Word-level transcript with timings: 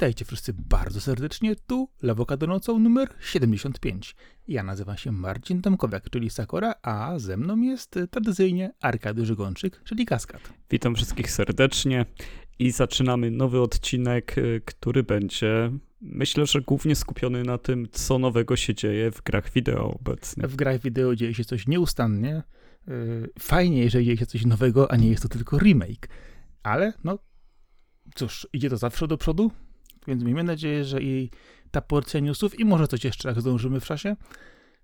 Witajcie 0.00 0.24
wszyscy 0.24 0.52
bardzo 0.52 1.00
serdecznie, 1.00 1.56
tu 1.56 1.88
Lawokado 2.02 2.46
nocą 2.46 2.78
numer 2.78 3.08
75. 3.20 4.16
Ja 4.48 4.62
nazywam 4.62 4.96
się 4.96 5.12
Marcin 5.12 5.62
Tomkowiak, 5.62 6.10
czyli 6.10 6.30
Sakora, 6.30 6.74
a 6.82 7.18
ze 7.18 7.36
mną 7.36 7.60
jest 7.60 7.98
tradycyjnie 8.10 8.72
Arkady 8.80 9.26
Żygonczyk, 9.26 9.80
czyli 9.84 10.06
Kaskad. 10.06 10.52
Witam 10.70 10.94
wszystkich 10.94 11.30
serdecznie 11.30 12.06
i 12.58 12.70
zaczynamy 12.70 13.30
nowy 13.30 13.60
odcinek, 13.60 14.38
y, 14.38 14.62
który 14.64 15.02
będzie, 15.02 15.72
myślę, 16.00 16.46
że 16.46 16.60
głównie 16.60 16.96
skupiony 16.96 17.42
na 17.42 17.58
tym, 17.58 17.88
co 17.92 18.18
nowego 18.18 18.56
się 18.56 18.74
dzieje 18.74 19.10
w 19.10 19.22
grach 19.22 19.52
wideo 19.52 19.94
obecnie. 20.00 20.48
W 20.48 20.56
grach 20.56 20.80
wideo 20.80 21.16
dzieje 21.16 21.34
się 21.34 21.44
coś 21.44 21.66
nieustannie. 21.66 22.42
Y, 22.88 23.30
Fajnie, 23.38 23.82
jeżeli 23.82 24.04
dzieje 24.04 24.16
się 24.16 24.26
coś 24.26 24.44
nowego, 24.44 24.92
a 24.92 24.96
nie 24.96 25.08
jest 25.08 25.22
to 25.22 25.28
tylko 25.28 25.58
remake. 25.58 26.08
Ale 26.62 26.92
no, 27.04 27.18
cóż, 28.14 28.48
idzie 28.52 28.70
to 28.70 28.76
zawsze 28.76 29.08
do 29.08 29.18
przodu, 29.18 29.50
więc 30.06 30.22
miejmy 30.24 30.44
nadzieję, 30.44 30.84
że 30.84 31.02
i 31.02 31.30
ta 31.70 31.80
porcja 31.80 32.20
newsów 32.20 32.60
i 32.60 32.64
może 32.64 32.88
coś 32.88 33.04
jeszcze, 33.04 33.28
jak 33.28 33.40
zdążymy 33.40 33.80
w 33.80 33.84
czasie, 33.84 34.16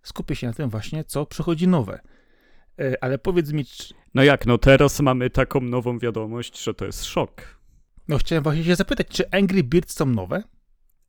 skupię 0.03 0.37
się 0.37 0.47
na 0.47 0.53
tym 0.53 0.71
właśnie, 0.71 1.05
co 1.05 1.27
przychodzi 1.27 1.69
nowe. 1.69 2.01
E, 2.81 3.05
Ale 3.05 3.19
powiedz 3.19 3.53
mi, 3.53 3.65
czy- 3.65 3.95
No 4.15 4.23
jak, 4.25 4.47
no 4.47 4.59
teraz 4.59 5.01
mamy 5.01 5.31
taką 5.31 5.61
nową 5.61 5.99
wiadomość, 5.99 6.63
że 6.65 6.75
to 6.75 6.85
jest 6.87 7.05
szok. 7.05 7.57
no 8.09 8.19
chciałem 8.19 8.43
właśnie 8.45 8.65
się 8.65 8.77
zapytać, 8.77 9.07
czy 9.09 9.31
Angry 9.31 9.63
Birds 9.63 9.95
są 9.97 10.07
nowe? 10.07 10.43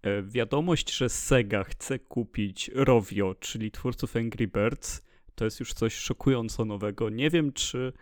E, 0.02 0.24
Wiadomość, 0.24 0.96
że 0.98 1.10
Sega 1.10 1.64
chce 1.64 2.00
kupić 2.00 2.72
Rovio, 2.76 3.36
czyli 3.40 3.72
twórców 3.72 4.16
Angry 4.16 4.48
Birds, 4.48 5.02
to 5.36 5.46
jest 5.46 5.60
już 5.60 5.74
coś 5.74 5.94
szokująco 5.96 6.66
nowego. 6.66 7.10
Nie 7.10 7.30
wiem, 7.30 7.54
czy 7.54 7.94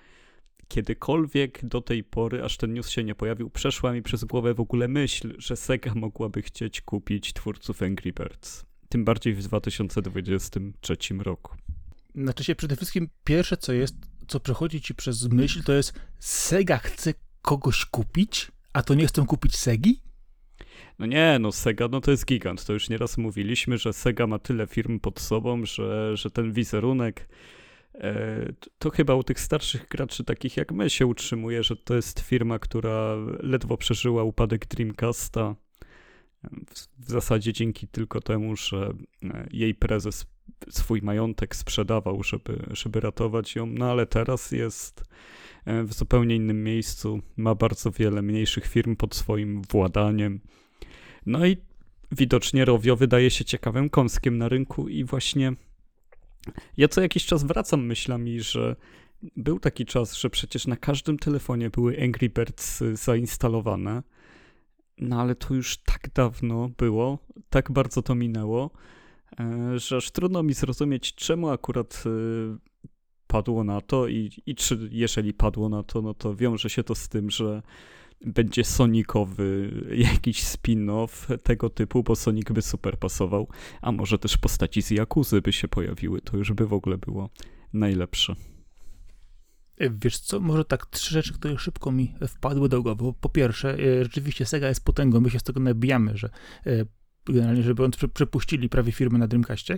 kiedykolwiek 0.67 1.65
do 1.65 1.81
tej 1.81 2.03
pory, 2.03 2.43
aż 2.43 2.57
ten 2.57 2.73
news 2.73 2.89
się 2.89 3.03
nie 3.03 3.15
pojawił, 3.15 3.49
przeszła 3.49 3.93
mi 3.93 4.01
przez 4.01 4.23
głowę 4.23 4.53
w 4.53 4.59
ogóle 4.59 4.87
myśl, 4.87 5.35
że 5.37 5.55
Sega 5.55 5.93
mogłaby 5.95 6.41
chcieć 6.41 6.81
kupić 6.81 7.33
twórców 7.33 7.81
Angry 7.81 8.13
Birds. 8.13 8.65
Tym 8.89 9.05
bardziej 9.05 9.33
w 9.33 9.43
2023 9.43 10.97
roku. 11.19 11.55
Znaczy 12.15 12.43
się 12.43 12.55
przede 12.55 12.75
wszystkim 12.75 13.09
pierwsze, 13.23 13.57
co 13.57 13.73
jest, 13.73 13.95
co 14.27 14.39
przechodzi 14.39 14.81
ci 14.81 14.95
przez 14.95 15.27
myśl, 15.27 15.63
to 15.63 15.73
jest 15.73 15.93
Sega 16.19 16.77
chce 16.77 17.13
kogoś 17.41 17.85
kupić, 17.85 18.51
a 18.73 18.83
to 18.83 18.93
nie 18.93 19.07
chcą 19.07 19.25
kupić 19.25 19.55
Segi? 19.55 20.01
No 20.99 21.05
nie, 21.05 21.37
no 21.39 21.51
Sega, 21.51 21.87
no 21.87 22.01
to 22.01 22.11
jest 22.11 22.25
gigant. 22.25 22.65
To 22.65 22.73
już 22.73 22.89
nieraz 22.89 23.17
mówiliśmy, 23.17 23.77
że 23.77 23.93
Sega 23.93 24.27
ma 24.27 24.39
tyle 24.39 24.67
firm 24.67 24.99
pod 24.99 25.19
sobą, 25.19 25.65
że, 25.65 26.17
że 26.17 26.31
ten 26.31 26.53
wizerunek 26.53 27.27
to, 28.59 28.69
to 28.79 28.89
chyba 28.89 29.15
u 29.15 29.23
tych 29.23 29.39
starszych 29.39 29.87
graczy, 29.87 30.23
takich 30.23 30.57
jak 30.57 30.71
my, 30.71 30.89
się 30.89 31.05
utrzymuje, 31.05 31.63
że 31.63 31.75
to 31.75 31.95
jest 31.95 32.19
firma, 32.19 32.59
która 32.59 33.15
ledwo 33.39 33.77
przeżyła 33.77 34.23
upadek 34.23 34.67
Dreamcasta. 34.67 35.55
W, 36.51 37.05
w 37.05 37.09
zasadzie 37.09 37.53
dzięki 37.53 37.87
tylko 37.87 38.21
temu, 38.21 38.55
że 38.55 38.93
e, 39.23 39.47
jej 39.51 39.75
prezes 39.75 40.25
swój 40.69 41.01
majątek 41.01 41.55
sprzedawał, 41.55 42.23
żeby, 42.23 42.65
żeby 42.71 42.99
ratować 42.99 43.55
ją, 43.55 43.65
no 43.65 43.91
ale 43.91 44.05
teraz 44.05 44.51
jest 44.51 45.03
e, 45.65 45.83
w 45.83 45.93
zupełnie 45.93 46.35
innym 46.35 46.63
miejscu, 46.63 47.19
ma 47.37 47.55
bardzo 47.55 47.91
wiele 47.91 48.21
mniejszych 48.21 48.67
firm 48.67 48.95
pod 48.95 49.15
swoim 49.15 49.61
władaniem. 49.61 50.39
No 51.25 51.45
i 51.45 51.57
widocznie 52.11 52.65
Rovio 52.65 52.95
wydaje 52.95 53.29
się 53.29 53.45
ciekawym 53.45 53.89
kąskiem 53.89 54.37
na 54.37 54.49
rynku 54.49 54.89
i 54.89 55.03
właśnie 55.03 55.53
ja 56.77 56.87
co 56.87 57.01
jakiś 57.01 57.25
czas 57.25 57.43
wracam 57.43 57.85
myślami, 57.85 58.41
że 58.41 58.75
był 59.37 59.59
taki 59.59 59.85
czas, 59.85 60.17
że 60.17 60.29
przecież 60.29 60.67
na 60.67 60.75
każdym 60.75 61.19
telefonie 61.19 61.69
były 61.69 62.03
Angry 62.03 62.29
Birds 62.29 62.81
y, 62.81 62.95
zainstalowane, 62.95 64.03
no 64.97 65.21
ale 65.21 65.35
to 65.35 65.53
już 65.53 65.77
tak 65.77 66.09
dawno 66.13 66.69
było, 66.77 67.19
tak 67.49 67.71
bardzo 67.71 68.01
to 68.01 68.15
minęło, 68.15 68.71
e, 69.39 69.79
że 69.79 69.97
aż 69.97 70.11
trudno 70.11 70.43
mi 70.43 70.53
zrozumieć, 70.53 71.15
czemu 71.15 71.49
akurat 71.49 72.03
y, 72.05 72.75
padło 73.27 73.63
na 73.63 73.81
to 73.81 74.07
i, 74.07 74.31
i 74.45 74.55
czy 74.55 74.89
jeżeli 74.91 75.33
padło 75.33 75.69
na 75.69 75.83
to, 75.83 76.01
no 76.01 76.13
to 76.13 76.35
wiąże 76.35 76.69
się 76.69 76.83
to 76.83 76.95
z 76.95 77.09
tym, 77.09 77.29
że 77.29 77.61
będzie 78.21 78.63
Sonicowy 78.63 79.71
jakiś 79.95 80.43
spin-off 80.43 81.37
tego 81.43 81.69
typu, 81.69 82.03
bo 82.03 82.15
Sonic 82.15 82.51
by 82.51 82.61
super 82.61 82.97
pasował, 82.99 83.47
a 83.81 83.91
może 83.91 84.19
też 84.19 84.37
postaci 84.37 84.81
z 84.81 84.91
Jakuzy 84.91 85.41
by 85.41 85.53
się 85.53 85.67
pojawiły, 85.67 86.21
to 86.21 86.37
już 86.37 86.53
by 86.53 86.67
w 86.67 86.73
ogóle 86.73 86.97
było 86.97 87.29
najlepsze. 87.73 88.35
E, 89.77 89.89
Wiesz 89.89 90.19
co, 90.19 90.39
może 90.39 90.65
tak 90.65 90.85
trzy 90.85 91.13
rzeczy, 91.13 91.33
które 91.33 91.57
szybko 91.57 91.91
mi 91.91 92.15
wpadły 92.27 92.69
do 92.69 92.81
głowy. 92.83 93.03
Po 93.21 93.29
pierwsze, 93.29 93.77
e, 93.79 94.03
rzeczywiście 94.03 94.45
Sega 94.45 94.67
jest 94.69 94.85
potęgą, 94.85 95.21
my 95.21 95.29
się 95.29 95.39
z 95.39 95.43
tego 95.43 95.59
nabijamy, 95.59 96.17
że 96.17 96.29
e, 96.65 96.85
generalnie 97.25 97.63
biorąc 97.63 97.95
prze- 97.95 98.07
przepuścili 98.07 98.69
prawie 98.69 98.91
firmy 98.91 99.19
na 99.19 99.27
Dreamcastie, 99.27 99.77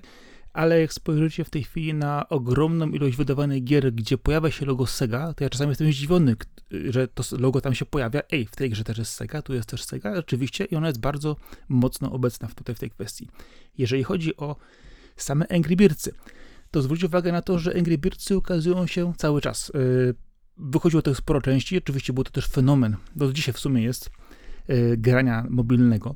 ale 0.58 0.82
jak 0.82 0.94
spojrzycie 0.94 1.44
w 1.44 1.50
tej 1.50 1.64
chwili 1.64 1.94
na 1.94 2.30
ogromną 2.30 2.90
ilość 2.90 3.18
wydawanych 3.18 3.64
gier, 3.64 3.94
gdzie 3.94 4.18
pojawia 4.18 4.52
się 4.52 4.66
logo 4.66 4.86
Sega, 4.88 5.34
to 5.34 5.44
ja 5.44 5.50
czasami 5.50 5.70
jestem 5.70 5.92
zdziwiony, 5.92 6.36
że 6.90 7.08
to 7.08 7.24
logo 7.40 7.62
tam 7.62 7.76
się 7.76 7.86
pojawia. 7.86 8.22
Ej, 8.32 8.46
w 8.46 8.56
tej 8.56 8.70
grze 8.70 8.84
też 8.84 8.98
jest 8.98 9.12
Sega, 9.12 9.42
tu 9.42 9.54
jest 9.54 9.70
też 9.70 9.84
Sega, 9.84 10.16
rzeczywiście, 10.16 10.66
i 10.66 10.76
ona 10.76 10.88
jest 10.88 11.00
bardzo 11.00 11.36
mocno 11.70 12.12
obecna 12.12 12.48
tutaj 12.48 12.76
w 12.76 12.80
tej 12.80 12.90
kwestii. 12.90 13.30
Jeżeli 13.78 14.04
chodzi 14.04 14.38
o 14.38 14.56
same 15.16 15.46
Angry 15.48 15.76
Birdsy, 15.76 16.14
to 16.72 16.82
zwróć 16.82 17.04
uwagę 17.04 17.32
na 17.32 17.42
to, 17.42 17.60
że 17.60 17.76
Angry 17.78 17.98
Birdsy 17.98 18.38
ukazują 18.38 18.88
się 18.88 19.14
cały 19.18 19.42
czas. 19.42 19.72
Yy, 19.74 20.16
Wychodziło 20.58 21.02
to 21.02 21.16
sporo 21.16 21.42
części, 21.42 21.78
oczywiście 21.78 22.14
był 22.14 22.24
to 22.24 22.32
też 22.32 22.48
fenomen, 22.48 22.96
do 23.16 23.34
dzisiaj 23.34 23.54
w 23.54 23.60
sumie 23.60 23.84
jest, 23.84 24.10
yy, 24.68 24.98
grania 24.98 25.46
mobilnego. 25.50 26.16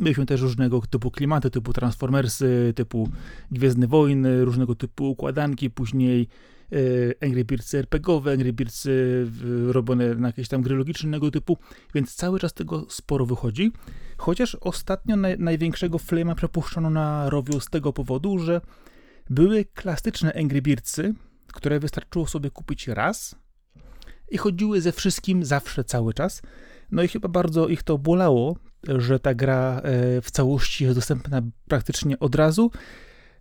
Mieliśmy 0.00 0.26
też 0.26 0.40
różnego 0.40 0.80
typu 0.80 1.10
klimaty, 1.10 1.50
typu 1.50 1.72
Transformersy, 1.72 2.72
typu 2.76 3.08
Gwiezdne 3.50 3.86
Wojny, 3.86 4.44
różnego 4.44 4.74
typu 4.74 5.10
układanki, 5.10 5.70
później 5.70 6.28
yy, 6.70 7.14
Angry 7.22 7.44
Birdsy 7.44 7.78
RPGowe, 7.78 8.32
Angry 8.32 8.52
Birdsy 8.52 9.26
yy, 9.44 9.72
robione 9.72 10.14
na 10.14 10.28
jakieś 10.28 10.48
tam 10.48 10.62
gry 10.62 10.76
logicznego 10.76 11.30
typu, 11.30 11.58
więc 11.94 12.14
cały 12.14 12.40
czas 12.40 12.54
tego 12.54 12.86
sporo 12.88 13.26
wychodzi. 13.26 13.72
Chociaż 14.16 14.54
ostatnio 14.54 15.16
naj, 15.16 15.38
największego 15.38 15.98
flame'a 15.98 16.34
przepuszczono 16.34 16.90
na 16.90 17.30
Rowiu 17.30 17.60
z 17.60 17.66
tego 17.66 17.92
powodu, 17.92 18.38
że 18.38 18.60
były 19.30 19.64
klasyczne 19.64 20.32
Angry 20.34 20.62
Birdsy, 20.62 21.14
które 21.52 21.80
wystarczyło 21.80 22.26
sobie 22.26 22.50
kupić 22.50 22.88
raz 22.88 23.34
i 24.30 24.38
chodziły 24.38 24.80
ze 24.80 24.92
wszystkim 24.92 25.44
zawsze, 25.44 25.84
cały 25.84 26.14
czas. 26.14 26.42
No 26.92 27.02
i 27.02 27.08
chyba 27.08 27.28
bardzo 27.28 27.68
ich 27.68 27.82
to 27.82 27.98
bolało, 27.98 28.56
że 28.88 29.20
ta 29.20 29.34
gra 29.34 29.80
e, 29.84 30.20
w 30.20 30.30
całości 30.30 30.84
jest 30.84 30.96
dostępna 30.96 31.42
praktycznie 31.68 32.18
od 32.18 32.34
razu. 32.34 32.70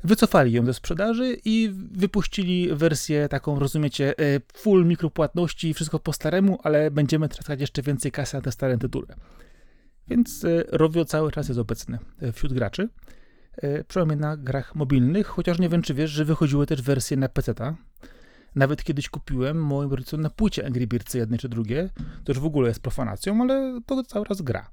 Wycofali 0.04 0.52
ją 0.52 0.66
ze 0.66 0.74
sprzedaży 0.74 1.38
i 1.46 1.72
wypuścili 1.92 2.76
wersję 2.76 3.30
taką, 3.30 3.60
rozumiecie, 3.60 4.14
e, 4.18 4.40
full 4.54 4.86
mikropłatności 4.86 5.74
wszystko 5.74 6.00
po 6.00 6.14
staremu, 6.14 6.60
ale 6.64 6.92
będziemy 6.92 7.30
tracić 7.30 7.62
jeszcze 7.62 7.82
więcej 7.82 8.12
kasy 8.12 8.36
na 8.36 8.42
te 8.42 8.52
stare 8.52 8.78
tytuły. 8.78 9.08
Więc 10.08 10.46
e, 10.46 10.64
Rovio 10.68 11.06
cały 11.06 11.32
czas 11.32 11.48
jest 11.48 11.60
obecny 11.60 12.00
wśród 12.34 12.54
graczy 12.54 12.90
przynajmniej 13.88 14.18
na 14.18 14.38
grach 14.38 14.76
mobilnych, 14.76 15.28
chociaż 15.28 15.60
nie 15.60 15.70
wiem, 15.70 15.82
czy 15.82 15.94
wiesz, 15.94 16.12
że 16.12 16.26
wychodziły 16.26 16.66
też 16.66 16.82
wersje 16.82 17.18
na 17.18 17.30
PC-ta. 17.30 17.76
Nawet 18.56 18.84
kiedyś 18.84 19.10
kupiłem 19.10 19.64
moim 19.64 19.92
rodzicom 19.92 20.22
na 20.22 20.30
płycie 20.30 20.66
Angry 20.66 20.88
Birdsy 20.88 21.18
jednej 21.18 21.40
czy 21.40 21.50
drugie, 21.50 21.90
to 22.24 22.32
już 22.32 22.40
w 22.40 22.46
ogóle 22.46 22.68
jest 22.68 22.80
profanacją, 22.80 23.42
ale 23.42 23.82
to 23.86 24.04
cały 24.04 24.26
raz 24.26 24.42
gra. 24.42 24.72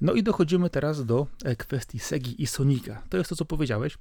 No 0.00 0.12
i 0.12 0.22
dochodzimy 0.22 0.70
teraz 0.70 1.06
do 1.06 1.26
e, 1.44 1.56
kwestii 1.56 1.98
Segi 1.98 2.42
i 2.42 2.46
Sonika. 2.46 3.02
To 3.08 3.16
jest 3.16 3.30
to, 3.30 3.36
co 3.36 3.44
powiedziałeś. 3.44 3.98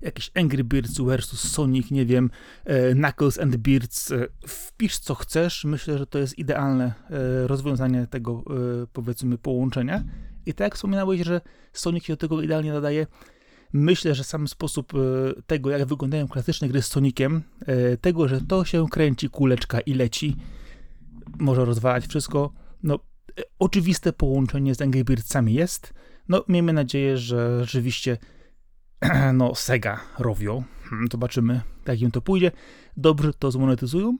Jakiś 0.00 0.30
Angry 0.34 0.64
Birds 0.64 1.00
versus 1.00 1.40
Sonic, 1.40 1.90
nie 1.90 2.06
wiem, 2.06 2.30
e, 2.64 2.94
Knuckles 2.94 3.38
and 3.38 3.56
Birds. 3.56 4.12
E, 4.12 4.26
wpisz 4.46 4.98
co 4.98 5.14
chcesz. 5.14 5.64
Myślę, 5.64 5.98
że 5.98 6.06
to 6.06 6.18
jest 6.18 6.38
idealne 6.38 6.92
rozwiązanie 7.46 8.06
tego, 8.06 8.44
powiedzmy, 8.92 9.38
połączenia. 9.38 10.04
I 10.46 10.54
tak 10.54 10.64
jak 10.64 10.74
wspominałeś, 10.74 11.20
że 11.20 11.40
Sonic 11.72 12.04
się 12.04 12.12
do 12.12 12.16
tego 12.16 12.42
idealnie 12.42 12.72
nadaje. 12.72 13.06
Myślę, 13.72 14.14
że 14.14 14.24
sam 14.24 14.48
sposób 14.48 14.92
e, 14.94 14.98
tego, 15.42 15.70
jak 15.70 15.84
wyglądają 15.84 16.28
klasyczne 16.28 16.68
gry 16.68 16.82
z 16.82 16.86
Soniciem, 16.86 17.42
e, 17.66 17.96
tego, 17.96 18.28
że 18.28 18.40
to 18.40 18.64
się 18.64 18.88
kręci 18.88 19.30
kuleczka 19.30 19.80
i 19.80 19.94
leci, 19.94 20.36
może 21.38 21.64
rozwalać 21.64 22.06
wszystko. 22.06 22.52
No, 22.82 22.94
e, 23.38 23.42
oczywiste 23.58 24.12
połączenie 24.12 24.74
z 24.74 24.82
Angry 24.82 25.04
Birdsami 25.04 25.54
jest. 25.54 25.94
No, 26.28 26.44
miejmy 26.48 26.72
nadzieję, 26.72 27.16
że 27.18 27.64
rzeczywiście 27.64 28.18
no, 29.34 29.54
Sega 29.54 30.00
rowią. 30.18 30.64
Hmm, 30.82 31.08
Zobaczymy, 31.12 31.60
jak 31.86 32.00
im 32.00 32.10
to 32.10 32.20
pójdzie. 32.20 32.52
Dobrze 32.96 33.34
to 33.34 33.50
zmonetyzują. 33.50 34.18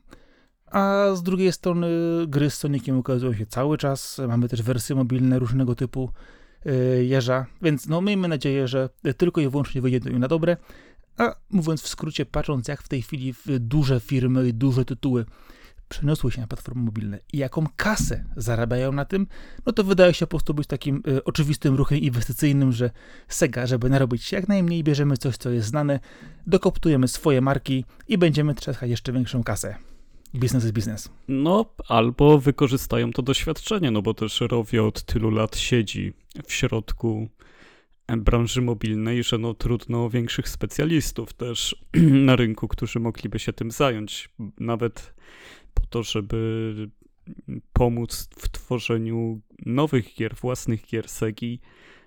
A 0.67 1.07
z 1.15 1.23
drugiej 1.23 1.53
strony 1.53 1.89
gry 2.29 2.51
z 2.51 2.55
Soniciem 2.55 2.99
ukazują 2.99 3.35
się 3.35 3.47
cały 3.47 3.79
czas. 3.79 4.21
Mamy 4.29 4.49
też 4.49 4.63
wersje 4.63 4.97
mobilne 4.97 5.39
różnego 5.39 5.75
typu 5.75 6.11
jeża, 7.03 7.47
więc 7.63 7.87
no 7.87 8.01
miejmy 8.01 8.29
nadzieję, 8.29 8.69
że 8.69 8.89
tylko 9.17 9.41
i 9.41 9.49
wyłącznie 9.49 9.81
wyjdzie 9.81 10.01
to 10.01 10.09
im 10.09 10.19
na 10.19 10.29
dobre. 10.29 10.57
A 11.17 11.35
mówiąc 11.51 11.83
w 11.83 11.89
skrócie, 11.89 12.27
patrząc 12.27 12.69
jak 12.69 12.83
w 12.83 12.89
tej 12.89 13.03
chwili 13.03 13.35
duże 13.47 14.01
firmy 14.01 14.49
i 14.49 14.55
duże 14.55 14.85
tytuły 14.85 15.25
przeniosły 15.91 16.33
się 16.33 16.41
na 16.41 16.47
platformy 16.47 16.83
mobilne 16.83 17.19
i 17.33 17.39
jaką 17.39 17.67
kasę 17.77 18.25
zarabiają 18.37 18.93
na 18.93 19.05
tym, 19.05 19.27
no 19.67 19.73
to 19.73 19.85
wydaje 19.85 20.15
się 20.15 20.27
po 20.27 20.31
prostu 20.31 20.55
być 20.55 20.67
takim 20.67 21.03
y, 21.09 21.25
oczywistym 21.25 21.75
ruchem 21.75 21.99
inwestycyjnym, 21.99 22.73
że 22.73 22.91
Sega, 23.29 23.67
żeby 23.67 23.91
narobić 23.91 24.33
jak 24.33 24.49
najmniej, 24.49 24.85
bierzemy 24.85 25.17
coś, 25.17 25.37
co 25.37 25.51
jest 25.51 25.69
znane, 25.69 26.01
dokoptujemy 26.47 27.09
swoje 27.09 27.41
marki 27.41 27.85
i 28.09 28.19
będziemy 28.19 28.55
trzaskać 28.55 28.91
jeszcze 28.91 29.13
większą 29.13 29.45
kasę. 29.45 29.90
Biznes 30.35 30.63
jest 30.63 30.75
biznes. 30.75 31.11
No, 31.29 31.65
albo 31.89 32.39
wykorzystają 32.39 33.13
to 33.13 33.23
doświadczenie, 33.23 33.91
no 33.91 34.03
bo 34.03 34.15
też 34.15 34.41
Rovio 34.41 34.87
od 34.87 35.03
tylu 35.03 35.31
lat 35.31 35.57
siedzi 35.57 36.13
w 36.47 36.53
środku 36.53 37.29
branży 38.19 38.63
mobilnej, 38.63 39.23
że 39.23 39.39
no 39.39 39.55
trudno 39.55 40.11
większych 40.11 40.49
specjalistów 40.49 41.33
też 41.33 41.77
na 42.27 42.37
rynku, 42.37 42.69
którzy 42.69 43.01
mogliby 43.01 43.39
się 43.39 43.53
tym 43.53 43.71
zająć. 43.71 44.29
Nawet 44.61 45.15
po 45.75 45.87
to, 45.87 46.03
żeby 46.03 46.75
pomóc 47.73 48.29
w 48.37 48.49
tworzeniu 48.49 49.41
nowych 49.67 50.15
gier, 50.15 50.35
własnych 50.35 50.87
gier 50.87 51.09
Segi. 51.09 51.61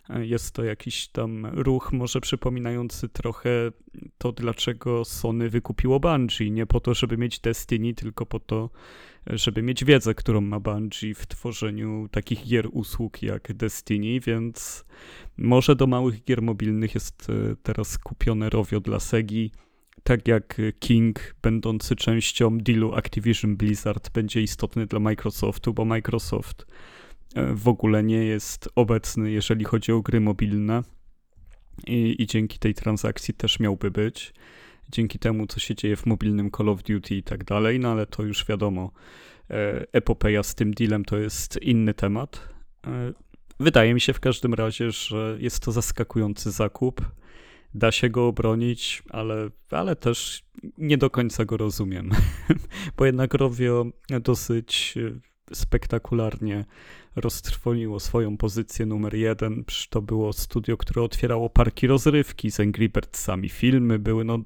Jest 0.09 0.51
to 0.51 0.63
jakiś 0.63 1.07
tam 1.07 1.45
ruch, 1.45 1.91
może 1.93 2.21
przypominający 2.21 3.09
trochę 3.09 3.49
to, 4.17 4.31
dlaczego 4.31 5.05
Sony 5.05 5.49
wykupiło 5.49 5.99
Bungie. 5.99 6.51
Nie 6.51 6.65
po 6.65 6.79
to, 6.79 6.93
żeby 6.93 7.17
mieć 7.17 7.39
Destiny, 7.39 7.93
tylko 7.93 8.25
po 8.25 8.39
to, 8.39 8.69
żeby 9.27 9.61
mieć 9.61 9.85
wiedzę, 9.85 10.15
którą 10.15 10.41
ma 10.41 10.59
Bungie 10.59 11.15
w 11.15 11.27
tworzeniu 11.27 12.07
takich 12.11 12.47
gier 12.47 12.67
usług 12.71 13.21
jak 13.21 13.53
Destiny, 13.53 14.19
więc 14.19 14.85
może 15.37 15.75
do 15.75 15.87
małych 15.87 16.23
gier 16.23 16.41
mobilnych 16.41 16.93
jest 16.93 17.29
e, 17.29 17.55
teraz 17.63 17.97
kupione 17.97 18.49
Rovio 18.49 18.79
dla 18.79 18.99
Segi, 18.99 19.51
tak 20.03 20.27
jak 20.27 20.61
King, 20.79 21.35
będący 21.41 21.95
częścią 21.95 22.57
dealu 22.57 22.95
Activision 22.95 23.55
Blizzard, 23.57 24.09
będzie 24.09 24.41
istotny 24.41 24.85
dla 24.85 24.99
Microsoftu, 24.99 25.73
bo 25.73 25.85
Microsoft 25.85 26.65
w 27.53 27.67
ogóle 27.67 28.03
nie 28.03 28.25
jest 28.25 28.69
obecny, 28.75 29.31
jeżeli 29.31 29.65
chodzi 29.65 29.91
o 29.91 30.01
gry 30.01 30.19
mobilne. 30.19 30.83
I, 31.87 32.15
I, 32.19 32.27
dzięki 32.27 32.59
tej 32.59 32.73
transakcji 32.73 33.33
też 33.33 33.59
miałby 33.59 33.91
być. 33.91 34.33
Dzięki 34.91 35.19
temu, 35.19 35.47
co 35.47 35.59
się 35.59 35.75
dzieje 35.75 35.95
w 35.95 36.05
mobilnym 36.05 36.51
Call 36.51 36.69
of 36.69 36.83
Duty 36.83 37.15
i 37.15 37.23
tak 37.23 37.43
dalej, 37.43 37.79
no 37.79 37.91
ale 37.91 38.05
to 38.05 38.23
już 38.23 38.45
wiadomo. 38.45 38.91
E, 39.49 39.85
epopeja 39.91 40.43
z 40.43 40.55
tym 40.55 40.73
dealem 40.73 41.05
to 41.05 41.17
jest 41.17 41.61
inny 41.61 41.93
temat. 41.93 42.53
Wydaje 43.59 43.93
mi 43.93 44.01
się 44.01 44.13
w 44.13 44.19
każdym 44.19 44.53
razie, 44.53 44.91
że 44.91 45.37
jest 45.39 45.59
to 45.59 45.71
zaskakujący 45.71 46.51
zakup. 46.51 47.01
Da 47.75 47.91
się 47.91 48.09
go 48.09 48.27
obronić, 48.27 49.03
ale, 49.09 49.49
ale 49.71 49.95
też 49.95 50.43
nie 50.77 50.97
do 50.97 51.09
końca 51.09 51.45
go 51.45 51.57
rozumiem, 51.57 52.11
bo 52.97 53.05
jednak 53.05 53.33
Rovio 53.33 53.85
dosyć 54.21 54.95
e, 54.97 55.32
spektakularnie 55.55 56.65
roztrwoniło 57.15 57.99
swoją 57.99 58.37
pozycję 58.37 58.85
numer 58.85 59.15
jeden. 59.15 59.63
To 59.89 60.01
było 60.01 60.33
studio, 60.33 60.77
które 60.77 61.03
otwierało 61.03 61.49
parki 61.49 61.87
rozrywki 61.87 62.51
z 62.51 62.59
Angry 62.59 62.89
Birdsami. 62.89 63.49
Filmy 63.49 63.99
były, 63.99 64.23
no. 64.23 64.39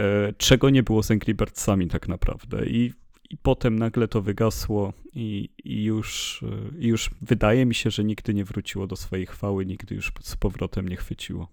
E, 0.00 0.32
czego 0.32 0.70
nie 0.70 0.82
było 0.82 1.02
z 1.02 1.10
Angry 1.10 1.34
Birdsami 1.34 1.88
tak 1.88 2.08
naprawdę. 2.08 2.66
I 2.66 2.92
i 3.32 3.36
potem 3.36 3.78
nagle 3.78 4.08
to 4.08 4.22
wygasło 4.22 4.92
i, 5.14 5.48
i, 5.64 5.84
już, 5.84 6.40
i 6.78 6.86
już 6.86 7.10
wydaje 7.22 7.66
mi 7.66 7.74
się, 7.74 7.90
że 7.90 8.04
nigdy 8.04 8.34
nie 8.34 8.44
wróciło 8.44 8.86
do 8.86 8.96
swojej 8.96 9.26
chwały, 9.26 9.66
nigdy 9.66 9.94
już 9.94 10.12
z 10.20 10.36
powrotem 10.36 10.88
nie 10.88 10.96
chwyciło. 10.96 11.48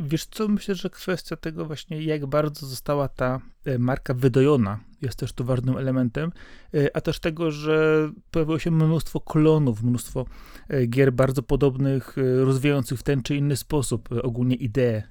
Wiesz 0.00 0.26
co, 0.26 0.48
myślę, 0.48 0.74
że 0.74 0.90
kwestia 0.90 1.36
tego 1.36 1.64
właśnie, 1.64 2.02
jak 2.02 2.26
bardzo 2.26 2.66
została 2.66 3.08
ta 3.08 3.40
e, 3.64 3.78
marka 3.78 4.14
wydojona, 4.14 4.80
jest 5.02 5.18
też 5.18 5.32
tu 5.32 5.44
ważnym 5.44 5.76
elementem, 5.76 6.32
e, 6.74 6.96
a 6.96 7.00
też 7.00 7.20
tego, 7.20 7.50
że 7.50 8.10
pojawiło 8.30 8.58
się 8.58 8.70
mnóstwo 8.70 9.20
klonów, 9.20 9.82
mnóstwo 9.82 10.26
e, 10.68 10.86
gier 10.86 11.12
bardzo 11.12 11.42
podobnych, 11.42 12.16
rozwijających 12.44 13.00
w 13.00 13.02
ten 13.02 13.22
czy 13.22 13.36
inny 13.36 13.56
sposób 13.56 14.08
ogólnie 14.22 14.56
ideę 14.56 15.02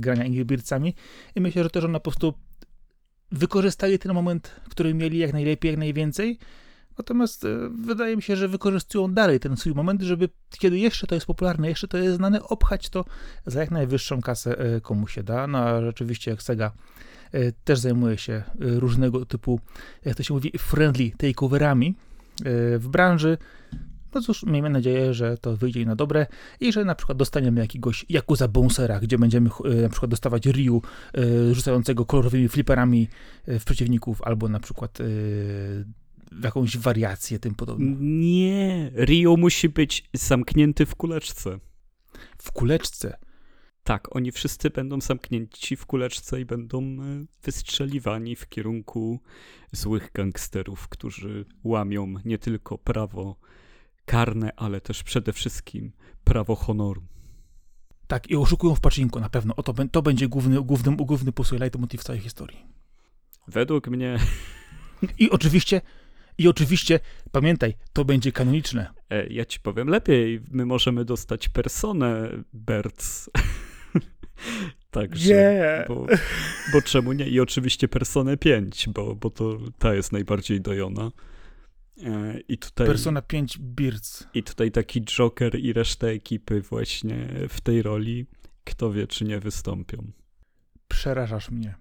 grania 0.00 0.24
Angry 0.24 0.44
i 1.34 1.40
myślę, 1.40 1.62
że 1.62 1.70
też 1.70 1.84
ona 1.84 2.00
po 2.00 2.10
prostu 2.10 2.34
wykorzystali 3.32 3.98
ten 3.98 4.12
moment, 4.12 4.60
który 4.70 4.94
mieli 4.94 5.18
jak 5.18 5.32
najlepiej, 5.32 5.70
jak 5.70 5.78
najwięcej. 5.78 6.38
Natomiast 6.98 7.44
e, 7.44 7.48
wydaje 7.84 8.16
mi 8.16 8.22
się, 8.22 8.36
że 8.36 8.48
wykorzystują 8.48 9.12
dalej 9.12 9.40
ten 9.40 9.56
swój 9.56 9.74
moment, 9.74 10.02
żeby 10.02 10.28
kiedy 10.58 10.78
jeszcze 10.78 11.06
to 11.06 11.14
jest 11.14 11.26
popularne, 11.26 11.68
jeszcze 11.68 11.88
to 11.88 11.98
jest 11.98 12.16
znane, 12.16 12.42
obchać 12.42 12.88
to 12.88 13.04
za 13.46 13.60
jak 13.60 13.70
najwyższą 13.70 14.20
kasę 14.20 14.58
e, 14.58 14.80
komu 14.80 15.08
się 15.08 15.22
da. 15.22 15.46
No 15.46 15.58
a 15.58 15.80
rzeczywiście 15.80 16.30
jak 16.30 16.42
Sega 16.42 16.72
e, 17.32 17.52
też 17.52 17.78
zajmuje 17.78 18.18
się 18.18 18.42
różnego 18.58 19.26
typu, 19.26 19.60
jak 20.04 20.16
to 20.16 20.22
się 20.22 20.34
mówi, 20.34 20.52
friendly 20.58 21.10
takeoverami 21.10 21.94
w 22.78 22.88
branży, 22.88 23.38
no 24.14 24.20
cóż, 24.20 24.42
miejmy 24.42 24.70
nadzieję, 24.70 25.14
że 25.14 25.38
to 25.38 25.56
wyjdzie 25.56 25.86
na 25.86 25.96
dobre 25.96 26.26
i 26.60 26.72
że 26.72 26.84
na 26.84 26.94
przykład 26.94 27.18
dostaniemy 27.18 27.60
jakiegoś 27.60 28.06
Yakuza 28.08 28.48
Bouncera, 28.48 29.00
gdzie 29.00 29.18
będziemy 29.18 29.50
na 29.82 29.88
przykład 29.88 30.10
dostawać 30.10 30.46
Ryu 30.46 30.82
rzucającego 31.52 32.06
kolorowymi 32.06 32.48
fliperami 32.48 33.08
e, 33.46 33.58
w 33.58 33.64
przeciwników, 33.64 34.22
albo 34.22 34.48
na 34.48 34.60
przykład 34.60 34.98
jakąś 36.42 36.76
wariację 36.76 37.38
tym 37.38 37.54
podobną. 37.54 37.96
Nie, 38.00 38.90
Ryu 38.94 39.36
musi 39.36 39.68
być 39.68 40.04
zamknięty 40.12 40.86
w 40.86 40.94
kuleczce. 40.94 41.58
W 42.38 42.52
kuleczce? 42.52 43.18
Tak, 43.84 44.16
oni 44.16 44.32
wszyscy 44.32 44.70
będą 44.70 45.00
zamknięci 45.00 45.76
w 45.76 45.86
kuleczce 45.86 46.40
i 46.40 46.44
będą 46.44 46.96
wystrzeliwani 47.42 48.36
w 48.36 48.48
kierunku 48.48 49.20
złych 49.72 50.10
gangsterów, 50.14 50.88
którzy 50.88 51.44
łamią 51.64 52.14
nie 52.24 52.38
tylko 52.38 52.78
prawo 52.78 53.36
karne, 54.04 54.52
ale 54.56 54.80
też 54.80 55.02
przede 55.02 55.32
wszystkim 55.32 55.92
prawo 56.24 56.54
honoru. 56.54 57.02
Tak, 58.06 58.30
i 58.30 58.36
oszukują 58.36 58.74
w 58.74 58.80
paczynku 58.80 59.20
na 59.20 59.28
pewno. 59.28 59.56
O 59.56 59.62
to, 59.62 59.74
to 59.92 60.02
będzie 60.02 60.28
główny, 60.28 60.62
główny, 60.62 60.96
główny 60.96 61.32
posłuch 61.32 61.60
leitmotiv 61.60 62.00
w 62.00 62.04
całej 62.04 62.20
historii. 62.22 62.66
Według 63.48 63.88
mnie... 63.88 64.18
I 65.18 65.30
oczywiście, 65.30 65.80
i 66.38 66.48
oczywiście, 66.48 67.00
pamiętaj, 67.32 67.74
to 67.92 68.04
będzie 68.04 68.32
kanoniczne. 68.32 68.90
E, 69.10 69.26
ja 69.26 69.44
ci 69.44 69.60
powiem 69.60 69.88
lepiej, 69.88 70.40
my 70.50 70.66
możemy 70.66 71.04
dostać 71.04 71.48
personę 71.48 72.28
Bertz. 72.52 73.30
Także, 74.90 75.32
yeah. 75.32 75.88
bo, 75.88 76.06
bo 76.72 76.82
czemu 76.82 77.12
nie? 77.12 77.28
I 77.28 77.40
oczywiście 77.40 77.88
personę 77.88 78.36
5, 78.36 78.88
bo, 78.88 79.14
bo 79.14 79.30
to 79.30 79.58
ta 79.78 79.94
jest 79.94 80.12
najbardziej 80.12 80.60
dojona. 80.60 81.10
E, 82.02 82.40
I 82.48 82.58
tutaj, 82.58 82.86
Persona 82.86 83.22
5 83.22 83.58
Birds. 83.58 84.28
I 84.34 84.42
tutaj 84.42 84.70
taki 84.70 85.02
Joker 85.04 85.58
i 85.58 85.72
reszta 85.72 86.06
ekipy 86.06 86.60
właśnie 86.60 87.28
w 87.48 87.60
tej 87.60 87.82
roli, 87.82 88.26
kto 88.64 88.92
wie, 88.92 89.06
czy 89.06 89.24
nie 89.24 89.40
wystąpią. 89.40 90.10
Przerażasz 90.88 91.50
mnie. 91.50 91.74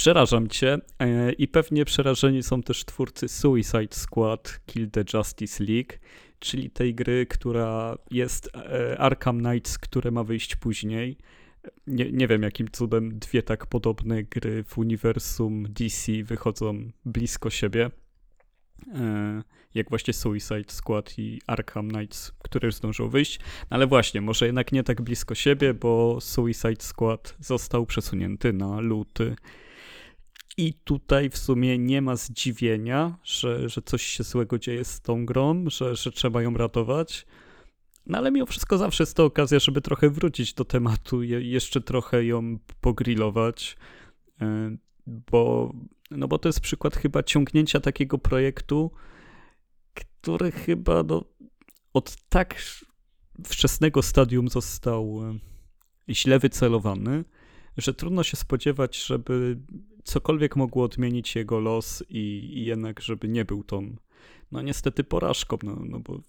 Przerażam 0.00 0.48
cię 0.48 0.78
e, 0.98 1.32
i 1.32 1.48
pewnie 1.48 1.84
przerażeni 1.84 2.42
są 2.42 2.62
też 2.62 2.84
twórcy 2.84 3.28
Suicide 3.28 3.94
Squad 3.94 4.60
Kill 4.66 4.90
the 4.90 5.04
Justice 5.14 5.64
League, 5.64 5.92
czyli 6.38 6.70
tej 6.70 6.94
gry, 6.94 7.26
która 7.26 7.98
jest 8.10 8.50
e, 8.56 8.98
Arkham 8.98 9.38
Knights, 9.38 9.78
które 9.78 10.10
ma 10.10 10.24
wyjść 10.24 10.56
później. 10.56 11.18
Nie, 11.86 12.12
nie 12.12 12.28
wiem 12.28 12.42
jakim 12.42 12.68
cudem 12.70 13.18
dwie 13.18 13.42
tak 13.42 13.66
podobne 13.66 14.24
gry 14.24 14.64
w 14.64 14.78
uniwersum 14.78 15.66
DC 15.68 16.12
wychodzą 16.24 16.90
blisko 17.04 17.50
siebie. 17.50 17.90
E, 18.94 19.42
jak 19.74 19.90
właśnie 19.90 20.14
Suicide 20.14 20.72
Squad 20.72 21.18
i 21.18 21.40
Arkham 21.46 21.88
Knights, 21.88 22.32
które 22.38 22.66
już 22.66 22.74
zdążył 22.74 23.08
wyjść. 23.08 23.38
No 23.40 23.74
ale 23.74 23.86
właśnie, 23.86 24.20
może 24.20 24.46
jednak 24.46 24.72
nie 24.72 24.82
tak 24.82 25.02
blisko 25.02 25.34
siebie, 25.34 25.74
bo 25.74 26.18
Suicide 26.20 26.82
Squad 26.82 27.36
został 27.40 27.86
przesunięty 27.86 28.52
na 28.52 28.80
luty. 28.80 29.36
I 30.60 30.74
tutaj 30.84 31.30
w 31.30 31.38
sumie 31.38 31.78
nie 31.78 32.02
ma 32.02 32.16
zdziwienia, 32.16 33.18
że, 33.24 33.68
że 33.68 33.82
coś 33.82 34.02
się 34.02 34.24
złego 34.24 34.58
dzieje 34.58 34.84
z 34.84 35.00
tą 35.00 35.26
grą, 35.26 35.64
że, 35.66 35.96
że 35.96 36.12
trzeba 36.12 36.42
ją 36.42 36.54
ratować. 36.54 37.26
No 38.06 38.18
ale 38.18 38.30
mimo 38.30 38.46
wszystko 38.46 38.78
zawsze 38.78 39.02
jest 39.02 39.16
to 39.16 39.24
okazja, 39.24 39.58
żeby 39.58 39.80
trochę 39.80 40.10
wrócić 40.10 40.54
do 40.54 40.64
tematu, 40.64 41.22
je, 41.22 41.42
jeszcze 41.42 41.80
trochę 41.80 42.24
ją 42.24 42.58
pogrillować, 42.80 43.76
e, 44.40 44.76
bo 45.06 45.72
no 46.10 46.28
bo 46.28 46.38
to 46.38 46.48
jest 46.48 46.60
przykład 46.60 46.96
chyba 46.96 47.22
ciągnięcia 47.22 47.80
takiego 47.80 48.18
projektu, 48.18 48.90
który 49.94 50.52
chyba 50.52 51.02
no, 51.02 51.24
od 51.94 52.16
tak 52.28 52.62
wczesnego 53.44 54.02
stadium 54.02 54.48
został 54.48 55.20
e, 56.08 56.14
źle 56.14 56.38
wycelowany, 56.38 57.24
że 57.76 57.94
trudno 57.94 58.22
się 58.22 58.36
spodziewać, 58.36 59.04
żeby 59.04 59.56
cokolwiek 60.04 60.56
mogło 60.56 60.84
odmienić 60.84 61.36
jego 61.36 61.60
los 61.60 62.04
i, 62.08 62.50
i 62.54 62.64
jednak, 62.64 63.00
żeby 63.00 63.28
nie 63.28 63.44
był 63.44 63.64
tą, 63.64 63.96
no 64.52 64.62
niestety 64.62 65.04
porażką, 65.04 65.58
no, 65.62 65.76
no 65.84 66.00
bo 66.00 66.20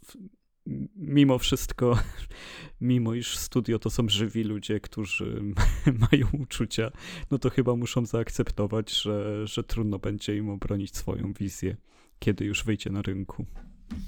mimo 0.95 1.37
wszystko 1.37 1.97
mimo 2.81 3.13
iż 3.13 3.37
studio 3.37 3.79
to 3.79 3.89
są 3.89 4.09
żywi 4.09 4.43
ludzie, 4.43 4.79
którzy 4.79 5.43
mają 6.11 6.27
uczucia, 6.41 6.91
no 7.31 7.39
to 7.39 7.49
chyba 7.49 7.75
muszą 7.75 8.05
zaakceptować, 8.05 9.01
że, 9.01 9.47
że 9.47 9.63
trudno 9.63 9.99
będzie 9.99 10.37
im 10.37 10.49
obronić 10.49 10.95
swoją 10.95 11.33
wizję, 11.33 11.77
kiedy 12.19 12.45
już 12.45 12.63
wyjdzie 12.63 12.89
na 12.89 13.01
rynku. 13.01 13.45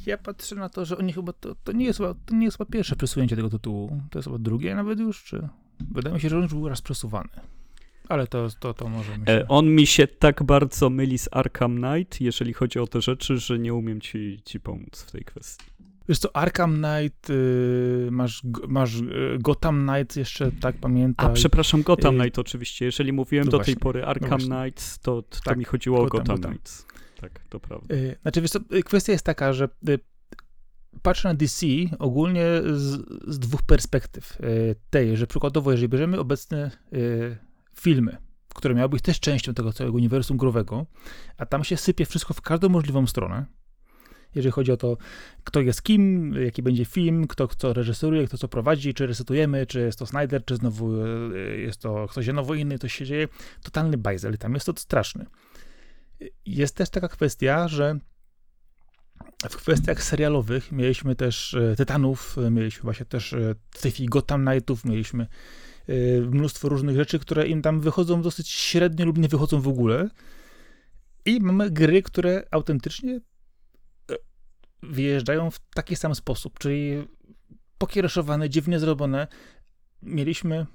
Ja 0.05 0.17
patrzę 0.17 0.55
na 0.55 0.70
to, 0.70 0.86
że 0.86 0.98
oni 0.98 1.13
chyba, 1.13 1.34
to, 1.34 1.55
to, 1.63 1.72
nie, 1.72 1.86
jest 1.86 2.00
to 2.00 2.36
nie 2.36 2.46
jest 2.46 2.58
chyba 2.58 2.72
pierwsze 2.72 2.96
przesunięcie 2.96 3.36
tego 3.36 3.50
tytułu, 3.50 4.01
to 4.12 4.20
jest 4.20 4.27
chyba 4.27 4.39
drugie 4.39 4.75
nawet 4.75 5.00
już, 5.00 5.24
czy... 5.24 5.50
Wydaje 5.91 6.15
mi 6.15 6.22
się, 6.22 6.29
że 6.29 6.36
on 6.36 6.43
już 6.43 6.53
był 6.53 6.70
raz 6.70 6.82
przesuwany. 6.82 7.29
Ale 8.13 8.27
to, 8.27 8.48
to, 8.60 8.74
to 8.74 8.89
może 8.89 9.17
mi 9.17 9.25
się... 9.25 9.32
E, 9.32 9.48
on 9.48 9.67
mi 9.70 9.88
się 9.88 10.08
tak 10.08 10.43
bardzo 10.43 10.89
myli 10.89 11.17
z 11.17 11.29
Arkham 11.32 11.77
Knight, 11.77 12.22
jeżeli 12.22 12.53
chodzi 12.53 12.79
o 12.79 12.88
te 12.88 13.01
rzeczy, 13.01 13.38
że 13.38 13.60
nie 13.60 13.74
umiem 13.74 14.01
ci, 14.01 14.41
ci 14.46 14.60
pomóc 14.60 15.01
w 15.08 15.12
tej 15.12 15.24
kwestii. 15.24 15.65
Wiesz 16.10 16.20
co, 16.20 16.36
Arkham 16.36 16.84
Knight, 16.84 17.29
y, 17.29 18.08
masz, 18.12 18.41
masz 18.67 18.96
y, 18.96 19.38
Gotham 19.39 19.88
Knight 19.88 20.15
jeszcze, 20.15 20.51
tak 20.51 20.75
pamiętam. 20.75 21.32
A, 21.32 21.34
przepraszam, 21.34 21.82
Gotham 21.82 22.15
Knight 22.20 22.39
oczywiście. 22.39 22.86
Jeżeli 22.86 23.13
mówiłem 23.13 23.46
No 23.46 23.51
do 23.51 23.58
właśnie, 23.58 23.74
tej 23.74 23.82
pory 23.82 24.01
no 24.01 24.08
Arkham 24.08 24.29
właśnie. 24.29 24.50
Knight, 24.50 24.98
to, 25.00 25.22
to 25.22 25.39
Tak, 25.43 25.58
mi 25.58 25.65
chodziło 25.65 26.00
o 26.00 26.05
Gotham, 26.05 26.20
Gotham, 26.20 26.36
Gotham. 26.36 26.51
Knights. 26.51 26.86
Tak, 27.22 27.39
to 27.50 27.60
prawda. 27.60 27.96
Y, 27.96 28.15
Znaczy, 28.22 28.41
wiesz 28.41 28.51
co, 28.51 28.60
y, 28.74 28.84
kwestia 28.84 29.12
jest 29.12 29.25
taka, 29.25 29.53
że 29.53 29.70
y, 29.89 30.00
patrzę 31.01 31.27
na 31.29 31.34
DC 31.34 31.65
ogólnie 32.00 32.46
z, 32.74 33.01
z 33.27 33.39
dwóch 33.39 33.62
perspektyw. 33.62 34.38
Y, 34.41 34.75
Tej, 34.89 35.17
że 35.17 35.27
przykładowo, 35.27 35.72
jeżeli 35.72 35.89
bierzemy 35.89 36.20
obecne 36.20 36.72
y, 36.93 37.38
filmy, 37.75 38.18
które 38.50 38.75
miały 38.75 38.89
być 38.89 39.01
też 39.01 39.20
częścią 39.20 39.53
tego 39.53 39.74
całego 39.74 39.96
uniwersum 39.96 40.38
growego, 40.38 40.86
a 41.38 41.46
tam 41.46 41.63
się 41.63 41.77
sypie 41.77 42.06
wszystko 42.06 42.34
w 42.34 42.42
każdą 42.42 42.70
możliwą 42.70 43.08
stronę, 43.08 43.46
jeżeli 44.36 44.51
chodzi 44.51 44.72
o 44.72 44.77
to, 44.77 44.98
kto 45.44 45.62
jest 45.62 45.84
kim, 45.84 46.34
jaki 46.34 46.63
będzie 46.63 46.86
film, 46.86 47.27
kto 47.27 47.48
co 47.48 47.74
reżyseruje, 47.74 48.27
kto 48.27 48.38
co 48.38 48.48
prowadzi, 48.48 48.94
czy 48.94 49.08
resetujemy, 49.08 49.65
czy 49.65 49.80
jest 49.80 50.00
to 50.00 50.06
Snyder, 50.06 50.46
czy 50.46 50.56
znowu 50.56 51.06
y, 51.36 51.58
jest 51.58 51.82
to 51.82 52.08
ktoś 52.08 52.27
nowo 52.27 52.53
inny, 52.53 52.80
coś 52.80 52.94
się 52.94 53.06
dzieje. 53.06 53.27
Totalny 53.63 53.98
bajzel, 53.98 54.38
tam 54.38 54.53
jest 54.53 54.65
to 54.65 54.74
straszny. 54.77 55.25
Jest 56.46 56.75
też 56.75 56.89
taka 56.89 57.08
kwestia, 57.08 57.68
że 57.68 58.00
w 59.50 59.56
kwestiach 59.56 60.03
serialowych 60.03 60.72
mieliśmy 60.72 61.15
też 61.15 61.53
e, 61.53 61.75
Tytanów, 61.75 62.38
e, 62.38 62.51
mieliśmy 62.51 62.84
właśnie 62.84 63.06
też 63.06 63.34
e, 63.34 63.56
tej 63.82 63.92
chwili 63.92 64.10
Gotham 64.10 64.46
Knightów, 64.46 64.86
mieliśmy 64.86 65.24
e, 65.24 65.27
mnóstwo 66.32 66.70
różnych 66.70 66.96
rzeczy, 66.96 67.20
które 67.20 67.48
im 67.48 67.62
tam 67.62 67.82
wychodzą 67.82 68.22
dosyć 68.22 68.50
średnio 68.50 69.06
lub 69.06 69.18
nie 69.18 69.28
wychodzą 69.28 69.62
w 69.62 69.68
ogóle. 69.68 70.10
I 71.25 71.40
mamy 71.40 71.72
gry, 71.72 72.04
które 72.04 72.44
autentycznie 72.52 73.22
e, 74.12 74.16
wyjeżdżają 74.84 75.52
w 75.52 75.60
taki 75.60 75.96
sam 75.96 76.16
sposób, 76.16 76.60
czyli 76.60 77.08
pokiereszowane, 77.78 78.50
dziwnie 78.50 78.80
zrobione. 78.80 79.28
Mieliśmy 80.02 80.56
e, 80.56 80.66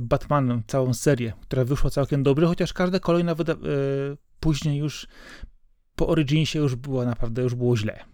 Batman, 0.00 0.62
całą 0.66 0.94
serię, 0.94 1.32
która 1.40 1.64
wyszła 1.64 1.90
całkiem 1.90 2.22
dobrze, 2.22 2.46
chociaż 2.46 2.72
każda 2.72 2.98
kolejna 2.98 3.34
wyda- 3.34 3.52
e, 3.52 3.56
później 4.40 4.78
już 4.78 5.08
po 5.96 6.08
Originsie 6.08 6.58
już 6.58 6.76
było 6.76 7.04
naprawdę, 7.04 7.42
już 7.42 7.54
było 7.54 7.76
źle. 7.76 8.04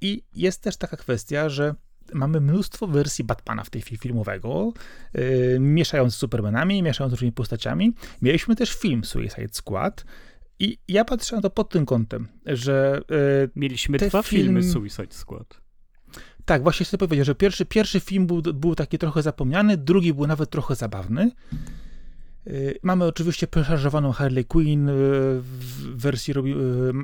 I 0.00 0.22
jest 0.34 0.62
też 0.62 0.76
taka 0.76 0.96
kwestia, 0.96 1.48
że 1.48 1.74
mamy 2.14 2.40
mnóstwo 2.40 2.86
wersji 2.86 3.24
Batmana 3.24 3.64
w 3.64 3.70
tej 3.70 3.82
chwili 3.82 3.98
filmowego, 3.98 4.72
yy, 5.14 5.56
mieszając 5.60 6.14
z 6.14 6.16
Supermanami, 6.16 6.82
mieszając 6.82 7.10
z 7.10 7.14
różnymi 7.14 7.32
postaciami. 7.32 7.92
Mieliśmy 8.22 8.56
też 8.56 8.72
film 8.74 9.04
Suicide 9.04 9.48
Squad 9.52 10.04
i 10.58 10.78
ja 10.88 11.04
patrzę 11.04 11.36
na 11.36 11.42
to 11.42 11.50
pod 11.50 11.70
tym 11.70 11.86
kątem, 11.86 12.28
że 12.46 13.00
yy, 13.10 13.50
Mieliśmy 13.56 13.98
dwa 13.98 14.22
film- 14.22 14.42
filmy 14.42 14.62
Suicide 14.62 15.14
Squad. 15.14 15.60
tak, 16.44 16.62
właśnie 16.62 16.86
chcę 16.86 16.98
powiedzieć, 16.98 17.26
że 17.26 17.34
pierwszy, 17.34 17.66
pierwszy 17.66 18.00
film 18.00 18.26
był, 18.26 18.42
był 18.42 18.74
taki 18.74 18.98
trochę 18.98 19.22
zapomniany, 19.22 19.76
drugi 19.76 20.14
był 20.14 20.26
nawet 20.26 20.50
trochę 20.50 20.74
zabawny. 20.74 21.30
Yy, 22.48 22.78
Mamy 22.82 23.04
oczywiście 23.04 23.46
przeszarżowaną 23.46 24.12
Harley 24.12 24.44
Quinn 24.44 24.86
yy, 24.86 24.94
w 25.40 25.96
wersji 25.96 26.34
yy, 26.44 26.54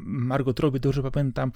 Margot 0.04 0.60
Robbie, 0.60 0.80
dobrze 0.80 1.10
pamiętam. 1.10 1.52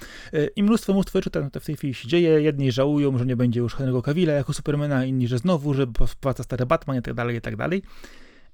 I 0.55 0.63
mnóstwo, 0.63 0.93
mnóstwo 0.93 1.19
rzeczy 1.19 1.29
tam 1.29 1.49
w 1.59 1.65
tej 1.65 1.75
chwili 1.75 1.93
się 1.93 2.07
dzieje. 2.07 2.41
Jedni 2.41 2.71
żałują, 2.71 3.17
że 3.17 3.25
nie 3.25 3.35
będzie 3.35 3.59
już 3.59 3.75
Henry'ego 3.75 4.01
Cavilla 4.01 4.33
jako 4.33 4.53
Supermana, 4.53 5.05
inni, 5.05 5.27
że 5.27 5.37
znowu, 5.37 5.73
że 5.73 5.87
wpłaca 6.07 6.43
stary 6.43 6.65
Batman 6.65 6.97
i 6.97 7.01
tak 7.01 7.13
dalej, 7.13 7.37
i 7.37 7.41
tak 7.41 7.55
dalej. 7.55 7.83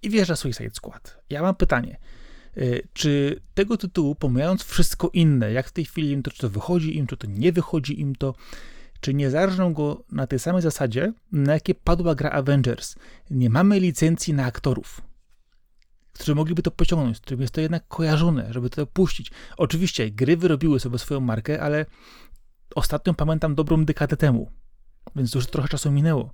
I 0.02 0.10
wjeżdża 0.10 0.36
Suicide 0.36 0.70
Squad. 0.74 1.18
Ja 1.30 1.42
mam 1.42 1.56
pytanie. 1.56 1.98
Czy 2.94 3.42
tego 3.54 3.78
tytułu, 3.78 4.16
pomijając 4.16 4.64
wszystko 4.64 5.10
inne, 5.14 5.52
jak 5.52 5.68
w 5.68 5.72
tej 5.72 5.86
chwili 5.86 6.12
im 6.12 6.24
to, 6.24 6.32
czy 6.32 6.38
to 6.38 6.50
wychodzi 6.50 6.98
im, 6.98 7.08
czy 7.08 7.18
to 7.18 7.28
nie 7.28 7.52
wychodzi 7.52 8.02
im 8.02 8.16
to, 8.16 8.36
czy 9.00 9.14
nie 9.14 9.30
zarżną 9.30 9.74
go 9.74 10.04
na 10.12 10.28
tej 10.28 10.40
samej 10.40 10.62
zasadzie, 10.62 11.14
na 11.32 11.54
jakie 11.54 11.76
padła 11.76 12.16
gra 12.16 12.30
Avengers? 12.30 12.96
Nie 13.30 13.50
mamy 13.50 13.80
licencji 13.80 14.34
na 14.34 14.46
aktorów, 14.46 15.02
którzy 16.16 16.36
mogliby 16.36 16.62
to 16.62 16.72
pociągnąć, 16.72 17.18
z 17.18 17.20
którym 17.20 17.42
jest 17.42 17.54
to 17.54 17.62
jednak 17.62 17.88
kojarzone, 17.88 18.48
żeby 18.54 18.70
to 18.70 18.88
puścić. 18.88 19.32
Oczywiście 19.58 20.12
gry 20.12 20.38
wyrobiły 20.38 20.80
sobie 20.80 21.00
swoją 21.00 21.20
markę, 21.20 21.62
ale 21.62 21.86
ostatnią 22.76 23.14
pamiętam 23.14 23.56
dobrą 23.56 23.86
dekadę 23.86 24.18
temu, 24.18 24.52
więc 25.16 25.36
już 25.36 25.48
trochę 25.48 25.68
czasu 25.68 25.92
minęło. 25.92 26.34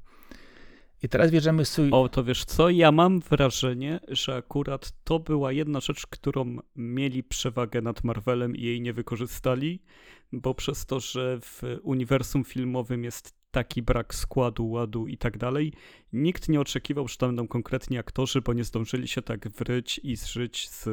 I 1.03 1.09
teraz 1.09 1.31
wjeżdżamy 1.31 1.65
z... 1.65 1.79
O, 1.91 2.09
to 2.09 2.23
wiesz 2.23 2.45
co, 2.45 2.69
ja 2.69 2.91
mam 2.91 3.19
wrażenie, 3.19 3.99
że 4.07 4.35
akurat 4.35 4.93
to 5.03 5.19
była 5.19 5.51
jedna 5.51 5.79
rzecz, 5.79 6.07
którą 6.07 6.57
mieli 6.75 7.23
przewagę 7.23 7.81
nad 7.81 8.03
Marvelem 8.03 8.55
i 8.55 8.61
jej 8.61 8.81
nie 8.81 8.93
wykorzystali, 8.93 9.81
bo 10.31 10.53
przez 10.53 10.85
to, 10.85 10.99
że 10.99 11.39
w 11.41 11.61
uniwersum 11.83 12.43
filmowym 12.43 13.03
jest 13.03 13.40
taki 13.51 13.81
brak 13.81 14.15
składu, 14.15 14.69
ładu 14.69 15.07
i 15.07 15.17
tak 15.17 15.37
dalej, 15.37 15.73
nikt 16.13 16.49
nie 16.49 16.61
oczekiwał, 16.61 17.07
że 17.07 17.17
tam 17.17 17.29
będą 17.29 17.47
konkretni 17.47 17.97
aktorzy, 17.97 18.41
bo 18.41 18.53
nie 18.53 18.63
zdążyli 18.63 19.07
się 19.07 19.21
tak 19.21 19.49
wryć 19.49 19.99
i 20.03 20.15
zżyć 20.15 20.69
z, 20.69 20.89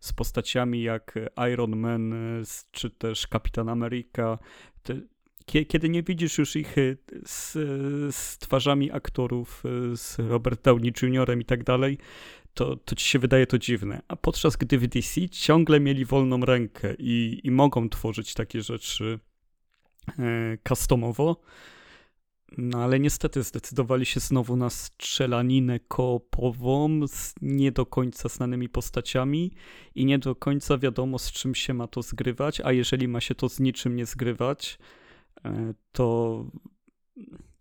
z 0.00 0.12
postaciami 0.12 0.82
jak 0.82 1.18
Iron 1.52 1.76
Man, 1.76 2.14
czy 2.70 2.90
też 2.90 3.26
Kapitan 3.26 3.68
Ameryka. 3.68 4.38
Kiedy 5.46 5.88
nie 5.88 6.02
widzisz 6.02 6.38
już 6.38 6.56
ich 6.56 6.78
y, 6.78 6.96
z, 7.24 7.52
z 8.14 8.38
twarzami 8.38 8.92
aktorów, 8.92 9.62
y, 9.92 9.96
z 9.96 10.18
Robert 10.18 10.64
Downey 10.64 10.92
Jr. 11.02 11.38
i 11.38 11.44
tak 11.44 11.64
dalej, 11.64 11.98
to, 12.54 12.76
to 12.76 12.94
ci 12.94 13.08
się 13.08 13.18
wydaje 13.18 13.46
to 13.46 13.58
dziwne. 13.58 14.02
A 14.08 14.16
podczas 14.16 14.56
gdy 14.56 14.78
w 14.78 14.86
DC 14.86 15.28
ciągle 15.28 15.80
mieli 15.80 16.04
wolną 16.04 16.40
rękę 16.40 16.94
i, 16.98 17.40
i 17.44 17.50
mogą 17.50 17.88
tworzyć 17.88 18.34
takie 18.34 18.62
rzeczy 18.62 19.18
customowo, 20.68 21.36
no 22.58 22.78
ale 22.78 23.00
niestety 23.00 23.42
zdecydowali 23.42 24.06
się 24.06 24.20
znowu 24.20 24.56
na 24.56 24.70
strzelaninę 24.70 25.80
koopową 25.80 27.08
z 27.08 27.34
nie 27.42 27.72
do 27.72 27.86
końca 27.86 28.28
znanymi 28.28 28.68
postaciami 28.68 29.52
i 29.94 30.04
nie 30.04 30.18
do 30.18 30.34
końca 30.34 30.78
wiadomo 30.78 31.18
z 31.18 31.32
czym 31.32 31.54
się 31.54 31.74
ma 31.74 31.86
to 31.86 32.02
zgrywać, 32.02 32.60
a 32.60 32.72
jeżeli 32.72 33.08
ma 33.08 33.20
się 33.20 33.34
to 33.34 33.48
z 33.48 33.60
niczym 33.60 33.96
nie 33.96 34.06
zgrywać, 34.06 34.78
e, 35.44 35.74
to, 35.92 36.44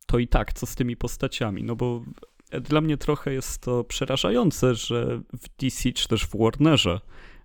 to 0.05 0.19
i 0.19 0.27
tak, 0.27 0.53
co 0.53 0.65
z 0.65 0.75
tymi 0.75 0.97
postaciami? 0.97 1.63
No 1.63 1.75
bo 1.75 2.03
dla 2.51 2.81
mnie 2.81 2.97
trochę 2.97 3.33
jest 3.33 3.61
to 3.61 3.83
przerażające, 3.83 4.75
że 4.75 5.21
w 5.33 5.49
DC 5.59 5.91
czy 5.91 6.07
też 6.07 6.25
w 6.25 6.37
Warnerze, 6.37 6.99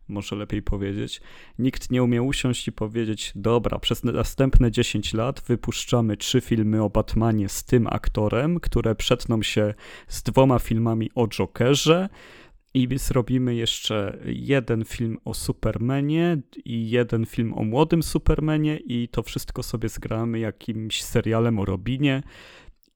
może 0.08 0.36
lepiej 0.36 0.62
powiedzieć, 0.62 1.20
nikt 1.58 1.90
nie 1.90 2.02
umie 2.02 2.22
usiąść 2.22 2.68
i 2.68 2.72
powiedzieć: 2.72 3.32
Dobra, 3.34 3.78
przez 3.78 4.04
następne 4.04 4.70
10 4.70 5.14
lat 5.14 5.42
wypuszczamy 5.46 6.16
trzy 6.16 6.40
filmy 6.40 6.82
o 6.82 6.90
Batmanie 6.90 7.48
z 7.48 7.64
tym 7.64 7.86
aktorem, 7.86 8.60
które 8.60 8.94
przetną 8.94 9.42
się 9.42 9.74
z 10.08 10.22
dwoma 10.22 10.58
filmami 10.58 11.10
o 11.14 11.28
Jokerze. 11.28 12.08
I 12.76 12.88
zrobimy 12.98 13.54
jeszcze 13.54 14.18
jeden 14.24 14.84
film 14.84 15.18
o 15.24 15.34
Supermanie 15.34 16.38
i 16.64 16.90
jeden 16.90 17.26
film 17.26 17.54
o 17.54 17.64
młodym 17.64 18.02
Supermanie, 18.02 18.76
i 18.76 19.08
to 19.08 19.22
wszystko 19.22 19.62
sobie 19.62 19.88
zgramy 19.88 20.38
jakimś 20.38 21.02
serialem 21.02 21.58
o 21.58 21.64
Robinie. 21.64 22.22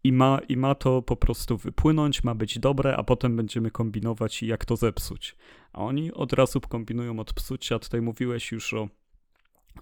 I 0.08 0.12
ma, 0.12 0.38
I 0.48 0.56
ma 0.56 0.74
to 0.74 1.02
po 1.02 1.16
prostu 1.16 1.56
wypłynąć, 1.56 2.24
ma 2.24 2.34
być 2.34 2.58
dobre, 2.58 2.96
a 2.96 3.02
potem 3.02 3.36
będziemy 3.36 3.70
kombinować, 3.70 4.42
jak 4.42 4.64
to 4.64 4.76
zepsuć. 4.76 5.36
A 5.72 5.78
oni 5.78 6.12
od 6.12 6.32
razu 6.32 6.60
kombinują 6.60 7.18
od 7.18 7.32
psucia. 7.32 7.78
Tutaj 7.78 8.00
mówiłeś 8.00 8.52
już 8.52 8.74
o, 8.74 8.88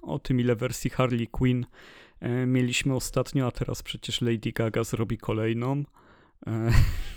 o 0.02 0.18
tym, 0.18 0.40
ile 0.40 0.56
wersji 0.56 0.90
Harley 0.90 1.26
Quinn 1.26 1.66
e, 2.21 2.47
mieliśmy 2.47 2.95
ostatnio, 2.95 3.47
a 3.47 3.50
teraz 3.50 3.83
przecież 3.83 4.21
Lady 4.21 4.52
Gaga 4.52 4.85
zrobi 4.85 5.18
kolejną. 5.18 5.85
E, 6.47 6.71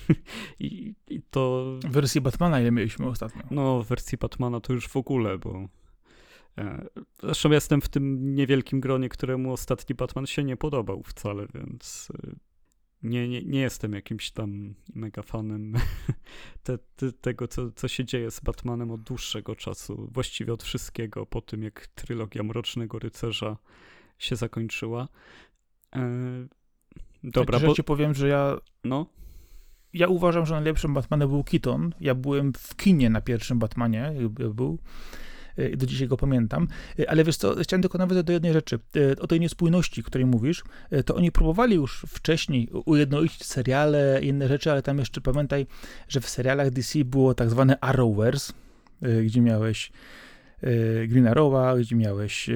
I, 0.59 0.93
I 1.07 1.21
to. 1.29 1.73
Wersji 1.89 2.21
Batmana, 2.21 2.61
ile 2.61 2.71
mieliśmy 2.71 3.07
ostatnio. 3.07 3.41
No, 3.51 3.83
wersji 3.83 4.17
Batmana 4.17 4.59
to 4.59 4.73
już 4.73 4.87
w 4.87 4.97
ogóle, 4.97 5.37
bo. 5.37 5.67
e, 6.57 6.85
Zresztą 7.23 7.51
jestem 7.51 7.81
w 7.81 7.89
tym 7.89 8.35
niewielkim 8.35 8.79
gronie, 8.79 9.09
któremu 9.09 9.53
ostatni 9.53 9.95
Batman 9.95 10.27
się 10.27 10.43
nie 10.43 10.57
podobał 10.57 11.03
wcale, 11.03 11.47
więc 11.53 12.11
e, 12.23 12.48
nie, 13.03 13.29
nie, 13.29 13.43
nie 13.43 13.59
jestem 13.59 13.93
jakimś 13.93 14.31
tam 14.31 14.73
mega 14.95 15.21
fanem 15.21 15.73
te, 16.63 16.77
te, 16.77 17.11
tego, 17.11 17.47
co, 17.47 17.71
co 17.71 17.87
się 17.87 18.05
dzieje 18.05 18.31
z 18.31 18.39
Batmanem 18.39 18.91
od 18.91 19.01
dłuższego 19.01 19.55
czasu. 19.55 20.09
Właściwie 20.11 20.53
od 20.53 20.63
wszystkiego, 20.63 21.25
po 21.25 21.41
tym 21.41 21.63
jak 21.63 21.87
trylogia 21.87 22.43
Mrocznego 22.43 22.99
Rycerza 22.99 23.57
się 24.17 24.35
zakończyła. 24.35 25.07
E, 25.95 26.47
Dobra, 27.23 27.59
tak, 27.59 27.67
bo... 27.67 27.73
ci 27.73 27.83
powiem, 27.83 28.13
że 28.13 28.27
ja 28.27 28.57
No, 28.83 29.05
ja 29.93 30.07
uważam, 30.07 30.45
że 30.45 30.53
najlepszym 30.55 30.93
Batmanem 30.93 31.29
był 31.29 31.43
Keaton. 31.43 31.93
Ja 31.99 32.15
byłem 32.15 32.53
w 32.53 32.75
kinie 32.75 33.09
na 33.09 33.21
pierwszym 33.21 33.59
Batmanie, 33.59 34.13
jakby 34.15 34.53
był. 34.53 34.79
Y, 35.59 35.77
Do 35.77 35.85
dzisiaj 35.85 36.07
go 36.07 36.17
pamiętam. 36.17 36.67
Y, 36.99 37.09
Ale 37.09 37.23
wiesz 37.23 37.37
co, 37.37 37.55
chciałem 37.55 37.81
tylko 37.81 37.97
nawiązać 37.97 38.25
do 38.25 38.33
jednej 38.33 38.53
rzeczy. 38.53 38.79
Y, 38.95 39.15
O 39.19 39.27
tej 39.27 39.39
niespójności, 39.39 40.01
o 40.01 40.03
której 40.03 40.25
mówisz, 40.25 40.63
to 41.05 41.15
oni 41.15 41.31
próbowali 41.31 41.75
już 41.75 42.05
wcześniej 42.07 42.69
ujednolicić 42.85 43.45
seriale 43.45 44.19
inne 44.21 44.47
rzeczy, 44.47 44.71
ale 44.71 44.81
tam 44.81 44.99
jeszcze 44.99 45.21
pamiętaj, 45.21 45.67
że 46.07 46.21
w 46.21 46.29
serialach 46.29 46.69
DC 46.69 47.05
było 47.05 47.33
tak 47.33 47.49
zwane 47.49 47.79
Arrowverse, 47.79 48.53
gdzie 49.25 49.41
miałeś 49.41 49.91
Green 51.07 51.27
Arrowa, 51.27 51.77
gdzie 51.77 51.95
miałeś 51.95 52.49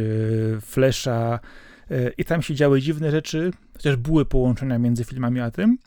Flasha 0.61 1.39
y, 1.43 1.72
i 2.17 2.25
tam 2.25 2.41
się 2.41 2.55
działy 2.55 2.81
dziwne 2.81 3.11
rzeczy, 3.11 3.51
chociaż 3.73 3.95
były 3.95 4.25
połączenia 4.25 4.79
między 4.79 5.03
filmami 5.03 5.39
a 5.39 5.51
tym, 5.51 5.77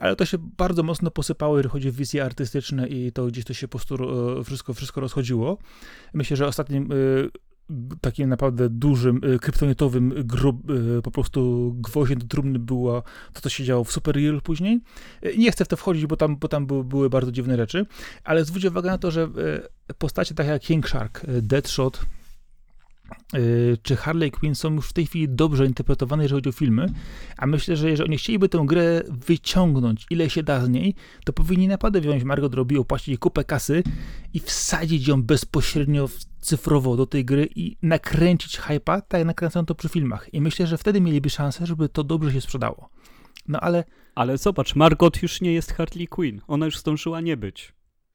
ale 0.00 0.16
to 0.16 0.24
się 0.24 0.38
bardzo 0.38 0.82
mocno 0.82 1.10
posypało, 1.10 1.56
jeżeli 1.56 1.72
chodzi 1.72 1.88
o 1.88 1.92
wizje 1.92 2.24
artystyczne 2.24 2.88
i 2.88 3.12
to 3.12 3.26
gdzieś 3.26 3.44
to 3.44 3.54
się 3.54 3.68
po 3.68 3.78
prostu 3.78 3.94
e, 4.40 4.44
wszystko, 4.44 4.74
wszystko 4.74 5.00
rozchodziło. 5.00 5.58
Myślę, 6.14 6.36
że 6.36 6.46
ostatnim 6.46 6.92
e, 6.92 6.96
takim 8.00 8.28
naprawdę 8.28 8.68
dużym, 8.68 9.20
e, 9.34 9.38
kryptonitowym 9.38 10.14
grub, 10.24 10.70
e, 10.98 11.02
po 11.02 11.10
prostu 11.10 11.72
gwoździem 11.78 12.18
do 12.18 12.26
trumny 12.26 12.58
było 12.58 13.02
to, 13.32 13.40
co 13.40 13.48
się 13.48 13.64
działo 13.64 13.84
w 13.84 13.92
Supergirl 13.92 14.38
później. 14.38 14.80
E, 15.22 15.36
Nie 15.36 15.52
chcę 15.52 15.64
w 15.64 15.68
to 15.68 15.76
wchodzić, 15.76 16.06
bo 16.06 16.16
tam, 16.16 16.36
bo 16.36 16.48
tam 16.48 16.66
były, 16.66 17.10
bardzo 17.10 17.32
dziwne 17.32 17.56
rzeczy, 17.56 17.86
ale 18.24 18.44
zwróć 18.44 18.64
uwagę 18.64 18.90
na 18.90 18.98
to, 18.98 19.10
że 19.10 19.22
e, 19.88 19.94
postacie 19.94 20.34
takie 20.34 20.50
jak 20.50 20.62
King 20.62 20.88
Shark, 20.88 21.24
e, 21.24 21.42
Deadshot, 21.42 21.96
e, 22.02 22.15
czy 23.82 23.96
Harley 23.96 24.30
Quinn 24.30 24.54
są 24.54 24.74
już 24.74 24.88
w 24.88 24.92
tej 24.92 25.06
chwili 25.06 25.28
dobrze 25.28 25.66
interpretowane, 25.66 26.22
jeżeli 26.22 26.38
chodzi 26.38 26.48
o 26.48 26.52
filmy, 26.52 26.86
a 27.36 27.46
myślę, 27.46 27.76
że 27.76 27.90
jeżeli 27.90 28.08
oni 28.08 28.18
chcieliby 28.18 28.48
tę 28.48 28.62
grę 28.66 29.02
wyciągnąć, 29.08 30.06
ile 30.10 30.30
się 30.30 30.42
da 30.42 30.64
z 30.64 30.68
niej, 30.68 30.94
to 31.24 31.32
powinni 31.32 31.68
naprawdę 31.68 32.00
wziąć 32.00 32.24
Margot 32.24 32.54
Robbie, 32.54 32.80
opłacić 32.80 33.08
jej 33.08 33.18
kupę 33.18 33.44
kasy 33.44 33.82
i 34.34 34.40
wsadzić 34.40 35.08
ją 35.08 35.22
bezpośrednio 35.22 36.08
cyfrowo 36.40 36.96
do 36.96 37.06
tej 37.06 37.24
gry 37.24 37.48
i 37.56 37.76
nakręcić 37.82 38.58
hypa, 38.58 39.00
tak 39.00 39.18
jak 39.18 39.26
nakręcono 39.26 39.66
to 39.66 39.74
przy 39.74 39.88
filmach. 39.88 40.34
I 40.34 40.40
myślę, 40.40 40.66
że 40.66 40.78
wtedy 40.78 41.00
mieliby 41.00 41.30
szansę, 41.30 41.66
żeby 41.66 41.88
to 41.88 42.04
dobrze 42.04 42.32
się 42.32 42.40
sprzedało. 42.40 42.90
No 43.48 43.60
ale, 43.60 43.84
ale 44.14 44.38
zobacz, 44.38 44.74
Margot 44.74 45.22
już 45.22 45.40
nie 45.40 45.52
jest 45.52 45.72
Harley 45.72 46.08
Quinn. 46.08 46.40
Ona 46.46 46.66
już 46.66 46.78
zdążyła 46.78 47.20
nie 47.20 47.36
być 47.36 47.72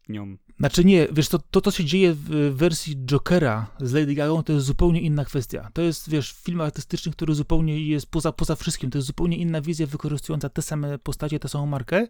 nią. 0.10 0.38
Znaczy 0.62 0.86
nie, 0.86 1.08
wiesz, 1.12 1.30
to, 1.30 1.40
to 1.52 1.62
co 1.62 1.72
się 1.72 1.86
dzieje 1.86 2.14
w 2.14 2.54
wersji 2.56 2.96
Jokera 3.06 3.68
z 3.80 3.94
Lady 3.94 4.16
Gaga, 4.16 4.44
to 4.44 4.54
jest 4.54 4.66
zupełnie 4.66 5.02
inna 5.02 5.26
kwestia. 5.26 5.70
To 5.74 5.82
jest, 5.82 6.10
wiesz, 6.10 6.32
film 6.32 6.62
artystyczny, 6.62 7.12
który 7.12 7.36
zupełnie 7.36 7.88
jest 7.88 8.12
poza, 8.12 8.32
poza 8.32 8.56
wszystkim. 8.56 8.90
To 8.90 8.98
jest 8.98 9.08
zupełnie 9.08 9.38
inna 9.38 9.62
wizja 9.62 9.88
wykorzystująca 9.88 10.50
te 10.50 10.62
same 10.62 11.00
postacie, 11.00 11.40
tę 11.40 11.48
samą 11.48 11.66
markę. 11.66 12.08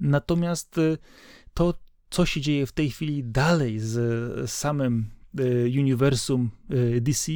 Natomiast 0.00 0.78
y, 0.78 0.98
to, 1.54 1.74
co 2.10 2.26
się 2.26 2.40
dzieje 2.40 2.66
w 2.66 2.72
tej 2.72 2.90
chwili 2.90 3.24
dalej 3.24 3.78
z 3.78 4.50
samym 4.50 5.10
y, 5.40 5.72
uniwersum 5.78 6.50
y, 6.70 7.00
DC, 7.00 7.32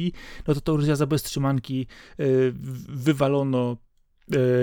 no 0.47 0.53
to 0.53 0.61
to 0.61 0.73
już 0.73 0.85
za 0.85 1.07
bez 1.07 1.23
trzymanki 1.23 1.87
wywalono 2.89 3.77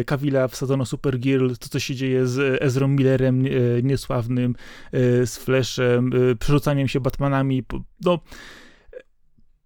Kawila, 0.07 0.49
wsadzono 0.49 0.87
Supergirl, 0.87 1.55
to 1.55 1.69
co 1.69 1.79
się 1.81 1.95
dzieje 1.95 2.27
z 2.27 2.63
Ezrą 2.63 2.89
Millerem 2.89 3.47
y, 3.47 3.81
niesławnym, 3.85 4.55
y, 4.95 5.27
z 5.27 5.37
Flashem, 5.39 6.11
przerzucaniem 6.39 6.89
się 6.89 7.01
Batmanami, 7.01 7.63
no 8.05 8.21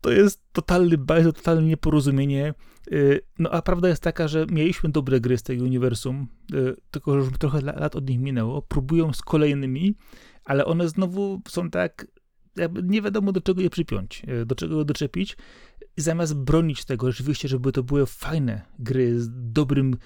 to 0.00 0.10
jest 0.10 0.42
totalny 0.52 0.98
bajzel, 0.98 1.32
totalne 1.32 1.62
nieporozumienie. 1.62 2.54
No 3.38 3.50
a 3.50 3.62
prawda 3.62 3.88
jest 3.88 4.02
taka, 4.02 4.28
że 4.28 4.46
mieliśmy 4.50 4.90
dobre 4.90 5.20
gry 5.20 5.38
z 5.38 5.42
tego 5.42 5.64
uniwersum, 5.64 6.26
tylko 6.90 7.12
że 7.12 7.18
już 7.18 7.38
trochę 7.38 7.58
la- 7.58 7.78
lat 7.80 7.96
od 7.96 8.08
nich 8.08 8.20
minęło. 8.20 8.62
Próbują 8.62 9.12
z 9.12 9.22
kolejnymi, 9.22 9.94
ale 10.44 10.64
one 10.64 10.88
znowu 10.88 11.40
są 11.48 11.70
tak, 11.70 12.07
nie 12.83 13.02
wiadomo 13.02 13.33
do 13.33 13.40
czego 13.40 13.61
je 13.61 13.70
przypiąć, 13.70 14.22
do 14.46 14.54
czego 14.54 14.85
doczepić. 14.85 15.37
I 15.96 16.00
zamiast 16.00 16.35
bronić 16.35 16.85
tego 16.85 17.11
rzeczywiście, 17.11 17.48
żeby 17.48 17.72
to 17.72 17.83
były 17.83 18.07
fajne 18.07 18.62
gry 18.78 19.20
z 19.20 19.28
dobrym 19.52 19.96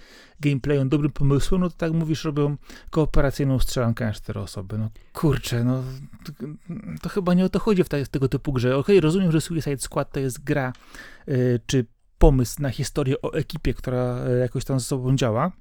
gameplayem, 0.41 0.89
dobrym 0.89 1.13
pomysłem, 1.13 1.61
no 1.61 1.71
to 1.71 1.77
tak 1.77 1.93
mówisz, 1.93 2.25
robią 2.25 2.57
kooperacyjną 2.91 3.59
strzelankę 3.59 4.07
na 4.07 4.13
cztery 4.13 4.41
osoby. 4.41 4.79
No 4.79 4.91
kurczę, 5.13 5.65
no 5.65 5.83
to, 6.25 6.33
to 7.03 7.09
chyba 7.09 7.35
nie 7.35 7.45
o 7.45 7.49
to 7.49 7.59
chodzi 7.59 7.85
w 7.85 7.89
te, 7.89 8.07
tego 8.07 8.29
typu 8.29 8.53
grze. 8.53 8.77
Okej, 8.77 9.01
rozumiem, 9.01 9.33
że 9.33 9.41
Suicide 9.41 9.79
Squad 9.79 10.13
to 10.13 10.21
jest 10.21 10.45
gra, 10.45 10.73
y, 11.29 11.61
czy 11.67 11.87
pomysł 12.19 12.63
na 12.63 12.71
historię 12.71 13.23
o 13.23 13.33
ekipie, 13.33 13.75
która 13.75 14.27
y, 14.27 14.39
jakoś 14.39 14.65
tam 14.65 14.81
ze 14.81 14.87
sobą 14.87 15.17
działa, 15.17 15.53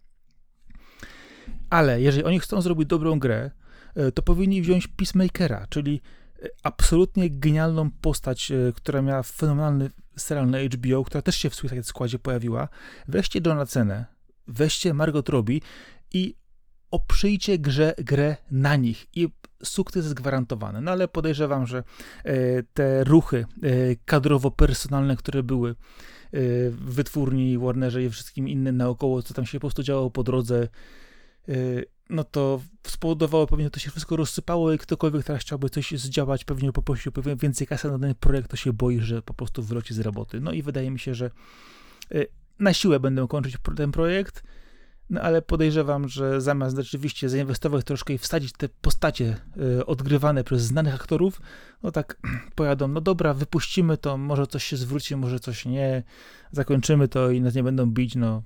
ale 1.69 2.01
jeżeli 2.01 2.23
oni 2.23 2.39
chcą 2.39 2.61
zrobić 2.61 2.87
dobrą 2.87 3.19
grę, 3.19 3.51
y, 3.97 4.11
to 4.11 4.21
powinni 4.21 4.61
wziąć 4.61 4.87
Peacemakera, 4.87 5.67
czyli 5.69 6.01
absolutnie 6.63 7.29
genialną 7.29 7.91
postać, 7.91 8.51
y, 8.51 8.73
która 8.75 9.01
miała 9.01 9.23
fenomenalny 9.23 9.89
serial 10.17 10.49
na 10.49 10.57
HBO, 10.59 11.03
która 11.03 11.21
też 11.21 11.35
się 11.35 11.49
w 11.49 11.55
Suicide 11.55 11.83
Squadzie 11.83 12.19
pojawiła. 12.19 12.69
Weźcie 13.07 13.39
Johna 13.45 13.65
Cenę, 13.65 14.05
weźcie 14.47 14.93
Margot 14.93 15.29
Robbie 15.29 15.59
i 16.13 16.35
oprzyjcie 16.91 17.59
grze, 17.59 17.93
grę 17.97 18.37
na 18.51 18.75
nich 18.75 19.07
i 19.15 19.29
sukces 19.63 20.03
jest 20.03 20.13
gwarantowany. 20.15 20.81
No 20.81 20.91
ale 20.91 21.07
podejrzewam, 21.07 21.67
że 21.67 21.83
e, 22.23 22.63
te 22.63 23.03
ruchy 23.03 23.45
e, 23.63 23.69
kadrowo-personalne, 24.05 25.15
które 25.15 25.43
były 25.43 25.69
e, 25.69 25.75
w 26.69 26.93
wytwórni, 26.93 27.57
Warnerze 27.57 28.03
i 28.03 28.09
wszystkim 28.09 28.47
innym 28.47 28.77
naokoło, 28.77 29.23
co 29.23 29.33
tam 29.33 29.45
się 29.45 29.57
po 29.57 29.61
prostu 29.61 29.83
działo 29.83 30.11
po 30.11 30.23
drodze, 30.23 30.63
e, 30.63 30.67
no 32.09 32.23
to 32.23 32.61
spowodowało 32.87 33.47
pewnie, 33.47 33.69
to 33.69 33.79
się 33.79 33.91
wszystko 33.91 34.15
rozsypało 34.15 34.73
i 34.73 34.77
ktokolwiek 34.77 35.23
teraz 35.23 35.41
chciałby 35.41 35.69
coś 35.69 35.91
zdziałać, 35.91 36.43
pewnie 36.43 36.71
poprosił 36.71 37.11
więcej 37.37 37.67
kasy 37.67 37.91
na 37.91 37.99
ten 37.99 38.15
projekt, 38.15 38.51
to 38.51 38.57
się 38.57 38.73
boi, 38.73 38.99
że 38.99 39.21
po 39.21 39.33
prostu 39.33 39.63
wyleci 39.63 39.93
z 39.93 39.99
roboty. 39.99 40.39
No 40.39 40.51
i 40.51 40.61
wydaje 40.61 40.91
mi 40.91 40.99
się, 40.99 41.15
że 41.15 41.31
e, 42.11 42.25
na 42.59 42.73
siłę 42.73 42.99
będą 42.99 43.27
kończyć 43.27 43.57
ten 43.75 43.91
projekt, 43.91 44.43
no 45.09 45.21
ale 45.21 45.41
podejrzewam, 45.41 46.07
że 46.07 46.41
zamiast 46.41 46.77
rzeczywiście 46.77 47.29
zainwestować 47.29 47.85
troszkę 47.85 48.13
i 48.13 48.17
wsadzić 48.17 48.53
te 48.53 48.69
postacie 48.69 49.37
y, 49.79 49.85
odgrywane 49.85 50.43
przez 50.43 50.61
znanych 50.61 50.95
aktorów, 50.95 51.41
no 51.83 51.91
tak 51.91 52.17
pojadą, 52.55 52.87
no 52.87 53.01
dobra, 53.01 53.33
wypuścimy 53.33 53.97
to, 53.97 54.17
może 54.17 54.47
coś 54.47 54.63
się 54.63 54.77
zwróci, 54.77 55.15
może 55.15 55.39
coś 55.39 55.65
nie, 55.65 56.03
zakończymy 56.51 57.07
to 57.07 57.31
i 57.31 57.41
nas 57.41 57.55
nie 57.55 57.63
będą 57.63 57.85
bić, 57.85 58.15
no 58.15 58.43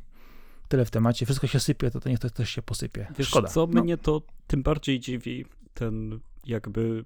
tyle 0.71 0.85
w 0.85 0.91
temacie, 0.91 1.25
wszystko 1.25 1.47
się 1.47 1.59
sypie, 1.59 1.91
to, 1.91 1.99
to 1.99 2.09
niech 2.09 2.19
to 2.19 2.29
też 2.29 2.49
się 2.49 2.61
posypie. 2.61 3.07
Wiesz 3.17 3.27
Szkoda. 3.27 3.47
co, 3.47 3.67
no, 3.71 3.83
mnie 3.83 3.97
to 3.97 4.21
tym 4.47 4.63
bardziej 4.63 4.99
dziwi, 4.99 5.45
ten 5.73 6.19
jakby, 6.45 7.05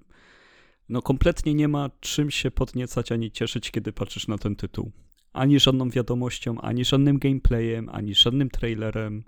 no 0.88 1.02
kompletnie 1.02 1.54
nie 1.54 1.68
ma 1.68 1.90
czym 2.00 2.30
się 2.30 2.50
podniecać 2.50 3.12
ani 3.12 3.30
cieszyć, 3.30 3.70
kiedy 3.70 3.92
patrzysz 3.92 4.28
na 4.28 4.38
ten 4.38 4.56
tytuł. 4.56 4.92
Ani 5.32 5.60
żadną 5.60 5.90
wiadomością, 5.90 6.60
ani 6.60 6.84
żadnym 6.84 7.18
gameplayem, 7.18 7.88
ani 7.88 8.14
żadnym 8.14 8.50
trailerem. 8.50 9.24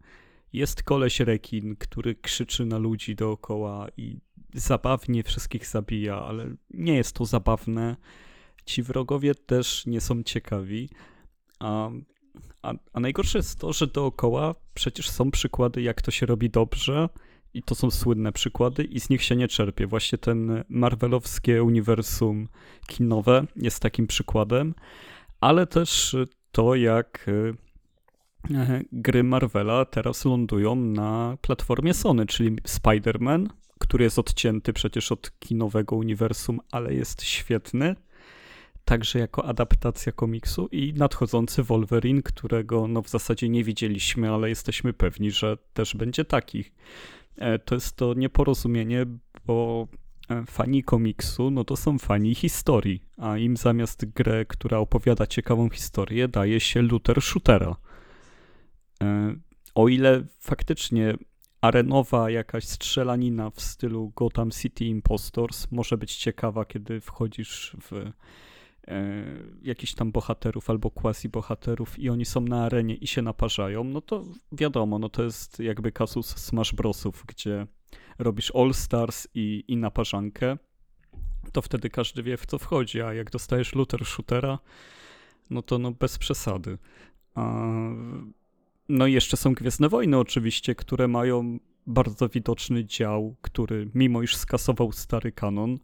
Jest 0.52 0.82
koleś 0.82 1.20
rekin, 1.20 1.76
który 1.76 2.14
krzyczy 2.14 2.66
na 2.66 2.78
ludzi 2.78 3.16
dookoła 3.16 3.86
i 3.96 4.18
zabawnie 4.54 5.22
wszystkich 5.22 5.66
zabija, 5.66 6.22
ale 6.22 6.54
nie 6.70 6.96
jest 6.96 7.12
to 7.16 7.24
zabawne. 7.24 7.96
Ci 8.64 8.82
wrogowie 8.82 9.34
też 9.34 9.86
nie 9.86 10.00
są 10.00 10.22
ciekawi. 10.22 10.90
A, 11.58 11.90
a, 12.62 12.74
a 12.92 13.00
najgorsze 13.00 13.38
jest 13.38 13.58
to, 13.58 13.72
że 13.72 13.86
dookoła 13.86 14.54
przecież 14.74 15.10
są 15.10 15.30
przykłady, 15.30 15.82
jak 15.82 16.02
to 16.02 16.10
się 16.10 16.26
robi 16.26 16.50
dobrze, 16.50 17.08
i 17.54 17.62
to 17.62 17.74
są 17.74 17.90
słynne 17.90 18.32
przykłady, 18.32 18.84
i 18.84 19.00
z 19.00 19.10
nich 19.10 19.22
się 19.22 19.36
nie 19.36 19.48
czerpie. 19.48 19.86
Właśnie 19.86 20.18
ten 20.18 20.64
Marvelowskie 20.68 21.62
uniwersum 21.62 22.48
kinowe 22.86 23.46
jest 23.56 23.80
takim 23.80 24.06
przykładem, 24.06 24.74
ale 25.40 25.66
też 25.66 26.16
to, 26.52 26.74
jak 26.74 27.26
e, 27.28 28.84
gry 28.92 29.24
Marvela 29.24 29.84
teraz 29.84 30.24
lądują 30.24 30.74
na 30.74 31.36
platformie 31.40 31.94
Sony, 31.94 32.26
czyli 32.26 32.56
Spider-Man, 32.56 33.46
który 33.78 34.04
jest 34.04 34.18
odcięty 34.18 34.72
przecież 34.72 35.12
od 35.12 35.38
kinowego 35.38 35.96
uniwersum, 35.96 36.60
ale 36.72 36.94
jest 36.94 37.22
świetny. 37.22 37.96
Także 38.88 39.18
jako 39.18 39.44
adaptacja 39.44 40.12
komiksu 40.12 40.68
i 40.72 40.94
nadchodzący 40.96 41.62
Wolverine, 41.62 42.22
którego 42.22 42.88
no 42.88 43.02
w 43.02 43.08
zasadzie 43.08 43.48
nie 43.48 43.64
widzieliśmy, 43.64 44.30
ale 44.30 44.48
jesteśmy 44.48 44.92
pewni, 44.92 45.30
że 45.30 45.56
też 45.74 45.96
będzie 45.96 46.24
taki. 46.24 46.64
E, 47.36 47.58
To 47.58 47.74
jest 47.74 47.96
to 47.96 48.14
nieporozumienie, 48.14 49.06
bo 49.46 49.88
e, 50.30 50.44
fani 50.46 50.82
komiksu, 50.84 51.50
no 51.50 51.64
to 51.64 51.76
są 51.76 51.98
fani 51.98 52.34
historii, 52.34 53.02
a 53.16 53.38
im 53.38 53.56
zamiast 53.56 54.04
grę, 54.04 54.44
która 54.44 54.78
opowiada 54.78 55.26
ciekawą 55.26 55.70
historię, 55.70 56.28
daje 56.28 56.60
się 56.60 56.82
looter 56.82 57.22
shootera. 57.22 57.76
E, 59.02 59.34
O 59.74 59.88
ile 59.88 60.24
faktycznie 60.40 61.14
arenowa 61.60 62.30
jakaś 62.30 62.64
strzelanina 62.64 63.50
w 63.50 63.60
stylu 63.60 64.12
Gotham 64.16 64.50
City 64.50 64.84
Impostors 64.84 65.70
może 65.70 65.96
być 65.98 66.16
ciekawa, 66.16 66.64
kiedy 66.64 67.00
wchodzisz 67.00 67.76
w 67.80 68.12
jakichś 69.62 69.94
tam 69.94 70.12
bohaterów 70.12 70.70
albo 70.70 70.90
quasi-bohaterów 70.90 71.98
i 71.98 72.10
oni 72.10 72.24
są 72.24 72.40
na 72.40 72.64
arenie 72.64 72.94
i 72.94 73.06
się 73.06 73.22
naparzają, 73.22 73.84
no 73.84 74.00
to 74.00 74.24
wiadomo, 74.52 74.98
no 74.98 75.08
to 75.08 75.22
jest 75.22 75.60
jakby 75.60 75.92
kasus 75.92 76.36
Smash 76.36 76.72
Brosów, 76.72 77.24
gdzie 77.26 77.66
robisz 78.18 78.52
All 78.54 78.74
Stars 78.74 79.28
i, 79.34 79.64
i 79.68 79.76
naparzankę, 79.76 80.58
to 81.52 81.62
wtedy 81.62 81.90
każdy 81.90 82.22
wie 82.22 82.36
w 82.36 82.46
co 82.46 82.58
wchodzi, 82.58 83.02
a 83.02 83.14
jak 83.14 83.30
dostajesz 83.30 83.74
looter 83.74 84.06
shootera, 84.06 84.58
no 85.50 85.62
to 85.62 85.78
no 85.78 85.92
bez 85.92 86.18
przesady. 86.18 86.78
No 88.88 89.06
i 89.06 89.12
jeszcze 89.12 89.36
są 89.36 89.54
Gwiezdne 89.54 89.88
Wojny 89.88 90.18
oczywiście, 90.18 90.74
które 90.74 91.08
mają 91.08 91.58
bardzo 91.88 92.28
widoczny 92.28 92.84
dział, 92.84 93.36
który 93.42 93.90
mimo 93.94 94.22
iż 94.22 94.36
skasował 94.36 94.92
stary 94.92 95.32
kanon, 95.32 95.78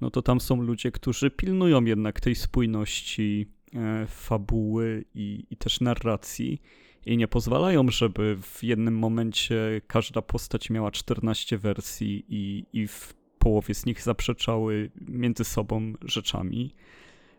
no 0.00 0.10
to 0.10 0.22
tam 0.22 0.40
są 0.40 0.62
ludzie, 0.62 0.92
którzy 0.92 1.30
pilnują 1.30 1.84
jednak 1.84 2.20
tej 2.20 2.34
spójności 2.34 3.46
e, 3.74 4.06
fabuły 4.06 5.04
i, 5.14 5.46
i 5.50 5.56
też 5.56 5.80
narracji 5.80 6.62
i 7.06 7.16
nie 7.16 7.28
pozwalają, 7.28 7.90
żeby 7.90 8.38
w 8.42 8.62
jednym 8.62 8.98
momencie 8.98 9.80
każda 9.86 10.22
postać 10.22 10.70
miała 10.70 10.90
14 10.90 11.58
wersji 11.58 12.24
i, 12.28 12.64
i 12.72 12.88
w 12.88 13.14
połowie 13.38 13.74
z 13.74 13.86
nich 13.86 14.02
zaprzeczały 14.02 14.90
między 15.08 15.44
sobą 15.44 15.92
rzeczami, 16.04 16.74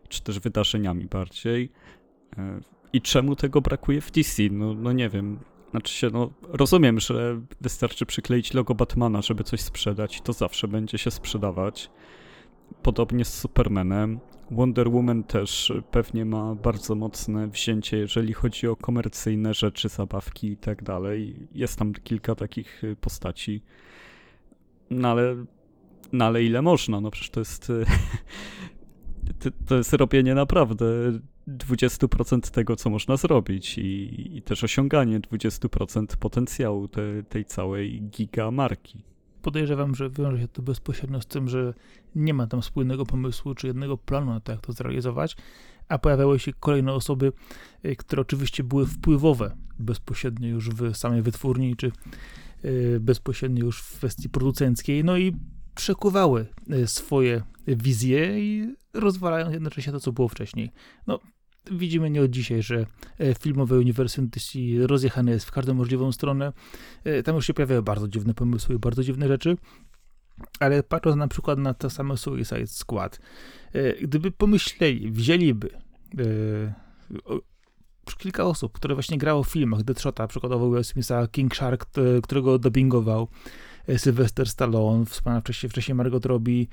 czy 0.08 0.22
też 0.22 0.40
wydarzeniami 0.40 1.04
bardziej. 1.04 1.72
E, 2.38 2.60
I 2.92 3.02
czemu 3.02 3.36
tego 3.36 3.60
brakuje 3.60 4.00
w 4.00 4.10
DC? 4.10 4.42
No, 4.50 4.74
no 4.74 4.92
nie 4.92 5.08
wiem. 5.08 5.38
Znaczy 5.74 5.94
się, 5.94 6.10
no 6.12 6.30
rozumiem, 6.48 7.00
że 7.00 7.40
wystarczy 7.60 8.06
przykleić 8.06 8.54
logo 8.54 8.74
Batmana, 8.74 9.22
żeby 9.22 9.44
coś 9.44 9.60
sprzedać 9.60 10.20
to 10.20 10.32
zawsze 10.32 10.68
będzie 10.68 10.98
się 10.98 11.10
sprzedawać. 11.10 11.90
Podobnie 12.82 13.24
z 13.24 13.34
Supermanem. 13.34 14.20
Wonder 14.50 14.88
Woman 14.88 15.24
też 15.24 15.72
pewnie 15.90 16.24
ma 16.24 16.54
bardzo 16.54 16.94
mocne 16.94 17.48
wzięcie, 17.48 17.96
jeżeli 17.96 18.32
chodzi 18.32 18.68
o 18.68 18.76
komercyjne 18.76 19.54
rzeczy, 19.54 19.88
zabawki 19.88 20.46
i 20.46 20.56
tak 20.56 20.82
dalej. 20.82 21.48
Jest 21.54 21.78
tam 21.78 21.92
kilka 21.92 22.34
takich 22.34 22.82
postaci. 23.00 23.62
No 24.90 25.08
ale, 25.08 25.44
no 26.12 26.24
ale 26.24 26.44
ile 26.44 26.62
można? 26.62 27.00
No 27.00 27.10
przecież 27.10 27.30
to 27.30 27.40
jest 27.40 27.72
to 29.66 29.76
jest 29.76 29.92
robienie 29.92 30.34
naprawdę 30.34 30.86
20% 31.48 32.50
tego, 32.50 32.76
co 32.76 32.90
można 32.90 33.16
zrobić 33.16 33.78
i, 33.78 34.36
i 34.36 34.42
też 34.42 34.64
osiąganie 34.64 35.20
20% 35.20 36.16
potencjału 36.16 36.88
te, 36.88 37.22
tej 37.22 37.44
całej 37.44 38.02
gigamarki. 38.02 39.02
Podejrzewam, 39.42 39.94
że 39.94 40.10
wiąże 40.10 40.38
się 40.38 40.48
to 40.48 40.62
bezpośrednio 40.62 41.20
z 41.20 41.26
tym, 41.26 41.48
że 41.48 41.74
nie 42.14 42.34
ma 42.34 42.46
tam 42.46 42.62
spójnego 42.62 43.06
pomysłu 43.06 43.54
czy 43.54 43.66
jednego 43.66 43.98
planu 43.98 44.32
na 44.32 44.40
to, 44.40 44.52
jak 44.52 44.60
to 44.60 44.72
zrealizować, 44.72 45.36
a 45.88 45.98
pojawiały 45.98 46.38
się 46.38 46.52
kolejne 46.52 46.92
osoby, 46.92 47.32
y, 47.84 47.96
które 47.96 48.22
oczywiście 48.22 48.64
były 48.64 48.86
wpływowe 48.86 49.56
bezpośrednio 49.78 50.48
już 50.48 50.70
w 50.70 50.96
samej 50.96 51.22
wytwórni, 51.22 51.76
czy 51.76 51.92
y, 52.64 52.98
bezpośrednio 53.00 53.64
już 53.64 53.82
w 53.82 53.96
kwestii 53.96 54.28
producenckiej, 54.28 55.04
no 55.04 55.18
i 55.18 55.36
przekuwały 55.74 56.46
y, 56.72 56.86
swoje 56.86 57.42
wizje 57.66 58.40
i 58.40 58.74
rozwalają 58.94 59.50
jednocześnie 59.50 59.92
to, 59.92 60.00
co 60.00 60.12
było 60.12 60.28
wcześniej. 60.28 60.70
No, 61.06 61.20
widzimy 61.70 62.10
nie 62.10 62.22
od 62.22 62.30
dzisiaj, 62.30 62.62
że 62.62 62.86
e, 63.18 63.34
filmowe 63.34 63.78
uniwersum 63.78 64.28
DC 64.28 64.58
rozjechane 64.86 65.32
jest 65.32 65.46
w 65.46 65.52
każdą 65.52 65.74
możliwą 65.74 66.12
stronę. 66.12 66.52
E, 67.04 67.22
tam 67.22 67.34
już 67.34 67.46
się 67.46 67.54
pojawiają 67.54 67.82
bardzo 67.82 68.08
dziwne 68.08 68.34
pomysły 68.34 68.74
i 68.74 68.78
bardzo 68.78 69.02
dziwne 69.02 69.28
rzeczy. 69.28 69.56
Ale 70.60 70.82
patrząc 70.82 71.16
na 71.16 71.28
przykład 71.28 71.58
na 71.58 71.74
to 71.74 71.90
same 71.90 72.16
Suicide 72.16 72.66
Squad, 72.66 73.20
e, 73.72 73.92
gdyby 73.92 74.30
pomyśleli, 74.30 75.10
wzięliby 75.10 75.70
kilka 78.18 78.44
osób, 78.44 78.72
które 78.72 78.94
właśnie 78.94 79.18
grało 79.18 79.44
w 79.44 79.48
filmach 79.48 79.82
Deadshota, 79.82 80.26
przykładowo 80.26 80.70
Will 80.70 80.84
Smitha, 80.84 81.26
King 81.26 81.56
Shark, 81.56 81.86
którego 82.22 82.58
dubbingował, 82.58 83.28
Sylvester 83.96 84.48
Stallone, 84.48 85.06
wspomniana 85.06 85.40
wcześniej, 85.40 85.70
wcześniej 85.70 85.94
Margot 85.94 86.26
Robbie, 86.26 86.66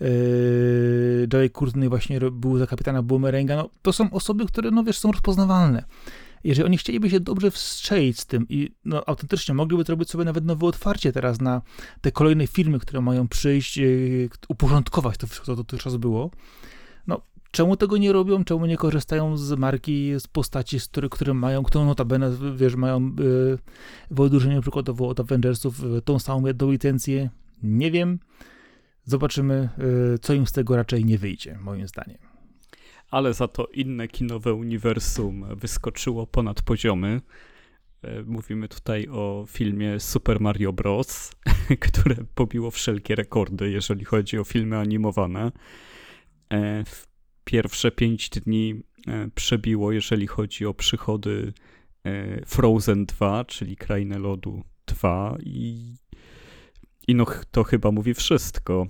yy, 0.00 1.28
Joey 1.32 1.50
Courtney 1.50 1.88
właśnie 1.88 2.20
był 2.20 2.58
za 2.58 2.66
kapitana 2.66 3.02
Boomeranga, 3.02 3.56
no 3.56 3.70
to 3.82 3.92
są 3.92 4.10
osoby, 4.10 4.46
które, 4.46 4.70
no 4.70 4.84
wiesz, 4.84 4.98
są 4.98 5.12
rozpoznawalne. 5.12 5.84
Jeżeli 6.44 6.66
oni 6.66 6.78
chcieliby 6.78 7.10
się 7.10 7.20
dobrze 7.20 7.50
wstrzelić 7.50 8.20
z 8.20 8.26
tym 8.26 8.46
i 8.48 8.70
no, 8.84 9.04
autentycznie 9.06 9.54
mogliby 9.54 9.84
zrobić 9.84 10.10
sobie 10.10 10.24
nawet 10.24 10.44
nowe 10.44 10.66
otwarcie 10.66 11.12
teraz 11.12 11.40
na 11.40 11.62
te 12.00 12.12
kolejne 12.12 12.46
filmy, 12.46 12.78
które 12.78 13.00
mają 13.00 13.28
przyjść, 13.28 13.76
yy, 13.76 14.28
uporządkować 14.48 15.16
to 15.16 15.26
wszystko, 15.26 15.46
co 15.46 15.56
dotychczas 15.56 15.96
było, 15.96 16.30
Czemu 17.56 17.76
tego 17.76 17.96
nie 17.96 18.12
robią? 18.12 18.44
Czemu 18.44 18.66
nie 18.66 18.76
korzystają 18.76 19.36
z 19.36 19.58
marki, 19.58 20.20
z 20.20 20.26
postaci, 20.26 20.80
z 20.80 20.88
których, 20.88 21.10
które 21.10 21.34
mają, 21.34 21.62
którą 21.62 21.84
notabene, 21.84 22.30
wiesz, 22.56 22.76
mają 22.76 23.00
yy, 23.00 23.58
w 24.10 24.20
odróżnieniu 24.20 24.60
przykładowo 24.60 25.08
od 25.08 25.20
Avengersów 25.20 25.80
yy, 25.82 26.02
tą 26.02 26.18
samą 26.18 26.46
jedną 26.46 26.70
licencję? 26.70 27.30
Nie 27.62 27.90
wiem. 27.90 28.18
Zobaczymy, 29.04 29.68
yy, 29.78 30.18
co 30.18 30.34
im 30.34 30.46
z 30.46 30.52
tego 30.52 30.76
raczej 30.76 31.04
nie 31.04 31.18
wyjdzie, 31.18 31.58
moim 31.60 31.88
zdaniem. 31.88 32.18
Ale 33.10 33.34
za 33.34 33.48
to 33.48 33.66
inne 33.66 34.08
kinowe 34.08 34.54
uniwersum 34.54 35.46
wyskoczyło 35.56 36.26
ponad 36.26 36.62
poziomy. 36.62 37.20
E, 38.02 38.22
mówimy 38.22 38.68
tutaj 38.68 39.08
o 39.08 39.44
filmie 39.48 40.00
Super 40.00 40.40
Mario 40.40 40.72
Bros., 40.72 41.32
które 41.88 42.16
pobiło 42.34 42.70
wszelkie 42.70 43.14
rekordy, 43.14 43.70
jeżeli 43.70 44.04
chodzi 44.04 44.38
o 44.38 44.44
filmy 44.44 44.78
animowane. 44.78 45.52
E, 46.52 46.84
pierwsze 47.46 47.90
pięć 47.90 48.30
dni 48.30 48.82
e, 49.06 49.28
przebiło, 49.34 49.92
jeżeli 49.92 50.26
chodzi 50.26 50.66
o 50.66 50.74
przychody 50.74 51.52
e, 52.04 52.46
Frozen 52.46 53.06
2, 53.06 53.44
czyli 53.44 53.76
Krainę 53.76 54.18
Lodu 54.18 54.62
2 54.86 55.36
i, 55.40 55.94
i 57.08 57.14
no 57.14 57.26
to 57.50 57.64
chyba 57.64 57.90
mówi 57.90 58.14
wszystko. 58.14 58.86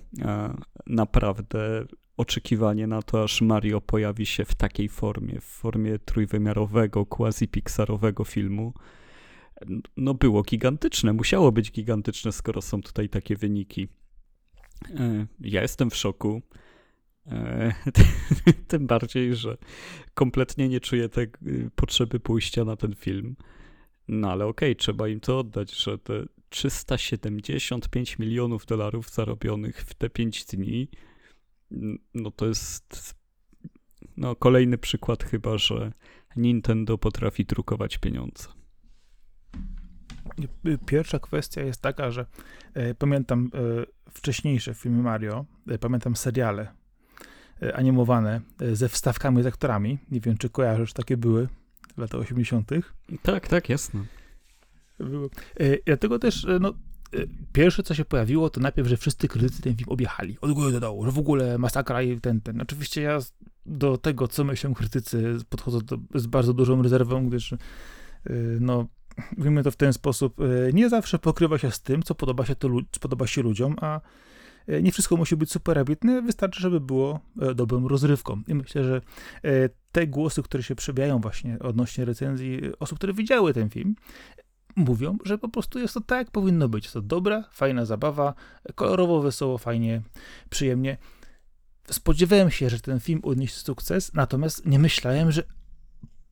Naprawdę 0.87 1.87
oczekiwanie 2.16 2.87
na 2.87 3.03
to, 3.03 3.23
aż 3.23 3.42
Mario 3.42 3.81
pojawi 3.81 4.27
się 4.27 4.45
w 4.45 4.55
takiej 4.55 4.88
formie, 4.88 5.40
w 5.40 5.45
formie 5.45 5.99
trójwymiarowego, 5.99 7.07
quasi-pixarowego 7.07 8.25
filmu, 8.25 8.73
no 9.97 10.14
było 10.14 10.42
gigantyczne, 10.42 11.12
musiało 11.12 11.53
być 11.53 11.73
gigantyczne, 11.73 12.33
skoro 12.33 12.62
są 12.62 12.83
tutaj 12.83 13.09
takie 13.09 13.37
wyniki. 13.37 13.88
E, 14.95 15.27
ja 15.40 15.62
jestem 15.62 15.90
w 15.90 15.97
szoku. 15.97 16.42
E, 17.30 17.72
tym 18.68 18.86
bardziej, 18.86 19.36
że 19.36 19.56
kompletnie 20.14 20.68
nie 20.68 20.80
czuję 20.80 21.08
tej 21.08 21.28
potrzeby 21.74 22.20
pójścia 22.20 22.64
na 22.64 22.76
ten 22.76 22.94
film. 22.94 23.36
No 24.08 24.30
ale 24.30 24.46
okej, 24.46 24.72
okay, 24.72 24.76
trzeba 24.76 25.08
im 25.08 25.20
to 25.20 25.38
oddać, 25.38 25.74
że 25.74 25.98
te 25.98 26.24
375 26.48 28.18
milionów 28.18 28.66
dolarów 28.66 29.10
zarobionych 29.10 29.82
w 29.82 29.94
te 29.94 30.10
5 30.10 30.44
dni, 30.44 30.88
no 32.14 32.30
to 32.30 32.46
jest 32.46 33.14
no, 34.16 34.36
kolejny 34.36 34.78
przykład 34.78 35.24
chyba, 35.24 35.58
że 35.58 35.92
Nintendo 36.36 36.98
potrafi 36.98 37.44
drukować 37.44 37.98
pieniądze. 37.98 38.48
Pierwsza 40.86 41.18
kwestia 41.18 41.62
jest 41.62 41.82
taka, 41.82 42.10
że 42.10 42.26
e, 42.74 42.94
pamiętam 42.94 43.50
e, 43.54 44.10
wcześniejsze 44.10 44.74
filmy 44.74 45.02
Mario, 45.02 45.44
pamiętam 45.80 46.16
seriale 46.16 46.86
animowane 47.75 48.40
e, 48.61 48.77
ze 48.77 48.88
wstawkami 48.88 49.42
z 49.42 49.47
aktorami. 49.47 49.99
Nie 50.11 50.21
wiem, 50.21 50.37
czy 50.37 50.51
kojarzysz, 50.51 50.92
takie 50.92 51.16
były 51.16 51.49
w 51.97 51.99
latach 51.99 52.21
80. 52.21 52.71
Tak, 53.23 53.49
tak, 53.49 53.69
jasne. 53.69 54.05
Było. 54.99 55.29
E, 55.61 55.77
dlatego 55.87 56.19
też, 56.19 56.47
no, 56.61 56.75
pierwsze 57.53 57.83
co 57.83 57.95
się 57.95 58.05
pojawiło, 58.05 58.51
to 58.51 58.61
najpierw, 58.61 58.88
że 58.88 58.97
wszyscy 58.97 59.29
krytycy 59.29 59.62
ten 59.62 59.77
film 59.77 59.88
objechali. 59.88 60.38
Od 60.40 60.53
góry 60.53 60.73
do 60.73 60.81
dołu, 60.81 61.05
że 61.05 61.11
w 61.11 61.19
ogóle 61.19 61.59
masakra 61.59 62.03
i 62.03 62.21
ten, 62.21 62.40
ten. 62.40 62.61
Oczywiście 62.61 63.03
ja 63.03 63.19
do 63.66 63.99
tego, 63.99 64.29
co 64.29 64.45
myślą 64.45 64.75
krytycy, 64.75 65.37
podchodzę 65.49 65.79
do, 65.81 65.99
z 66.14 66.27
bardzo 66.27 66.55
dużą 66.55 66.83
rezerwą, 66.83 67.29
gdyż 67.29 67.55
no, 68.61 68.87
mówimy 69.37 69.62
to 69.62 69.71
w 69.71 69.77
ten 69.77 69.92
sposób, 69.92 70.37
nie 70.73 70.88
zawsze 70.88 71.19
pokrywa 71.19 71.59
się 71.59 71.71
z 71.71 71.81
tym, 71.81 72.03
co 72.03 72.14
podoba 72.14 72.47
się, 72.47 72.55
to, 72.55 72.69
podoba 73.01 73.27
się 73.27 73.42
ludziom, 73.42 73.77
a 73.81 74.01
E, 74.01 74.01
nie 74.83 74.92
wszystko 74.92 75.16
musi 75.16 75.37
być 75.37 75.52
super 75.52 75.79
ambitne, 75.79 76.22
wystarczy, 76.22 76.61
żeby 76.61 76.81
było 76.81 77.20
e, 77.40 77.55
dobrą 77.55 77.88
rozrywką. 77.88 78.42
I 78.48 78.55
myślę, 78.55 78.85
że 78.85 79.00
e, 79.44 79.68
te 79.92 80.07
głosy, 80.07 80.42
które 80.42 80.62
się 80.62 80.74
przebijają 80.74 81.20
właśnie 81.20 81.59
odnośnie 81.59 82.05
recenzji 82.05 82.61
osób, 82.79 82.98
które 82.98 83.12
widziały 83.12 83.55
ten 83.55 83.70
film, 83.70 83.94
mówią, 84.76 85.18
że 85.24 85.38
po 85.38 85.48
prostu 85.48 85.79
jest 85.79 85.94
to 85.94 86.00
tak, 86.00 86.18
jak 86.18 86.31
powinno 86.31 86.68
być. 86.68 86.85
Jest 86.85 86.94
to 86.94 87.02
dobra, 87.02 87.44
fajna 87.52 87.85
zabawa, 87.85 88.35
kolorowo, 88.74 89.20
wesoło, 89.20 89.59
fajnie, 89.59 90.02
przyjemnie. 90.50 90.96
Spodziewałem 91.90 92.50
się, 92.50 92.70
że 92.70 92.81
ten 92.81 93.00
film 93.00 93.20
odniesie 93.22 93.57
sukces, 93.57 94.14
natomiast 94.14 94.66
nie 94.66 94.79
myślałem, 94.79 95.33
że 95.33 95.42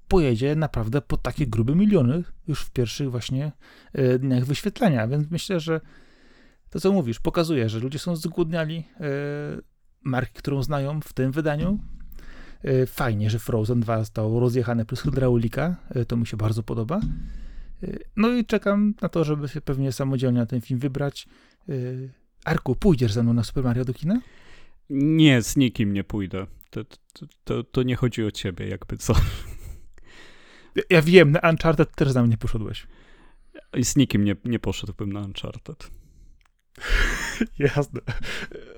pojedzie 0.09 0.57
naprawdę 0.57 1.03
po 1.03 1.16
takie 1.16 1.47
grube 1.47 1.75
miliony 1.75 2.25
już 2.49 2.61
w 2.61 2.70
pierwszych 2.70 3.11
właśnie 3.11 3.53
dniach 4.18 4.44
wyświetlenia, 4.44 5.09
więc 5.09 5.31
myślę, 5.31 5.61
że 5.61 5.81
to, 6.75 6.81
co 6.81 6.93
mówisz, 6.93 7.21
pokazuje, 7.21 7.69
że 7.69 7.79
ludzie 7.81 7.99
są 7.99 8.17
zgłodniali 8.17 8.85
e, 9.01 9.05
marki, 10.03 10.33
którą 10.35 10.63
znają 10.63 11.01
w 11.01 11.13
tym 11.13 11.33
wydaniu. 11.33 11.79
E, 12.65 12.87
Fajnie, 12.87 13.31
że 13.31 13.39
Frozen 13.39 13.81
2 13.81 13.99
został 13.99 14.41
rozjechany 14.41 14.85
przez 14.85 15.01
hydraulika, 15.01 15.77
e, 15.91 16.05
to 16.05 16.17
mi 16.17 16.27
się 16.27 16.37
bardzo 16.37 16.63
podoba. 16.63 17.01
No 18.17 18.29
i 18.33 18.45
czekam 18.45 18.95
na 19.03 19.09
to, 19.09 19.25
żeby 19.25 19.49
się 19.49 19.61
pewnie 19.61 19.93
samodzielnie 19.93 20.39
na 20.39 20.47
ten 20.47 20.61
film 20.61 20.81
wybrać. 20.81 21.27
Arku, 22.45 22.75
pójdziesz 22.77 23.13
ze 23.13 23.23
mną 23.23 23.33
na 23.33 23.45
Super 23.45 23.65
Mario 23.65 23.85
do 23.85 23.95
kina? 23.95 24.21
Nie, 24.91 25.43
z 25.43 25.57
nikim 25.57 25.93
nie 25.93 26.05
pójdę. 26.05 26.47
To, 26.71 26.85
to, 26.85 27.27
to, 27.45 27.63
to 27.65 27.83
nie 27.83 27.97
chodzi 27.97 28.25
o 28.25 28.31
ciebie, 28.31 28.69
jakby 28.69 28.97
co. 28.97 29.15
Ja- 30.77 30.83
Ja 30.91 31.03
wiem, 31.03 31.33
na 31.33 31.41
Uncharted 31.51 31.97
też 31.97 32.11
za 32.11 32.23
mnie 32.23 32.37
poszedłeś. 32.39 32.87
I 33.77 33.85
z 33.85 33.97
nikim 33.97 34.25
nie, 34.25 34.37
nie 34.45 34.59
poszedłbym 34.59 35.13
na 35.13 35.21
Uncharted. 35.21 35.91
Jasne. 37.59 38.01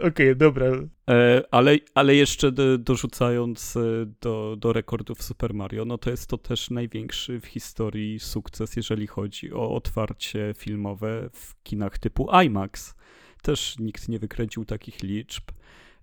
Okej, 0.00 0.36
dobra. 0.36 0.66
E, 1.10 1.42
ale, 1.50 1.78
ale 1.94 2.14
jeszcze 2.14 2.52
do, 2.52 2.78
dorzucając 2.78 3.76
e, 3.76 3.80
do, 4.20 4.56
do 4.58 4.72
rekordów 4.72 5.22
Super 5.22 5.54
Mario, 5.54 5.84
no 5.84 5.98
to 5.98 6.10
jest 6.10 6.26
to 6.26 6.38
też 6.38 6.70
największy 6.70 7.40
w 7.40 7.46
historii 7.46 8.20
sukces, 8.20 8.76
jeżeli 8.76 9.06
chodzi 9.06 9.52
o 9.52 9.74
otwarcie 9.74 10.54
filmowe 10.56 11.30
w 11.32 11.62
kinach 11.62 11.98
typu 11.98 12.28
IMAX. 12.44 12.94
Też 13.42 13.78
nikt 13.78 14.08
nie 14.08 14.18
wykręcił 14.18 14.64
takich 14.64 15.02
liczb. 15.02 15.44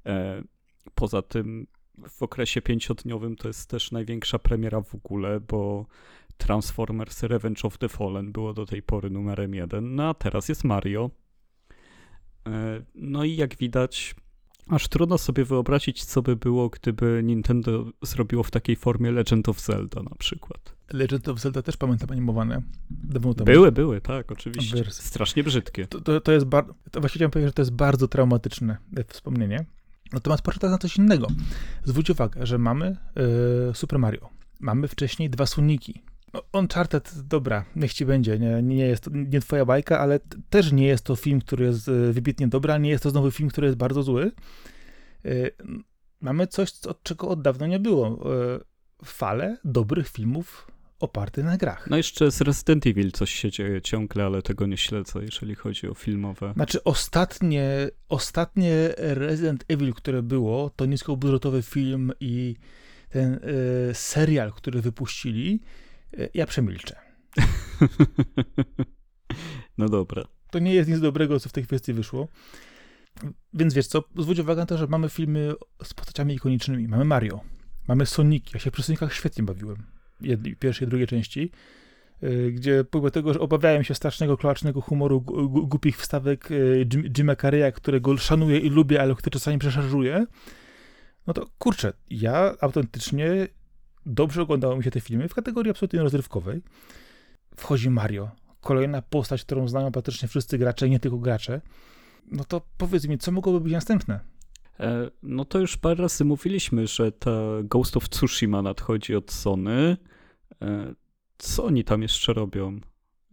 E, 0.05 0.43
poza 0.95 1.21
tym 1.21 1.67
w 2.09 2.23
okresie 2.23 2.61
pięciodniowym 2.61 3.35
to 3.35 3.47
jest 3.47 3.69
też 3.69 3.91
największa 3.91 4.39
premiera 4.39 4.81
w 4.81 4.95
ogóle, 4.95 5.39
bo 5.39 5.85
Transformers 6.37 7.23
Revenge 7.23 7.65
of 7.65 7.77
the 7.77 7.89
Fallen 7.89 8.31
było 8.31 8.53
do 8.53 8.65
tej 8.65 8.83
pory 8.83 9.09
numerem 9.09 9.55
jeden, 9.55 9.95
no 9.95 10.09
a 10.09 10.13
teraz 10.13 10.49
jest 10.49 10.63
Mario. 10.63 11.09
E, 12.47 12.81
No 12.95 13.23
i 13.23 13.35
jak 13.35 13.57
widać, 13.57 14.15
aż 14.67 14.87
trudno 14.87 15.17
sobie 15.17 15.45
wyobrazić, 15.45 16.05
co 16.05 16.21
by 16.21 16.35
było, 16.35 16.69
gdyby 16.69 17.21
Nintendo 17.23 17.85
zrobiło 18.01 18.43
w 18.43 18.51
takiej 18.51 18.75
formie 18.75 19.11
Legend 19.11 19.49
of 19.49 19.61
Zelda 19.61 20.03
na 20.03 20.15
przykład. 20.19 20.75
Legend 20.93 21.27
of 21.27 21.39
Zelda 21.39 21.61
też 21.61 21.77
pamiętam 21.77 22.11
animowane. 22.11 22.61
Dawno 22.89 23.33
temu. 23.33 23.45
Były, 23.45 23.71
były, 23.71 24.01
tak, 24.01 24.31
oczywiście. 24.31 24.83
Strasznie 24.89 25.43
brzydkie. 25.43 25.87
To, 25.87 26.01
to, 26.01 26.21
to 26.21 26.31
jest 26.31 26.45
bardzo, 26.45 26.73
to 26.91 26.99
właściwie 26.99 27.19
chciałem 27.19 27.31
powiedzieć, 27.31 27.49
że 27.49 27.53
to 27.53 27.61
jest 27.61 27.73
bardzo 27.73 28.07
traumatyczne 28.07 28.77
e, 28.97 29.03
wspomnienie. 29.03 29.65
Natomiast 30.13 30.43
patrzę 30.43 30.59
teraz 30.59 30.71
na 30.71 30.77
coś 30.77 30.97
innego. 30.97 31.27
Zwróć 31.83 32.09
uwagę, 32.09 32.45
że 32.45 32.57
mamy 32.57 32.97
e, 33.69 33.75
Super 33.75 33.99
Mario. 33.99 34.29
Mamy 34.59 34.87
wcześniej 34.87 35.29
dwa 35.29 35.45
Soniki. 35.45 36.01
No, 36.33 36.41
Uncharted, 36.53 37.13
dobra, 37.27 37.65
niech 37.75 37.93
ci 37.93 38.05
będzie, 38.05 38.39
nie, 38.39 38.61
nie 38.63 38.85
jest 38.85 39.03
to 39.03 39.11
nie 39.13 39.39
twoja 39.39 39.65
bajka, 39.65 39.99
ale 39.99 40.19
też 40.49 40.71
nie 40.71 40.87
jest 40.87 41.05
to 41.05 41.15
film, 41.15 41.41
który 41.41 41.65
jest 41.65 41.89
e, 41.89 41.91
wybitnie 42.13 42.47
dobry, 42.47 42.79
nie 42.79 42.89
jest 42.89 43.03
to 43.03 43.09
znowu 43.09 43.31
film, 43.31 43.49
który 43.49 43.67
jest 43.67 43.77
bardzo 43.77 44.03
zły. 44.03 44.31
E, 45.25 45.31
mamy 46.21 46.47
coś, 46.47 46.71
co- 46.71 46.89
od 46.89 47.03
czego 47.03 47.27
od 47.27 47.41
dawna 47.41 47.67
nie 47.67 47.79
było. 47.79 48.33
E, 48.55 48.59
falę 49.05 49.57
dobrych 49.65 50.09
filmów 50.09 50.67
opartych 50.99 51.45
na 51.45 51.57
grach. 51.57 51.87
No 51.89 51.97
jeszcze 51.97 52.31
z 52.31 52.41
Resident 52.41 52.87
Evil 52.87 53.11
coś 53.11 53.33
się 53.33 53.51
dzieje 53.51 53.81
ciągle, 53.81 54.25
ale 54.25 54.41
tego 54.41 54.65
nie 54.65 54.77
śledzę, 54.77 55.19
jeżeli 55.23 55.55
chodzi 55.55 55.87
o 55.89 55.93
filmowe. 55.93 56.53
Znaczy 56.55 56.83
ostatnie, 56.83 57.89
ostatnie 58.09 58.73
Resident 58.97 59.65
Evil, 59.67 59.93
które 59.93 60.21
było, 60.21 60.69
to 60.69 60.85
niskobudżetowy 60.85 61.61
film 61.61 62.11
i 62.19 62.55
ten 63.09 63.39
serial, 63.93 64.51
który 64.53 64.81
wypuścili, 64.81 65.61
ja 66.33 66.45
przemilczę. 66.45 66.95
No 69.77 69.89
dobra. 69.89 70.23
To 70.51 70.59
nie 70.59 70.73
jest 70.73 70.89
nic 70.89 70.99
dobrego, 70.99 71.39
co 71.39 71.49
w 71.49 71.51
tej 71.51 71.63
kwestii 71.63 71.93
wyszło. 71.93 72.27
Więc 73.53 73.73
wiesz 73.73 73.87
co, 73.87 74.03
zwróć 74.17 74.39
uwagę 74.39 74.61
na 74.61 74.65
to, 74.65 74.77
że 74.77 74.87
mamy 74.87 75.09
filmy 75.09 75.53
z 75.83 75.93
postaciami 75.93 76.33
ikonicznymi. 76.33 76.87
Mamy 76.87 77.05
Mario, 77.05 77.41
mamy 77.87 78.05
Soniki. 78.05 78.51
Ja 78.53 78.59
się 78.59 78.71
przy 78.71 78.83
Sonikach 78.83 79.13
świetnie 79.13 79.43
bawiłem. 79.43 79.77
Jednej, 80.21 80.55
pierwszej, 80.55 80.87
drugiej 80.87 81.07
części. 81.07 81.51
y, 82.23 82.51
Gdzie 82.51 82.83
pomimo 82.83 83.11
tego, 83.11 83.33
że 83.33 83.39
obawiałem 83.39 83.83
się 83.83 83.95
strasznego, 83.95 84.37
kloacznego 84.37 84.81
humoru, 84.81 85.21
głupich 85.21 85.97
wstawek 85.97 86.51
y, 86.51 86.87
Jim, 86.93 87.03
Jima 87.03 87.35
Carreya, 87.35 87.73
którego 87.73 88.17
szanuję 88.17 88.59
i 88.59 88.69
lubię, 88.69 89.01
ale 89.01 89.15
który 89.15 89.31
czasami 89.31 89.59
przeszarżuje, 89.59 90.25
no 91.27 91.33
to 91.33 91.47
kurczę, 91.57 91.93
ja 92.09 92.55
autentycznie 92.61 93.47
dobrze 94.05 94.41
oglądało 94.41 94.77
mi 94.77 94.83
się 94.83 94.91
te 94.91 95.01
filmy 95.01 95.29
w 95.29 95.33
kategorii 95.33 95.71
absolutnie 95.71 95.99
rozrywkowej. 95.99 96.61
Wchodzi 97.57 97.89
Mario, 97.89 98.31
kolejna 98.61 99.01
postać, 99.01 99.43
którą 99.43 99.67
znają 99.67 99.91
praktycznie 99.91 100.27
wszyscy 100.27 100.57
gracze, 100.57 100.89
nie 100.89 100.99
tylko 100.99 101.17
gracze, 101.17 101.61
no 102.31 102.43
to 102.43 102.61
powiedz 102.77 103.07
mi, 103.07 103.17
co 103.17 103.31
mogłoby 103.31 103.59
być 103.59 103.73
następne? 103.73 104.19
E, 104.79 105.09
No 105.23 105.45
to 105.45 105.59
już 105.59 105.77
parę 105.77 105.95
razy 105.95 106.25
mówiliśmy, 106.25 106.87
że 106.87 107.11
ta 107.11 107.31
Ghost 107.63 107.97
of 107.97 108.09
Tsushima 108.09 108.61
nadchodzi 108.61 109.15
od 109.15 109.31
Sony. 109.31 109.97
E, 110.61 110.93
Co 111.37 111.63
oni 111.63 111.83
tam 111.83 112.01
jeszcze 112.01 112.33
robią? 112.33 112.79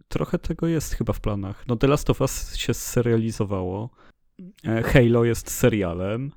Trochę 0.08 0.38
tego 0.38 0.66
jest 0.66 0.94
chyba 0.94 1.12
w 1.12 1.20
planach. 1.20 1.64
No 1.68 1.76
The 1.76 1.86
Last 1.86 2.10
of 2.10 2.20
Us 2.20 2.56
się 2.56 2.74
serializowało. 2.74 3.90
E, 4.64 4.82
Halo 4.82 5.24
jest 5.24 5.50
serialem. 5.50 6.32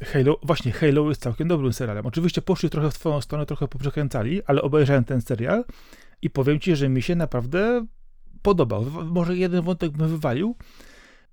E, 0.00 0.04
Halo, 0.04 0.40
właśnie, 0.42 0.72
Halo 0.72 1.08
jest 1.08 1.22
całkiem 1.22 1.48
dobrym 1.48 1.72
serialem. 1.72 2.06
Oczywiście 2.06 2.42
poszli 2.42 2.70
trochę 2.70 2.90
w 2.90 2.94
twoją 2.94 3.20
stronę, 3.20 3.46
trochę 3.46 3.68
poprzekręcali, 3.68 4.42
ale 4.46 4.62
obejrzałem 4.62 5.04
ten 5.04 5.20
serial 5.20 5.64
i 6.22 6.30
powiem 6.30 6.60
ci, 6.60 6.76
że 6.76 6.88
mi 6.88 7.02
się 7.02 7.14
naprawdę 7.14 7.86
podobał. 8.42 8.84
Może 9.04 9.36
jeden 9.36 9.62
wątek 9.62 9.90
bym 9.90 10.08
wywalił. 10.08 10.56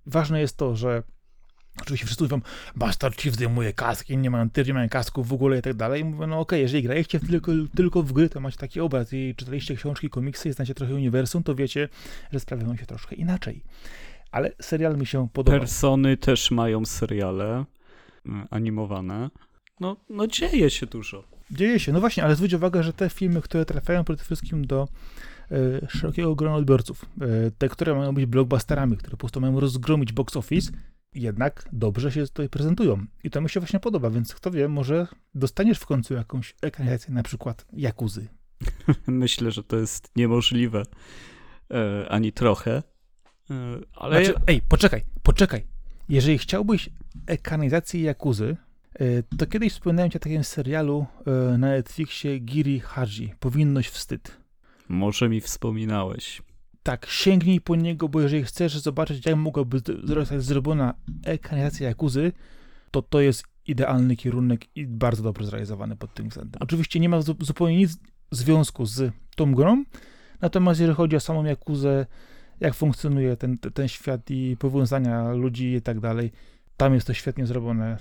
Ważne 0.05 0.41
jest 0.41 0.57
to, 0.57 0.75
że 0.75 1.03
oczywiście 1.81 2.05
wszyscy 2.05 2.23
mówią, 2.23 2.41
Master 2.75 3.15
Chief 3.15 3.33
zdejmuje 3.33 3.73
kaski, 3.73 4.17
nie 4.17 4.29
mają 4.29 4.49
tyr, 4.49 4.67
nie 4.67 4.73
mają 4.73 4.89
kasków 4.89 5.27
w 5.27 5.33
ogóle 5.33 5.59
i 5.59 5.61
tak 5.61 5.73
dalej. 5.73 6.05
Mówię, 6.05 6.27
no 6.27 6.39
okej, 6.39 6.61
jeżeli 6.61 6.83
graliście 6.83 7.19
tylko, 7.19 7.51
tylko 7.75 8.03
w 8.03 8.13
gry, 8.13 8.29
to 8.29 8.39
macie 8.39 8.57
taki 8.57 8.81
obraz 8.81 9.13
i 9.13 9.35
czytaliście 9.35 9.75
książki, 9.75 10.09
komiksy 10.09 10.49
i 10.49 10.53
znacie 10.53 10.75
trochę 10.75 10.93
uniwersum, 10.93 11.43
to 11.43 11.55
wiecie, 11.55 11.89
że 12.31 12.39
sprawiają 12.39 12.75
się 12.75 12.85
troszkę 12.85 13.15
inaczej. 13.15 13.63
Ale 14.35 14.51
serial 14.61 14.97
mi 14.97 15.05
się 15.05 15.29
podobał. 15.33 15.59
Persony 15.59 16.17
też 16.17 16.51
mają 16.51 16.85
seriale 16.85 17.65
e, 18.25 18.47
animowane. 18.49 19.29
No, 19.79 19.97
no 20.09 20.27
dzieje 20.27 20.69
się 20.69 20.85
dużo. 20.85 21.23
Dzieje 21.51 21.79
się, 21.79 21.93
no 21.93 21.99
właśnie, 21.99 22.23
ale 22.23 22.35
zwróć 22.35 22.53
uwagę, 22.53 22.83
że 22.83 22.93
te 22.93 23.09
filmy, 23.09 23.41
które 23.41 23.65
trafiają 23.65 24.03
przede 24.03 24.23
wszystkim 24.23 24.67
do 24.67 24.87
e, 25.51 25.87
szerokiego 25.89 26.35
grona 26.35 26.55
odbiorców, 26.55 27.05
e, 27.21 27.51
te, 27.57 27.69
które 27.69 27.95
mają 27.95 28.13
być 28.13 28.25
blockbusterami, 28.25 28.97
które 28.97 29.11
po 29.11 29.17
prostu 29.17 29.41
mają 29.41 29.59
rozgromić 29.59 30.13
box 30.13 30.37
office, 30.37 30.71
jednak 31.13 31.69
dobrze 31.71 32.11
się 32.11 32.27
tutaj 32.27 32.49
prezentują. 32.49 33.05
I 33.23 33.29
to 33.29 33.41
mi 33.41 33.49
się 33.49 33.59
właśnie 33.59 33.79
podoba, 33.79 34.09
więc 34.09 34.35
kto 34.35 34.51
wie, 34.51 34.67
może 34.67 35.07
dostaniesz 35.35 35.79
w 35.79 35.85
końcu 35.85 36.13
jakąś 36.13 36.55
ekranizację, 36.61 37.13
na 37.13 37.23
przykład 37.23 37.65
Jakuzy. 37.73 38.27
Myślę, 39.07 39.51
że 39.51 39.63
to 39.63 39.77
jest 39.77 40.11
niemożliwe. 40.15 40.83
E, 41.71 42.09
ani 42.09 42.31
trochę. 42.31 42.83
E, 43.51 43.53
ale 43.95 44.25
Znaczy, 44.25 44.39
ej, 44.47 44.61
poczekaj, 44.69 45.01
poczekaj. 45.23 45.63
Jeżeli 46.09 46.37
chciałbyś 46.37 46.89
ekranizację 47.27 48.01
Jakuzy, 48.01 48.57
e, 48.99 49.05
to 49.37 49.45
kiedyś 49.45 49.73
wspominałem 49.73 50.11
ci 50.11 50.17
o 50.17 50.19
takim 50.19 50.43
serialu 50.43 51.05
e, 51.27 51.57
na 51.57 51.67
Netflixie 51.67 52.39
Giri 52.39 52.79
Haji, 52.79 53.33
Powinność 53.39 53.89
Wstyd. 53.89 54.37
może 54.89 55.29
mi 55.29 55.41
wspominałeś. 55.41 56.41
Tak, 56.83 57.05
sięgnij 57.09 57.61
po 57.61 57.75
niego, 57.75 58.09
bo 58.09 58.21
jeżeli 58.21 58.43
chcesz 58.43 58.77
zobaczyć, 58.77 59.25
jak 59.25 59.35
mogłaby 59.35 59.81
zostać 60.03 60.43
zrobiona 60.43 60.93
ekranizacja 61.25 61.87
Jakuzy, 61.87 62.31
to 62.91 63.01
to 63.01 63.21
jest 63.21 63.43
idealny 63.67 64.15
kierunek 64.15 64.77
i 64.77 64.87
bardzo 64.87 65.23
dobrze 65.23 65.45
zrealizowany 65.45 65.95
pod 65.95 66.13
tym 66.13 66.29
względem. 66.29 66.61
Oczywiście 66.61 66.99
nie 66.99 67.09
ma 67.09 67.21
zu- 67.21 67.35
zupełnie 67.39 67.77
nic 67.77 67.97
w 68.31 68.35
związku 68.35 68.85
z 68.85 69.11
tą 69.35 69.53
grą, 69.53 69.83
natomiast 70.41 70.79
jeżeli 70.79 70.95
chodzi 70.97 71.15
o 71.15 71.19
samą 71.19 71.43
Jakuzę, 71.43 72.05
jak 72.59 72.75
funkcjonuje 72.75 73.37
ten, 73.37 73.57
ten 73.57 73.87
świat 73.87 74.31
i 74.31 74.57
powiązania 74.59 75.33
ludzi 75.33 75.73
i 75.73 75.81
tak 75.81 75.99
dalej, 75.99 76.31
tam 76.77 76.93
jest 76.93 77.07
to 77.07 77.13
świetnie 77.13 77.45
zrobione. 77.45 77.97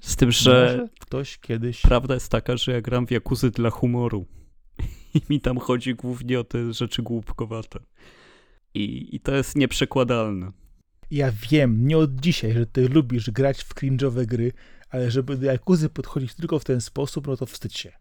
Z 0.00 0.16
tym, 0.16 0.32
że 0.32 0.76
Może 0.76 0.88
ktoś 1.00 1.38
kiedyś... 1.38 1.80
prawda 1.80 2.14
jest 2.14 2.28
taka, 2.28 2.56
że 2.56 2.72
ja 2.72 2.80
gram 2.80 3.06
w 3.06 3.10
Jakuzy 3.10 3.50
dla 3.50 3.70
humoru. 3.70 4.26
I 5.14 5.20
mi 5.30 5.40
tam 5.40 5.58
chodzi 5.58 5.94
głównie 5.94 6.40
o 6.40 6.44
te 6.44 6.72
rzeczy 6.72 7.02
głupkowate. 7.02 7.78
I, 8.74 9.16
I 9.16 9.20
to 9.20 9.34
jest 9.34 9.56
nieprzekładalne. 9.56 10.52
Ja 11.10 11.32
wiem, 11.50 11.86
nie 11.86 11.98
od 11.98 12.20
dzisiaj, 12.20 12.52
że 12.52 12.66
ty 12.66 12.88
lubisz 12.88 13.30
grać 13.30 13.62
w 13.62 13.74
cringe'owe 13.74 14.26
gry, 14.26 14.52
ale 14.90 15.10
żeby 15.10 15.36
do 15.36 15.46
Jakuzy 15.46 15.88
podchodzić 15.88 16.34
tylko 16.34 16.58
w 16.58 16.64
ten 16.64 16.80
sposób, 16.80 17.26
no 17.26 17.36
to 17.36 17.46
wstydź 17.46 17.78
się. 17.78 17.92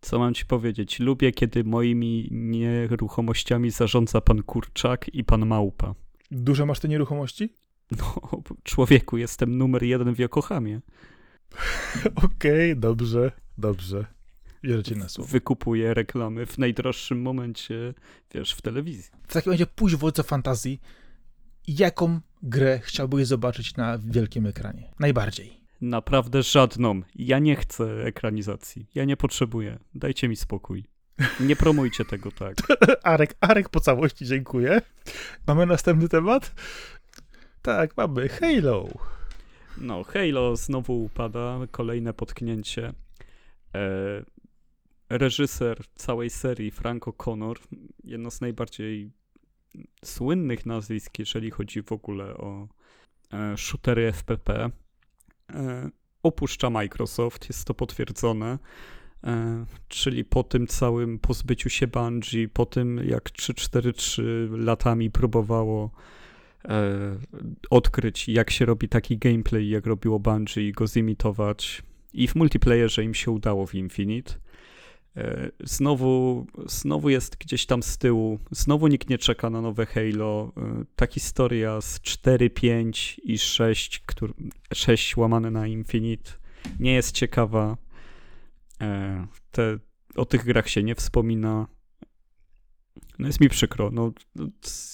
Co 0.00 0.18
mam 0.18 0.34
ci 0.34 0.46
powiedzieć? 0.46 1.00
Lubię, 1.00 1.32
kiedy 1.32 1.64
moimi 1.64 2.28
nieruchomościami 2.30 3.70
zarządza 3.70 4.20
pan 4.20 4.42
Kurczak 4.42 5.14
i 5.14 5.24
pan 5.24 5.46
Małpa. 5.46 5.94
Duże 6.30 6.66
masz 6.66 6.80
te 6.80 6.88
nieruchomości? 6.88 7.54
No, 7.98 8.14
człowieku, 8.62 9.16
jestem 9.16 9.58
numer 9.58 9.82
jeden 9.82 10.14
w 10.14 10.18
Yokohamie. 10.18 10.80
Okej, 12.24 12.76
dobrze, 12.76 13.32
dobrze. 13.58 14.06
Wierzę 14.62 14.82
ci 14.82 14.96
na 14.96 15.08
słowo. 15.08 15.30
Wykupuję 15.30 15.94
reklamy 15.94 16.46
w 16.46 16.58
najdroższym 16.58 17.22
momencie, 17.22 17.94
wiesz, 18.34 18.52
w 18.52 18.62
telewizji. 18.62 19.10
W 19.28 19.32
takim 19.32 19.52
razie 19.52 19.66
pójdź 19.66 19.96
w 19.96 19.98
Wodze 19.98 20.22
Fantazji. 20.22 20.80
Jaką 21.68 22.20
grę 22.42 22.80
chciałbyś 22.82 23.26
zobaczyć 23.26 23.76
na 23.76 23.98
wielkim 23.98 24.46
ekranie? 24.46 24.90
Najbardziej. 24.98 25.57
Naprawdę 25.80 26.42
żadną. 26.42 27.02
Ja 27.14 27.38
nie 27.38 27.56
chcę 27.56 28.04
ekranizacji. 28.04 28.86
Ja 28.94 29.04
nie 29.04 29.16
potrzebuję. 29.16 29.78
Dajcie 29.94 30.28
mi 30.28 30.36
spokój. 30.36 30.84
Nie 31.40 31.56
promujcie 31.56 32.04
tego 32.04 32.32
tak. 32.32 32.56
Arek, 33.02 33.36
Arek 33.40 33.68
po 33.68 33.80
całości, 33.80 34.24
dziękuję. 34.24 34.80
Mamy 35.46 35.66
następny 35.66 36.08
temat? 36.08 36.54
Tak, 37.62 37.96
mamy. 37.96 38.28
Halo. 38.28 38.88
No, 39.78 40.04
Halo 40.04 40.56
znowu 40.56 41.04
upada. 41.04 41.58
Kolejne 41.70 42.14
potknięcie. 42.14 42.92
E, 43.74 44.24
reżyser 45.10 45.78
całej 45.94 46.30
serii, 46.30 46.70
Frank 46.70 47.04
O'Connor, 47.04 47.56
jedno 48.04 48.30
z 48.30 48.40
najbardziej 48.40 49.10
słynnych 50.04 50.66
nazwisk, 50.66 51.18
jeżeli 51.18 51.50
chodzi 51.50 51.82
w 51.82 51.92
ogóle 51.92 52.34
o 52.34 52.68
e, 53.32 53.56
shootery 53.56 54.12
FPP, 54.12 54.70
opuszcza 56.22 56.70
Microsoft, 56.70 57.48
jest 57.48 57.64
to 57.64 57.74
potwierdzone. 57.74 58.58
E, 59.24 59.64
czyli 59.88 60.24
po 60.24 60.42
tym 60.42 60.66
całym 60.66 61.18
pozbyciu 61.18 61.70
się 61.70 61.86
Bungie, 61.86 62.48
po 62.48 62.66
tym 62.66 63.00
jak 63.04 63.30
343 63.30 64.48
latami 64.50 65.10
próbowało 65.10 65.90
e, 66.64 66.90
odkryć, 67.70 68.28
jak 68.28 68.50
się 68.50 68.64
robi 68.64 68.88
taki 68.88 69.18
gameplay, 69.18 69.68
jak 69.68 69.86
robiło 69.86 70.18
Bungie 70.18 70.68
i 70.68 70.72
go 70.72 70.86
zimitować. 70.86 71.82
I 72.12 72.28
w 72.28 72.34
multiplayerze 72.34 73.04
im 73.04 73.14
się 73.14 73.30
udało 73.30 73.66
w 73.66 73.74
Infinite. 73.74 74.34
E, 75.16 75.50
znowu, 75.60 76.46
znowu 76.66 77.08
jest 77.08 77.36
gdzieś 77.36 77.66
tam 77.66 77.82
z 77.82 77.98
tyłu, 77.98 78.38
znowu 78.50 78.88
nikt 78.88 79.10
nie 79.10 79.18
czeka 79.18 79.50
na 79.50 79.60
nowe 79.60 79.86
Halo. 79.86 80.52
E, 80.56 80.84
ta 80.96 81.06
historia 81.06 81.80
z 81.80 82.00
4, 82.00 82.50
5 82.50 83.20
i 83.24 83.38
6, 83.38 83.98
który, 83.98 84.34
6 84.74 85.16
łamane 85.16 85.50
na 85.50 85.66
Infinite 85.66 86.30
nie 86.80 86.92
jest 86.92 87.12
ciekawa. 87.12 87.76
E, 88.80 89.26
te, 89.50 89.78
o 90.16 90.24
tych 90.24 90.44
grach 90.44 90.68
się 90.68 90.82
nie 90.82 90.94
wspomina. 90.94 91.66
No 93.18 93.26
jest 93.26 93.40
mi 93.40 93.48
przykro. 93.48 93.90
No, 93.90 94.12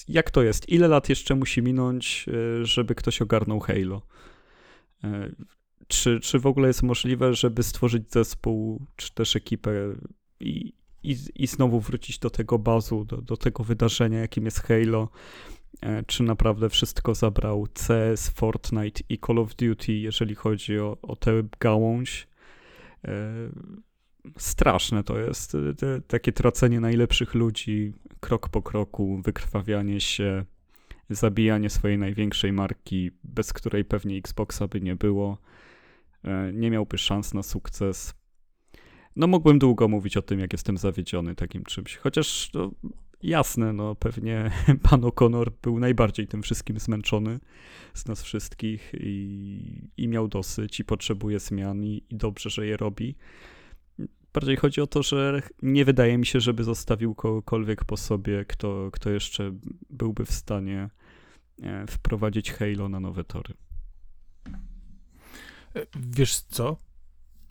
jak 0.07 0.31
to 0.31 0.43
jest? 0.43 0.69
Ile 0.69 0.87
lat 0.87 1.09
jeszcze 1.09 1.35
musi 1.35 1.61
minąć, 1.61 2.25
żeby 2.61 2.95
ktoś 2.95 3.21
ogarnął 3.21 3.59
Halo? 3.59 4.01
Czy, 5.87 6.19
czy 6.19 6.39
w 6.39 6.45
ogóle 6.45 6.67
jest 6.67 6.83
możliwe, 6.83 7.33
żeby 7.33 7.63
stworzyć 7.63 8.11
zespół, 8.11 8.85
czy 8.95 9.13
też 9.13 9.35
ekipę 9.35 9.71
i, 10.39 10.73
i, 11.03 11.17
i 11.35 11.47
znowu 11.47 11.79
wrócić 11.79 12.19
do 12.19 12.29
tego 12.29 12.59
bazu, 12.59 13.05
do, 13.05 13.17
do 13.17 13.37
tego 13.37 13.63
wydarzenia, 13.63 14.19
jakim 14.19 14.45
jest 14.45 14.59
Halo? 14.59 15.09
E, 15.81 16.03
czy 16.03 16.23
naprawdę 16.23 16.69
wszystko 16.69 17.15
zabrał 17.15 17.67
CS, 17.73 18.29
Fortnite 18.29 19.03
i 19.09 19.19
Call 19.19 19.39
of 19.39 19.55
Duty, 19.55 19.93
jeżeli 19.93 20.35
chodzi 20.35 20.79
o, 20.79 20.97
o 21.01 21.15
tę 21.15 21.43
gałąź? 21.59 22.27
E, 23.05 23.33
straszne 24.37 25.03
to 25.03 25.19
jest. 25.19 25.57
Te, 25.77 26.01
takie 26.01 26.31
tracenie 26.31 26.79
najlepszych 26.79 27.33
ludzi 27.33 27.93
krok 28.19 28.49
po 28.49 28.61
kroku, 28.61 29.21
wykrwawianie 29.23 30.01
się, 30.01 30.45
zabijanie 31.09 31.69
swojej 31.69 31.97
największej 31.97 32.53
marki, 32.53 33.11
bez 33.23 33.53
której 33.53 33.85
pewnie 33.85 34.17
Xboxa 34.17 34.67
by 34.67 34.81
nie 34.81 34.95
było. 34.95 35.37
E, 36.25 36.51
nie 36.53 36.71
miałby 36.71 36.97
szans 36.97 37.33
na 37.33 37.43
sukces. 37.43 38.13
No 39.15 39.27
mógłbym 39.27 39.59
długo 39.59 39.87
mówić 39.87 40.17
o 40.17 40.21
tym, 40.21 40.39
jak 40.39 40.53
jestem 40.53 40.77
zawiedziony 40.77 41.35
takim 41.35 41.63
czymś. 41.63 41.97
Chociaż 41.97 42.49
no, 42.53 42.71
jasne, 43.23 43.73
no 43.73 43.95
pewnie 43.95 44.51
pan 44.89 45.01
O'Connor 45.01 45.51
był 45.61 45.79
najbardziej 45.79 46.27
tym 46.27 46.43
wszystkim 46.43 46.79
zmęczony 46.79 47.39
z 47.93 48.07
nas 48.07 48.23
wszystkich 48.23 48.91
i, 48.99 49.89
i 49.97 50.07
miał 50.07 50.27
dosyć 50.27 50.79
i 50.79 50.85
potrzebuje 50.85 51.39
zmian 51.39 51.83
i, 51.83 52.03
i 52.09 52.15
dobrze, 52.15 52.49
że 52.49 52.67
je 52.67 52.77
robi. 52.77 53.15
Bardziej 54.33 54.55
chodzi 54.55 54.81
o 54.81 54.87
to, 54.87 55.03
że 55.03 55.41
nie 55.61 55.85
wydaje 55.85 56.17
mi 56.17 56.25
się, 56.25 56.39
żeby 56.39 56.63
zostawił 56.63 57.15
kogokolwiek 57.15 57.85
po 57.85 57.97
sobie, 57.97 58.45
kto, 58.45 58.89
kto 58.91 59.09
jeszcze 59.09 59.51
byłby 59.89 60.25
w 60.25 60.31
stanie 60.31 60.89
e, 61.61 61.87
wprowadzić 61.87 62.51
Halo 62.51 62.89
na 62.89 62.99
nowe 62.99 63.23
tory. 63.23 63.53
Wiesz 65.95 66.39
co? 66.39 66.77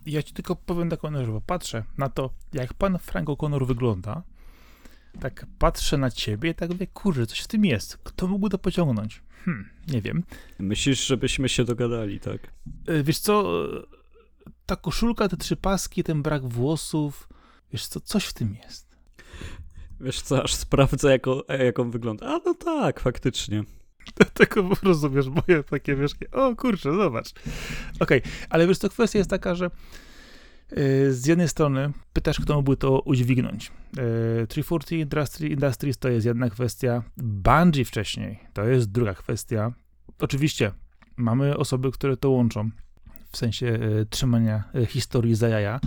Ja 0.06 0.22
ci 0.22 0.34
tylko 0.34 0.56
powiem 0.56 0.90
taką 0.90 1.12
rzecz, 1.12 1.28
bo 1.28 1.40
patrzę 1.40 1.84
na 1.98 2.08
to, 2.08 2.30
jak 2.52 2.74
pan 2.74 2.98
Frank 2.98 3.28
O'Connor 3.28 3.66
wygląda, 3.66 4.22
tak 5.20 5.46
patrzę 5.58 5.98
na 5.98 6.10
ciebie 6.10 6.50
i 6.50 6.54
tak 6.54 6.70
mówię, 6.70 6.86
kurczę, 6.86 7.26
coś 7.26 7.40
w 7.40 7.46
tym 7.46 7.64
jest. 7.64 7.98
Kto 8.04 8.26
mógłby 8.26 8.50
to 8.50 8.58
pociągnąć? 8.58 9.22
Hmm, 9.44 9.70
nie 9.88 10.00
wiem. 10.02 10.24
Myślisz, 10.58 11.06
żebyśmy 11.06 11.48
się 11.48 11.64
dogadali, 11.64 12.20
tak? 12.20 12.52
E, 12.86 13.02
wiesz 13.02 13.18
co, 13.18 13.64
ta 14.66 14.76
koszulka, 14.76 15.28
te 15.28 15.36
trzy 15.36 15.56
paski, 15.56 16.04
ten 16.04 16.22
brak 16.22 16.48
włosów, 16.48 17.28
wiesz 17.72 17.86
co, 17.86 18.00
coś 18.00 18.24
w 18.24 18.32
tym 18.32 18.54
jest. 18.54 18.96
Wiesz 20.00 20.20
co, 20.20 20.42
aż 20.42 20.54
sprawdzę, 20.54 21.10
jak, 21.10 21.26
on, 21.26 21.42
jak 21.48 21.78
on 21.78 21.90
wygląda. 21.90 22.26
A 22.26 22.40
no 22.44 22.54
tak, 22.54 23.00
faktycznie. 23.00 23.64
Tego 24.34 24.68
rozumiesz, 24.82 25.26
moje 25.28 25.62
takie 25.62 25.96
wiesz, 25.96 26.12
o 26.32 26.56
kurczę, 26.56 26.94
zobacz. 26.94 27.32
Okej, 28.00 28.20
okay, 28.20 28.32
ale 28.50 28.66
wiesz, 28.66 28.78
to 28.78 28.88
kwestia 28.88 29.18
jest 29.18 29.30
taka, 29.30 29.54
że 29.54 29.70
yy, 30.70 31.12
z 31.12 31.26
jednej 31.26 31.48
strony 31.48 31.92
pytasz, 32.12 32.40
kto 32.40 32.54
mógłby 32.54 32.76
to 32.76 33.00
udźwignąć. 33.00 33.72
Yy, 33.96 34.46
340 34.46 34.98
Industry, 35.00 35.48
Industries 35.48 35.98
to 35.98 36.08
jest 36.08 36.26
jedna 36.26 36.50
kwestia, 36.50 37.02
Bungie 37.16 37.84
wcześniej 37.84 38.38
to 38.52 38.64
jest 38.64 38.92
druga 38.92 39.14
kwestia. 39.14 39.72
Oczywiście 40.18 40.72
mamy 41.16 41.56
osoby, 41.56 41.92
które 41.92 42.16
to 42.16 42.30
łączą 42.30 42.70
w 43.34 43.36
sensie 43.36 43.66
y, 43.66 44.06
trzymania 44.10 44.64
y, 44.74 44.86
historii 44.86 45.34
za 45.34 45.48
jaja. 45.48 45.80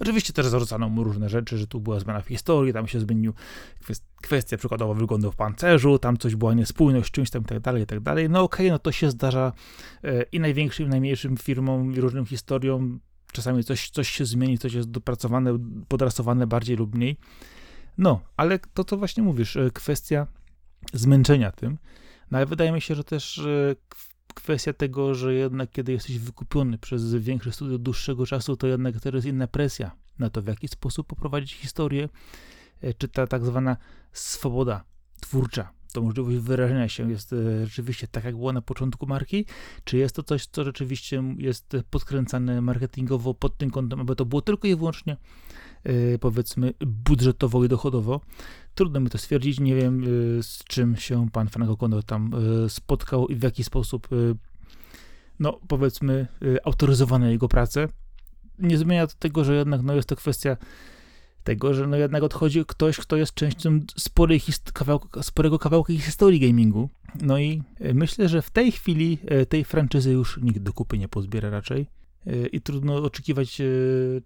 Oczywiście 0.00 0.32
też 0.32 0.46
zarzucano 0.46 0.88
mu 0.88 1.04
różne 1.04 1.28
rzeczy, 1.28 1.58
że 1.58 1.66
tu 1.66 1.80
była 1.80 2.00
zmiana 2.00 2.20
w 2.20 2.26
historii, 2.26 2.72
tam 2.72 2.86
się 2.86 3.00
zmienił 3.00 3.32
kwestia 4.22 4.56
przykładowo 4.56 4.94
wyglądu 4.94 5.32
w 5.32 5.36
pancerzu, 5.36 5.98
tam 5.98 6.16
coś 6.16 6.36
była 6.36 6.54
niespójność 6.54 7.08
z 7.08 7.10
czymś 7.10 7.30
tam 7.30 7.42
i 7.42 7.44
tak 7.44 7.60
dalej, 7.60 7.82
i 7.82 7.86
tak 7.86 8.00
dalej. 8.00 8.30
No 8.30 8.42
okej, 8.42 8.66
okay, 8.66 8.72
no 8.72 8.78
to 8.78 8.92
się 8.92 9.10
zdarza 9.10 9.52
y, 10.04 10.24
i 10.32 10.40
największym, 10.40 10.86
i 10.86 10.88
najmniejszym 10.88 11.36
firmom, 11.36 11.94
i 11.94 12.00
różnym 12.00 12.26
historiom. 12.26 13.00
Czasami 13.32 13.64
coś, 13.64 13.90
coś 13.90 14.08
się 14.08 14.24
zmieni, 14.24 14.58
coś 14.58 14.72
jest 14.72 14.90
dopracowane, 14.90 15.58
podrasowane 15.88 16.46
bardziej 16.46 16.76
lub 16.76 16.94
mniej. 16.94 17.16
No, 17.98 18.20
ale 18.36 18.58
to, 18.58 18.84
co 18.84 18.96
właśnie 18.96 19.22
mówisz, 19.22 19.58
kwestia 19.74 20.26
zmęczenia 20.92 21.52
tym. 21.52 21.78
No 22.30 22.38
ale 22.38 22.46
wydaje 22.46 22.72
mi 22.72 22.80
się, 22.80 22.94
że 22.94 23.04
też 23.04 23.40
kwestia 24.34 24.72
tego, 24.72 25.14
że 25.14 25.34
jednak 25.34 25.70
kiedy 25.70 25.92
jesteś 25.92 26.18
wykupiony 26.18 26.78
przez 26.78 27.14
większe 27.14 27.52
studio 27.52 27.78
dłuższego 27.78 28.26
czasu, 28.26 28.56
to 28.56 28.66
jednak 28.66 29.00
teraz 29.00 29.24
inna 29.24 29.46
presja 29.46 29.90
na 30.18 30.30
to, 30.30 30.42
w 30.42 30.46
jaki 30.46 30.68
sposób 30.68 31.06
poprowadzić 31.06 31.54
historię, 31.54 32.08
e, 32.80 32.94
czy 32.94 33.08
ta 33.08 33.26
tak 33.26 33.44
zwana 33.44 33.76
swoboda 34.12 34.84
twórcza, 35.20 35.72
to 35.92 36.02
możliwość 36.02 36.38
wyrażenia 36.38 36.88
się 36.88 37.10
jest 37.10 37.32
e, 37.32 37.66
rzeczywiście 37.66 38.08
tak, 38.08 38.24
jak 38.24 38.36
było 38.36 38.52
na 38.52 38.62
początku 38.62 39.06
marki, 39.06 39.46
czy 39.84 39.96
jest 39.96 40.16
to 40.16 40.22
coś, 40.22 40.46
co 40.46 40.64
rzeczywiście 40.64 41.22
jest 41.38 41.76
podkręcane 41.90 42.60
marketingowo 42.60 43.34
pod 43.34 43.56
tym 43.58 43.70
kątem, 43.70 44.00
aby 44.00 44.16
to 44.16 44.24
było 44.24 44.42
tylko 44.42 44.68
i 44.68 44.76
wyłącznie 44.76 45.16
e, 45.84 46.18
powiedzmy 46.18 46.74
budżetowo 46.86 47.64
i 47.64 47.68
dochodowo. 47.68 48.20
Trudno 48.74 49.00
mi 49.00 49.10
to 49.10 49.18
stwierdzić, 49.18 49.60
nie 49.60 49.74
wiem 49.74 50.04
y, 50.38 50.42
z 50.42 50.64
czym 50.64 50.96
się 50.96 51.30
pan 51.32 51.48
Frank 51.48 51.70
O'Connor 51.70 52.02
tam 52.02 52.30
y, 52.64 52.68
spotkał 52.68 53.26
i 53.26 53.34
w 53.34 53.42
jaki 53.42 53.64
sposób, 53.64 54.12
y, 54.12 54.34
no 55.38 55.60
powiedzmy, 55.68 56.26
autoryzowane 56.64 57.30
jego 57.30 57.48
prace. 57.48 57.88
Nie 58.58 58.78
zmienia 58.78 59.06
to 59.06 59.14
tego, 59.18 59.44
że 59.44 59.54
jednak 59.54 59.82
no, 59.82 59.94
jest 59.94 60.08
to 60.08 60.16
kwestia 60.16 60.56
tego, 61.44 61.74
że 61.74 61.86
no 61.86 61.96
jednak 61.96 62.22
odchodzi 62.22 62.64
ktoś, 62.66 62.96
kto 62.96 63.16
jest 63.16 63.34
częścią 63.34 63.80
sporej 63.96 64.40
kawałka, 64.72 65.22
sporego 65.22 65.58
kawałka 65.58 65.92
historii 65.92 66.40
gamingu. 66.40 66.88
No 67.20 67.38
i 67.38 67.62
myślę, 67.94 68.28
że 68.28 68.42
w 68.42 68.50
tej 68.50 68.72
chwili 68.72 69.18
tej 69.48 69.64
franczyzy 69.64 70.12
już 70.12 70.38
nikt 70.42 70.58
do 70.58 70.72
kupy 70.72 70.98
nie 70.98 71.08
pozbiera 71.08 71.50
raczej 71.50 71.86
i 72.52 72.60
trudno 72.60 72.96
oczekiwać, 72.96 73.60
e, 73.60 73.64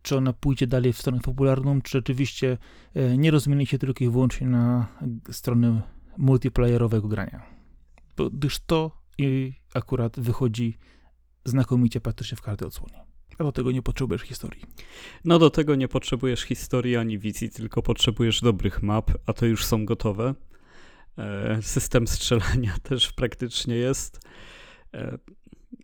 czy 0.02 0.16
ona 0.16 0.32
pójdzie 0.32 0.66
dalej 0.66 0.92
w 0.92 0.98
stronę 0.98 1.20
popularną, 1.20 1.82
czy 1.82 1.98
rzeczywiście 1.98 2.58
e, 2.94 3.18
nie 3.18 3.30
rozmieni 3.30 3.66
się 3.66 3.78
tylko 3.78 4.04
i 4.04 4.08
wyłącznie 4.08 4.46
na 4.46 4.86
stronę 5.30 5.82
multiplayerowego 6.18 7.08
grania. 7.08 7.42
Gdyż 8.32 8.58
to 8.58 8.90
i 9.18 9.52
akurat 9.74 10.20
wychodzi 10.20 10.78
znakomicie 11.44 12.00
praktycznie 12.00 12.36
w 12.36 12.42
każdej 12.42 12.68
odsłonie. 12.68 13.04
A 13.38 13.44
do 13.44 13.52
tego 13.52 13.72
nie 13.72 13.82
potrzebujesz 13.82 14.22
historii. 14.22 14.62
No 15.24 15.38
do 15.38 15.50
tego 15.50 15.74
nie 15.74 15.88
potrzebujesz 15.88 16.42
historii 16.42 16.96
ani 16.96 17.18
wizji, 17.18 17.50
tylko 17.50 17.82
potrzebujesz 17.82 18.40
dobrych 18.40 18.82
map, 18.82 19.10
a 19.26 19.32
to 19.32 19.46
już 19.46 19.64
są 19.64 19.84
gotowe. 19.84 20.34
E, 21.18 21.62
system 21.62 22.06
strzelania 22.06 22.76
też 22.88 23.12
praktycznie 23.12 23.74
jest. 23.74 24.20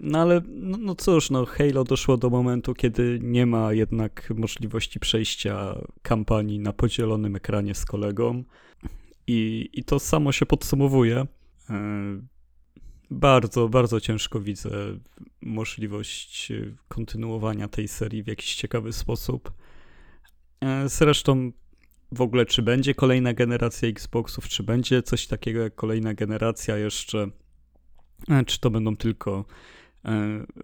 No 0.01 0.19
ale 0.19 0.41
no, 0.49 0.79
no 0.79 0.95
cóż, 0.95 1.31
no 1.31 1.47
Halo 1.47 1.85
doszło 1.85 2.17
do 2.17 2.31
momentu, 2.31 2.75
kiedy 2.75 3.19
nie 3.23 3.47
ma 3.47 3.73
jednak 3.73 4.33
możliwości 4.37 5.01
przejścia 5.01 5.79
kampanii 6.03 6.59
na 6.59 6.73
podzielonym 6.73 7.37
ekranie 7.37 7.75
z 7.75 7.85
kolegą 7.85 8.45
i, 9.27 9.71
i 9.73 9.85
to 9.85 9.99
samo 9.99 10.33
się 10.33 10.47
podsumowuje. 10.47 11.27
E, 11.71 11.77
bardzo, 13.11 13.69
bardzo 13.69 14.01
ciężko 14.01 14.41
widzę 14.41 14.71
możliwość 15.43 16.53
kontynuowania 16.89 17.69
tej 17.69 17.89
serii 17.89 18.23
w 18.23 18.27
jakiś 18.27 18.55
ciekawy 18.55 18.93
sposób. 18.93 19.53
E, 20.61 20.89
zresztą 20.89 21.53
w 22.13 22.21
ogóle, 22.21 22.47
czy 22.47 22.63
będzie 22.63 22.95
kolejna 22.95 23.35
generacja 23.35 23.89
Xboxów, 23.89 24.49
czy 24.49 24.63
będzie 24.63 25.03
coś 25.03 25.27
takiego 25.27 25.61
jak 25.61 25.75
kolejna 25.75 26.15
generacja 26.15 26.77
jeszcze, 26.77 27.31
e, 28.29 28.45
czy 28.45 28.61
to 28.61 28.71
będą 28.71 28.97
tylko 28.97 29.45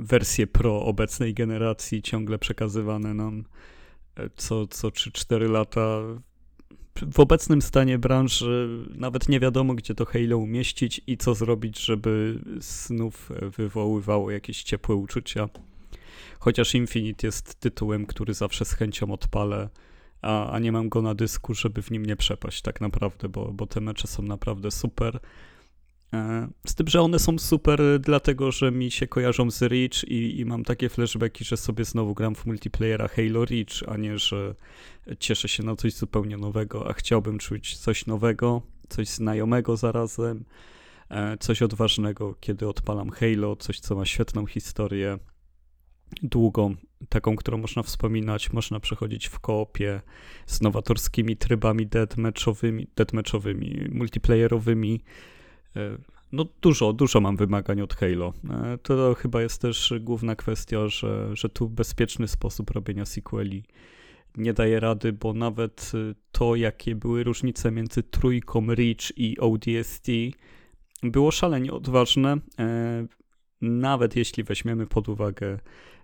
wersje 0.00 0.46
pro 0.46 0.82
obecnej 0.82 1.34
generacji 1.34 2.02
ciągle 2.02 2.38
przekazywane 2.38 3.14
nam 3.14 3.44
co, 4.36 4.66
co 4.66 4.88
3-4 4.88 5.50
lata. 5.50 6.00
W 7.12 7.20
obecnym 7.20 7.62
stanie 7.62 7.98
branży 7.98 8.68
nawet 8.94 9.28
nie 9.28 9.40
wiadomo, 9.40 9.74
gdzie 9.74 9.94
to 9.94 10.04
Halo 10.04 10.38
umieścić 10.38 11.00
i 11.06 11.16
co 11.16 11.34
zrobić, 11.34 11.84
żeby 11.84 12.38
znów 12.58 13.30
wywoływało 13.58 14.30
jakieś 14.30 14.62
ciepłe 14.62 14.94
uczucia. 14.94 15.48
Chociaż 16.38 16.74
Infinite 16.74 17.26
jest 17.26 17.60
tytułem, 17.60 18.06
który 18.06 18.34
zawsze 18.34 18.64
z 18.64 18.72
chęcią 18.72 19.12
odpalę 19.12 19.68
a, 20.22 20.50
a 20.50 20.58
nie 20.58 20.72
mam 20.72 20.88
go 20.88 21.02
na 21.02 21.14
dysku, 21.14 21.54
żeby 21.54 21.82
w 21.82 21.90
nim 21.90 22.06
nie 22.06 22.16
przepaść 22.16 22.62
tak 22.62 22.80
naprawdę, 22.80 23.28
bo, 23.28 23.52
bo 23.52 23.66
te 23.66 23.80
mecze 23.80 24.08
są 24.08 24.22
naprawdę 24.22 24.70
super. 24.70 25.20
E, 26.14 26.48
z 26.66 26.74
tym, 26.74 26.88
że 26.88 27.00
one 27.00 27.18
są 27.18 27.38
super, 27.38 27.80
dlatego 28.00 28.52
że 28.52 28.72
mi 28.72 28.90
się 28.90 29.06
kojarzą 29.06 29.50
z 29.50 29.62
Reach 29.62 30.04
i, 30.04 30.40
i, 30.40 30.44
mam 30.44 30.64
takie 30.64 30.88
flashbacki, 30.88 31.44
że 31.44 31.56
sobie 31.56 31.84
znowu 31.84 32.14
gram 32.14 32.34
w 32.34 32.46
multiplayera 32.46 33.08
Halo 33.08 33.44
Reach, 33.44 33.82
a 33.86 33.96
nie, 33.96 34.18
że 34.18 34.54
cieszę 35.18 35.48
się 35.48 35.62
na 35.62 35.76
coś 35.76 35.94
zupełnie 35.94 36.36
nowego, 36.36 36.88
a 36.90 36.92
chciałbym 36.92 37.38
czuć 37.38 37.76
coś 37.76 38.06
nowego, 38.06 38.62
coś 38.88 39.08
znajomego 39.08 39.76
zarazem, 39.76 40.44
e, 41.08 41.36
coś 41.38 41.62
odważnego, 41.62 42.34
kiedy 42.40 42.68
odpalam 42.68 43.10
Halo, 43.10 43.56
coś, 43.56 43.80
co 43.80 43.94
ma 43.94 44.06
świetną 44.06 44.46
historię, 44.46 45.18
długą, 46.22 46.76
taką, 47.08 47.36
którą 47.36 47.58
można 47.58 47.82
wspominać, 47.82 48.52
można 48.52 48.80
przechodzić 48.80 49.26
w 49.26 49.38
koopie 49.38 50.00
z 50.46 50.60
nowatorskimi 50.60 51.36
trybami 51.36 51.86
deathmatchowymi, 51.86 52.86
deathmatchowymi 52.96 53.88
multiplayerowymi. 53.92 55.00
E, 55.76 55.98
no 56.32 56.46
dużo, 56.62 56.92
dużo 56.92 57.20
mam 57.20 57.36
wymagań 57.36 57.80
od 57.80 57.94
Halo. 57.94 58.32
E, 58.50 58.78
to 58.78 59.14
chyba 59.14 59.42
jest 59.42 59.62
też 59.62 59.94
główna 60.00 60.36
kwestia, 60.36 60.88
że, 60.88 61.36
że 61.36 61.48
tu 61.48 61.68
bezpieczny 61.68 62.28
sposób 62.28 62.70
robienia 62.70 63.06
sequeli 63.06 63.64
nie 64.36 64.52
daje 64.52 64.80
rady, 64.80 65.12
bo 65.12 65.32
nawet 65.32 65.92
to, 66.32 66.56
jakie 66.56 66.94
były 66.94 67.24
różnice 67.24 67.70
między 67.70 68.02
trójką 68.02 68.66
Reach 68.66 69.18
i 69.18 69.38
ODST, 69.38 70.06
było 71.02 71.30
szalenie 71.30 71.72
odważne. 71.72 72.36
E, 72.58 73.06
nawet 73.60 74.16
jeśli 74.16 74.44
weźmiemy 74.44 74.86
pod 74.86 75.08
uwagę 75.08 75.58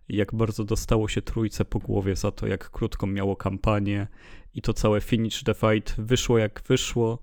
jak 0.09 0.35
bardzo 0.35 0.65
dostało 0.65 1.09
się 1.09 1.23
trójce 1.23 1.65
po 1.65 1.79
głowie 1.79 2.17
za 2.17 2.31
to, 2.31 2.47
jak 2.47 2.71
krótką 2.71 3.07
miało 3.07 3.37
kampanię 3.37 4.07
i 4.55 4.63
to 4.63 4.73
całe 4.73 5.01
Finish 5.01 5.43
the 5.43 5.55
Fight 5.55 6.01
wyszło 6.01 6.39
jak 6.39 6.63
wyszło. 6.69 7.19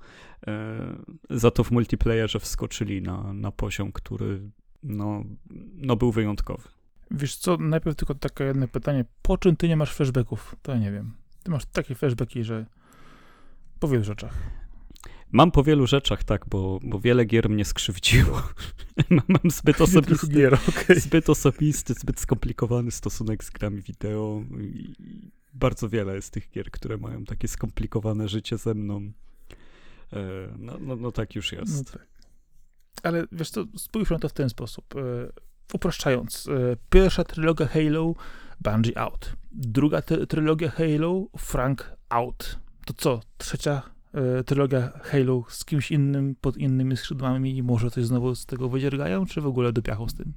E, 0.47 0.95
za 1.29 1.51
to 1.51 1.63
w 1.63 1.71
multiplayerze 1.71 2.39
wskoczyli 2.39 3.01
na, 3.01 3.33
na 3.33 3.51
poziom, 3.51 3.91
który 3.91 4.51
no, 4.83 5.23
no 5.75 5.95
był 5.95 6.11
wyjątkowy. 6.11 6.69
Wiesz 7.11 7.35
co, 7.35 7.57
najpierw 7.57 7.95
tylko 7.95 8.15
takie 8.15 8.43
jedno 8.43 8.67
pytanie. 8.67 9.05
Po 9.21 9.37
czym 9.37 9.55
ty 9.55 9.67
nie 9.67 9.77
masz 9.77 9.93
flashbacków? 9.93 10.55
To 10.61 10.71
ja 10.71 10.77
nie 10.77 10.91
wiem. 10.91 11.13
Ty 11.43 11.51
masz 11.51 11.65
takie 11.65 11.95
flashbacki, 11.95 12.43
że 12.43 12.65
po 13.79 13.87
wielu 13.87 14.03
rzeczach. 14.03 14.33
Mam 15.31 15.51
po 15.51 15.63
wielu 15.63 15.87
rzeczach, 15.87 16.23
tak, 16.23 16.45
bo, 16.49 16.79
bo 16.83 16.99
wiele 16.99 17.25
gier 17.25 17.49
mnie 17.49 17.65
skrzywdziło. 17.65 18.41
Mam 19.27 19.51
zbyt 19.51 19.81
osobisty, 19.81 20.27
gier, 20.27 20.53
okay. 20.69 20.99
zbyt 20.99 21.29
osobisty, 21.29 21.93
zbyt 21.93 22.19
skomplikowany 22.19 22.91
stosunek 22.91 23.43
z 23.43 23.49
grami 23.49 23.81
wideo 23.81 24.43
i 24.61 24.95
bardzo 25.53 25.89
wiele 25.89 26.15
jest 26.15 26.33
tych 26.33 26.49
gier, 26.49 26.71
które 26.71 26.97
mają 26.97 27.25
takie 27.25 27.47
skomplikowane 27.47 28.27
życie 28.27 28.57
ze 28.57 28.73
mną. 28.73 29.11
E, 30.13 30.19
no, 30.57 30.77
no, 30.79 30.95
no 30.95 31.11
tak 31.11 31.35
już 31.35 31.51
jest. 31.51 31.77
No 31.77 31.91
tak. 31.91 32.07
Ale 33.03 33.25
wiesz 33.31 33.49
co, 33.49 33.65
spójrz 33.77 34.09
na 34.09 34.19
to 34.19 34.29
w 34.29 34.33
ten 34.33 34.49
sposób. 34.49 34.95
E, 34.95 34.99
upraszczając, 35.73 36.47
e, 36.47 36.77
pierwsza 36.89 37.23
trylogia 37.23 37.67
Halo, 37.67 38.13
Bungie 38.61 38.97
out. 38.97 39.33
Druga 39.51 40.01
trylogia 40.01 40.69
Halo, 40.69 41.25
Frank 41.37 41.95
out. 42.09 42.59
To 42.85 42.93
co, 42.93 43.19
trzecia 43.37 43.81
trylogia 44.45 44.91
Halo 45.03 45.43
z 45.49 45.65
kimś 45.65 45.91
innym, 45.91 46.35
pod 46.41 46.57
innymi 46.57 46.97
skrzydłami 46.97 47.57
i 47.57 47.63
może 47.63 47.91
coś 47.91 48.05
znowu 48.05 48.35
z 48.35 48.45
tego 48.45 48.69
wydziergają, 48.69 49.25
czy 49.25 49.41
w 49.41 49.45
ogóle 49.45 49.73
do 49.73 49.81
piachu 49.81 50.09
z 50.09 50.13
tym? 50.13 50.33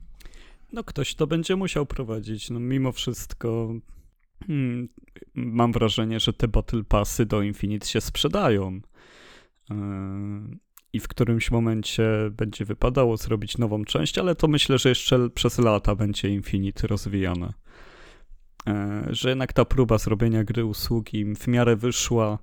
No 0.73 0.85
ktoś 0.85 1.15
to 1.15 1.27
będzie 1.27 1.57
musiał 1.57 1.87
prowadzić. 1.87 2.51
No 2.51 2.61
mimo 2.61 2.93
wszystko 2.93 3.75
hmm, 4.47 4.89
mam 5.35 5.73
wrażenie, 5.73 6.21
że 6.21 6.33
te 6.33 6.49
Battle 6.49 6.85
Passy 6.85 7.27
do 7.27 7.43
Infinite 7.43 7.87
się 7.87 8.01
sprzedają. 8.01 8.81
I 10.93 11.01
w 11.01 11.09
którymś 11.09 11.51
momencie 11.51 12.05
będzie 12.31 12.65
wypadało 12.65 13.17
zrobić 13.17 13.59
nową 13.59 13.85
część, 13.85 14.19
ale 14.19 14.35
to 14.35 14.49
myślę, 14.49 14.79
że 14.79 14.89
jeszcze 14.89 15.31
przez 15.31 15.59
lata 15.59 15.95
będzie 15.95 16.29
Infinite 16.29 16.87
rozwijane. 16.87 17.53
Yy, 18.67 18.75
że 19.15 19.29
jednak 19.29 19.53
ta 19.53 19.65
próba 19.65 19.99
zrobienia 19.99 20.45
gry 20.45 20.65
usługi 20.65 21.35
w 21.35 21.49
miarę 21.49 21.77
wyszła, 21.77 22.39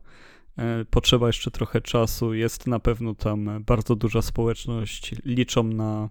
E, 0.59 0.85
potrzeba 0.85 1.27
jeszcze 1.27 1.51
trochę 1.51 1.81
czasu. 1.81 2.33
Jest 2.33 2.67
na 2.67 2.79
pewno 2.79 3.15
tam 3.15 3.63
bardzo 3.65 3.95
duża 3.95 4.21
społeczność, 4.21 5.15
liczą 5.25 5.63
na 5.63 6.09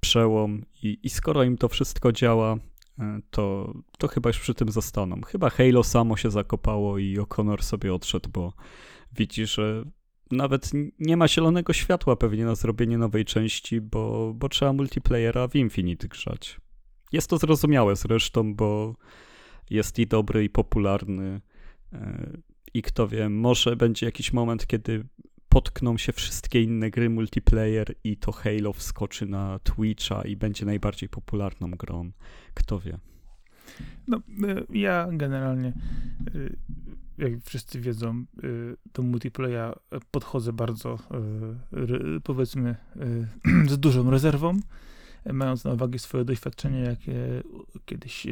przełom 0.00 0.64
i, 0.82 0.98
i 1.02 1.10
skoro 1.10 1.42
im 1.42 1.58
to 1.58 1.68
wszystko 1.68 2.12
działa, 2.12 2.56
e, 2.98 3.20
to, 3.30 3.74
to 3.98 4.08
chyba 4.08 4.30
już 4.30 4.38
przy 4.38 4.54
tym 4.54 4.72
zostaną. 4.72 5.20
Chyba 5.22 5.50
Halo 5.50 5.84
samo 5.84 6.16
się 6.16 6.30
zakopało 6.30 6.98
i 6.98 7.18
O'Connor 7.18 7.62
sobie 7.62 7.94
odszedł, 7.94 8.30
bo 8.30 8.52
widzi, 9.12 9.46
że 9.46 9.84
nawet 10.30 10.70
nie 10.98 11.16
ma 11.16 11.28
zielonego 11.28 11.72
światła 11.72 12.16
pewnie 12.16 12.44
na 12.44 12.54
zrobienie 12.54 12.98
nowej 12.98 13.24
części, 13.24 13.80
bo, 13.80 14.34
bo 14.34 14.48
trzeba 14.48 14.72
multiplayera 14.72 15.48
w 15.48 15.54
Infinite 15.54 16.08
grzać. 16.08 16.60
Jest 17.12 17.30
to 17.30 17.38
zrozumiałe 17.38 17.96
zresztą, 17.96 18.54
bo 18.54 18.96
jest 19.70 19.98
i 19.98 20.06
dobry, 20.06 20.44
i 20.44 20.50
popularny. 20.50 21.40
E, 21.92 22.30
i 22.74 22.82
kto 22.82 23.08
wie, 23.08 23.28
może 23.28 23.76
będzie 23.76 24.06
jakiś 24.06 24.32
moment, 24.32 24.66
kiedy 24.66 25.04
potkną 25.48 25.98
się 25.98 26.12
wszystkie 26.12 26.62
inne 26.62 26.90
gry 26.90 27.10
multiplayer 27.10 27.94
i 28.04 28.16
to 28.16 28.32
Halo 28.32 28.72
wskoczy 28.72 29.26
na 29.26 29.58
Twitcha 29.58 30.22
i 30.22 30.36
będzie 30.36 30.66
najbardziej 30.66 31.08
popularną 31.08 31.70
grą. 31.70 32.10
Kto 32.54 32.80
wie. 32.80 32.98
No, 34.08 34.16
e, 34.48 34.64
ja 34.78 35.08
generalnie, 35.12 35.68
e, 35.68 35.72
jak 37.18 37.32
wszyscy 37.44 37.80
wiedzą, 37.80 38.08
e, 38.08 38.46
do 38.94 39.02
multiplayera 39.02 39.74
podchodzę 40.10 40.52
bardzo, 40.52 40.98
powiedzmy, 42.24 42.76
z 43.70 43.78
dużą 43.78 44.10
rezerwą 44.10 44.60
mając 45.32 45.64
na 45.64 45.72
uwadze 45.72 45.98
swoje 45.98 46.24
doświadczenie, 46.24 46.80
jakie 46.80 47.42
kiedyś, 47.84 48.26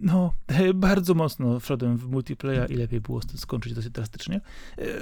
no, 0.00 0.32
bardzo 0.74 1.14
mocno 1.14 1.60
wszedłem 1.60 1.96
w 1.96 2.06
multiplayer 2.06 2.70
i 2.70 2.74
lepiej 2.74 3.00
było 3.00 3.22
z 3.22 3.26
tym 3.26 3.38
skończyć 3.38 3.74
dosyć 3.74 3.92
drastycznie. 3.92 4.40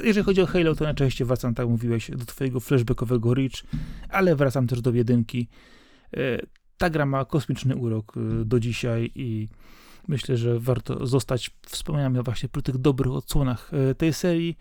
Jeżeli 0.04 0.24
chodzi 0.24 0.42
o 0.42 0.46
Halo, 0.46 0.74
to 0.74 0.84
najczęściej 0.84 1.26
wracam, 1.26 1.54
tak 1.54 1.68
mówiłeś, 1.68 2.10
do 2.10 2.24
twojego 2.24 2.60
flashbackowego 2.60 3.34
Reach, 3.34 3.62
ale 4.08 4.36
wracam 4.36 4.66
też 4.66 4.80
do 4.80 4.90
jedynki. 4.90 5.48
Ta 6.78 6.90
gra 6.90 7.06
ma 7.06 7.24
kosmiczny 7.24 7.76
urok 7.76 8.14
do 8.44 8.60
dzisiaj 8.60 9.10
i 9.14 9.48
myślę, 10.08 10.36
że 10.36 10.60
warto 10.60 11.06
zostać. 11.06 11.50
Wspomnianym 11.66 12.22
właśnie 12.22 12.48
przy 12.48 12.62
tych 12.62 12.78
dobrych 12.78 13.12
odsłonach 13.12 13.70
tej 13.98 14.12
serii, 14.12 14.58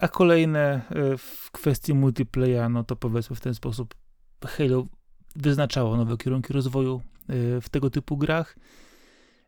a 0.00 0.08
kolejne 0.08 0.82
w 1.18 1.50
kwestii 1.50 1.94
multiplayer, 1.94 2.70
no 2.70 2.84
to 2.84 2.96
powiedzmy 2.96 3.36
w 3.36 3.40
ten 3.40 3.54
sposób. 3.54 3.94
Halo 4.46 4.86
wyznaczało 5.36 5.96
nowe 5.96 6.16
kierunki 6.16 6.52
rozwoju 6.52 7.02
e, 7.28 7.60
w 7.60 7.68
tego 7.68 7.90
typu 7.90 8.16
grach. 8.16 8.56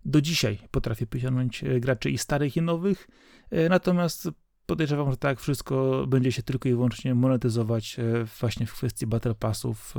Do 0.04 0.20
dzisiaj 0.20 0.58
potrafię 0.70 1.06
pociągnąć 1.06 1.64
e, 1.64 1.80
graczy 1.80 2.10
i 2.10 2.18
starych, 2.18 2.56
i 2.56 2.62
nowych, 2.62 3.08
e, 3.50 3.68
natomiast 3.68 4.28
podejrzewam, 4.66 5.10
że 5.10 5.16
tak 5.16 5.40
wszystko 5.40 6.04
będzie 6.08 6.32
się 6.32 6.42
tylko 6.42 6.68
i 6.68 6.72
wyłącznie 6.72 7.14
monetyzować 7.14 7.96
właśnie 8.40 8.66
w 8.66 8.72
kwestii 8.72 9.06
battle 9.06 9.34
passów, 9.34 9.94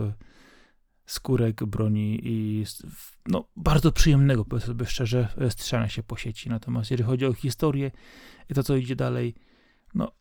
skórek, 1.10 1.66
broni 1.66 2.20
i 2.24 2.66
no, 3.26 3.48
bardzo 3.56 3.92
przyjemnego, 3.92 4.46
powiedzmy 4.46 4.74
sobie 4.74 4.86
szczerze, 4.86 5.28
strzelania 5.50 5.90
się 5.90 6.04
po 6.04 6.18
sieci. 6.18 6.50
Natomiast 6.50 6.92
jeżeli 6.92 7.08
chodzi 7.08 7.26
o 7.26 7.34
historię 7.34 7.92
i 8.50 8.54
to, 8.54 8.64
co 8.64 8.76
idzie 8.76 8.96
dalej, 8.96 9.36
no 9.94 10.12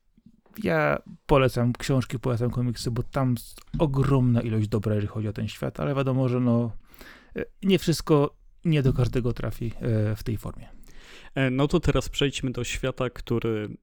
ja 0.62 1.03
polecam 1.26 1.72
książki, 1.72 2.18
polecam 2.18 2.51
komiksy, 2.51 2.91
bo 2.91 3.03
tam 3.03 3.34
ogromna 3.78 4.41
ilość 4.41 4.68
dobra, 4.68 4.95
jeżeli 4.95 5.09
chodzi 5.09 5.28
o 5.28 5.32
ten 5.32 5.49
świat, 5.49 5.80
ale 5.80 5.95
wiadomo, 5.95 6.28
że 6.28 6.41
no, 6.41 6.72
e, 7.36 7.45
nie 7.62 7.78
wszystko, 7.78 8.36
nie 8.64 8.82
do 8.82 8.93
każdego 8.93 9.32
trafi 9.32 9.72
e, 9.80 10.16
w 10.16 10.22
tej 10.22 10.36
formie. 10.36 10.68
E, 11.34 11.51
no 11.51 11.68
to 11.68 11.80
teraz 11.80 12.09
przejdźmy 12.09 12.51
do 12.51 12.64
świata, 12.64 13.11
który 13.11 13.76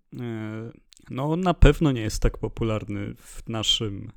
no, 1.10 1.36
na 1.36 1.54
pewno 1.54 1.92
nie 1.92 2.02
jest 2.02 2.22
tak 2.22 2.38
popularny 2.38 3.16
w 3.16 3.50
naszym 3.50 4.12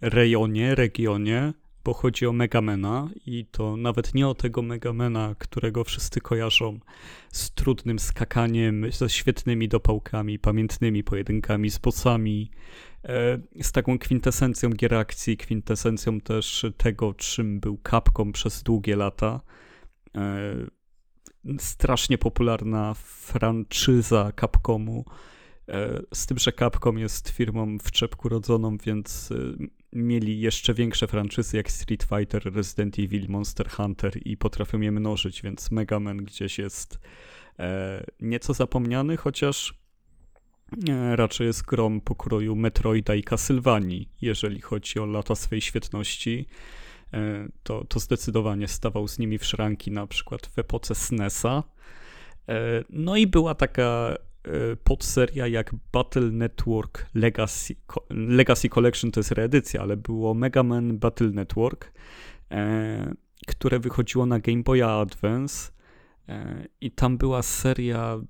rejonie, 0.00 0.74
regionie, 0.74 1.52
bo 1.84 1.94
chodzi 1.94 2.26
o 2.26 2.32
Megamena 2.32 3.08
i 3.26 3.46
to 3.50 3.76
nawet 3.76 4.14
nie 4.14 4.28
o 4.28 4.34
tego 4.34 4.62
Megamena, 4.62 5.34
którego 5.38 5.84
wszyscy 5.84 6.20
kojarzą 6.20 6.78
z 7.32 7.50
trudnym 7.50 7.98
skakaniem, 7.98 8.92
ze 8.92 9.08
świetnymi 9.08 9.68
dopałkami, 9.68 10.38
pamiętnymi 10.38 11.04
pojedynkami 11.04 11.70
z 11.70 11.78
bossami, 11.78 12.50
e, 13.04 13.38
z 13.62 13.72
taką 13.72 13.98
kwintesencją 13.98 14.70
gier 14.70 14.94
akcji, 14.94 15.36
kwintesencją 15.36 16.20
też 16.20 16.66
tego, 16.76 17.14
czym 17.14 17.60
był 17.60 17.78
Capcom 17.90 18.32
przez 18.32 18.62
długie 18.62 18.96
lata. 18.96 19.40
E, 20.16 20.54
strasznie 21.58 22.18
popularna 22.18 22.94
franczyza 22.94 24.32
Capcomu, 24.40 25.04
e, 25.68 26.02
z 26.14 26.26
tym, 26.26 26.38
że 26.38 26.52
Capcom 26.52 26.98
jest 26.98 27.28
firmą 27.28 27.78
w 27.78 27.90
czepku 27.90 28.28
rodzoną, 28.28 28.76
więc 28.76 29.32
mieli 29.94 30.40
jeszcze 30.40 30.74
większe 30.74 31.06
franczyzy 31.06 31.56
jak 31.56 31.70
Street 31.70 32.02
Fighter, 32.02 32.54
Resident 32.54 32.98
Evil, 32.98 33.26
Monster 33.28 33.70
Hunter 33.70 34.12
i 34.24 34.36
potrafią 34.36 34.80
je 34.80 34.92
mnożyć, 34.92 35.42
więc 35.42 35.70
Mega 35.70 36.00
Man 36.00 36.16
gdzieś 36.16 36.58
jest 36.58 36.98
e, 37.58 38.04
nieco 38.20 38.54
zapomniany, 38.54 39.16
chociaż 39.16 39.74
e, 40.88 41.16
raczej 41.16 41.46
jest 41.46 41.62
grom 41.62 42.00
pokroju 42.00 42.56
Metroida 42.56 43.14
i 43.14 43.22
Castlevanii, 43.22 44.08
jeżeli 44.20 44.60
chodzi 44.60 44.98
o 44.98 45.06
lata 45.06 45.34
swej 45.34 45.60
świetności. 45.60 46.46
E, 47.12 47.48
to, 47.62 47.84
to 47.84 48.00
zdecydowanie 48.00 48.68
stawał 48.68 49.08
z 49.08 49.18
nimi 49.18 49.38
w 49.38 49.44
szranki, 49.44 49.90
na 49.90 50.06
przykład 50.06 50.46
w 50.46 50.58
epoce 50.58 50.94
SNESa. 50.94 51.62
E, 52.48 52.84
no 52.90 53.16
i 53.16 53.26
była 53.26 53.54
taka 53.54 54.16
podseria 54.84 55.46
jak 55.46 55.74
Battle 55.92 56.30
Network 56.30 57.06
Legacy, 57.14 57.76
Legacy 58.10 58.68
Collection 58.68 59.10
to 59.10 59.20
jest 59.20 59.32
reedycja, 59.32 59.80
ale 59.80 59.96
było 59.96 60.34
Mega 60.34 60.62
Man 60.62 60.98
Battle 60.98 61.30
Network, 61.30 61.92
e, 62.50 63.14
które 63.46 63.78
wychodziło 63.78 64.26
na 64.26 64.38
Game 64.38 64.62
Boy 64.62 64.84
Advance 64.84 65.72
e, 66.28 66.66
i 66.80 66.90
tam 66.90 67.18
była 67.18 67.42
seria 67.42 68.20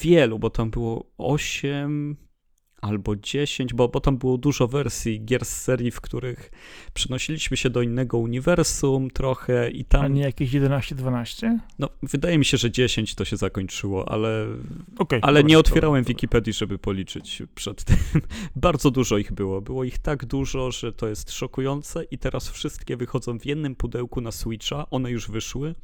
wielu, 0.00 0.38
bo 0.38 0.50
tam 0.50 0.70
było 0.70 1.10
8 1.18 2.16
albo 2.80 3.16
10, 3.16 3.74
bo, 3.74 3.88
tam 3.88 4.18
było 4.18 4.38
dużo 4.38 4.68
wersji 4.68 5.24
gier 5.24 5.44
z 5.44 5.62
serii, 5.62 5.90
w 5.90 6.00
których 6.00 6.50
przenosiliśmy 6.94 7.56
się 7.56 7.70
do 7.70 7.82
innego 7.82 8.18
uniwersum 8.18 9.10
trochę 9.10 9.70
i 9.70 9.84
tam... 9.84 10.04
A 10.04 10.08
nie 10.08 10.22
jakieś 10.22 10.50
11-12? 10.50 11.58
No, 11.78 11.88
wydaje 12.02 12.38
mi 12.38 12.44
się, 12.44 12.56
że 12.56 12.70
10 12.70 13.14
to 13.14 13.24
się 13.24 13.36
zakończyło, 13.36 14.08
ale, 14.08 14.46
okay, 14.98 15.20
ale 15.22 15.44
nie 15.44 15.58
otwierałem 15.58 16.04
to, 16.04 16.08
Wikipedii, 16.08 16.52
żeby 16.52 16.78
policzyć 16.78 17.42
przed 17.54 17.84
tym. 17.84 17.96
Bardzo 18.56 18.90
dużo 18.90 19.18
ich 19.18 19.32
było. 19.32 19.60
Było 19.60 19.84
ich 19.84 19.98
tak 19.98 20.24
dużo, 20.24 20.70
że 20.70 20.92
to 20.92 21.08
jest 21.08 21.32
szokujące 21.32 22.04
i 22.04 22.18
teraz 22.18 22.50
wszystkie 22.50 22.96
wychodzą 22.96 23.38
w 23.38 23.46
jednym 23.46 23.74
pudełku 23.74 24.20
na 24.20 24.32
Switcha, 24.32 24.90
one 24.90 25.10
już 25.10 25.30
wyszły. 25.30 25.74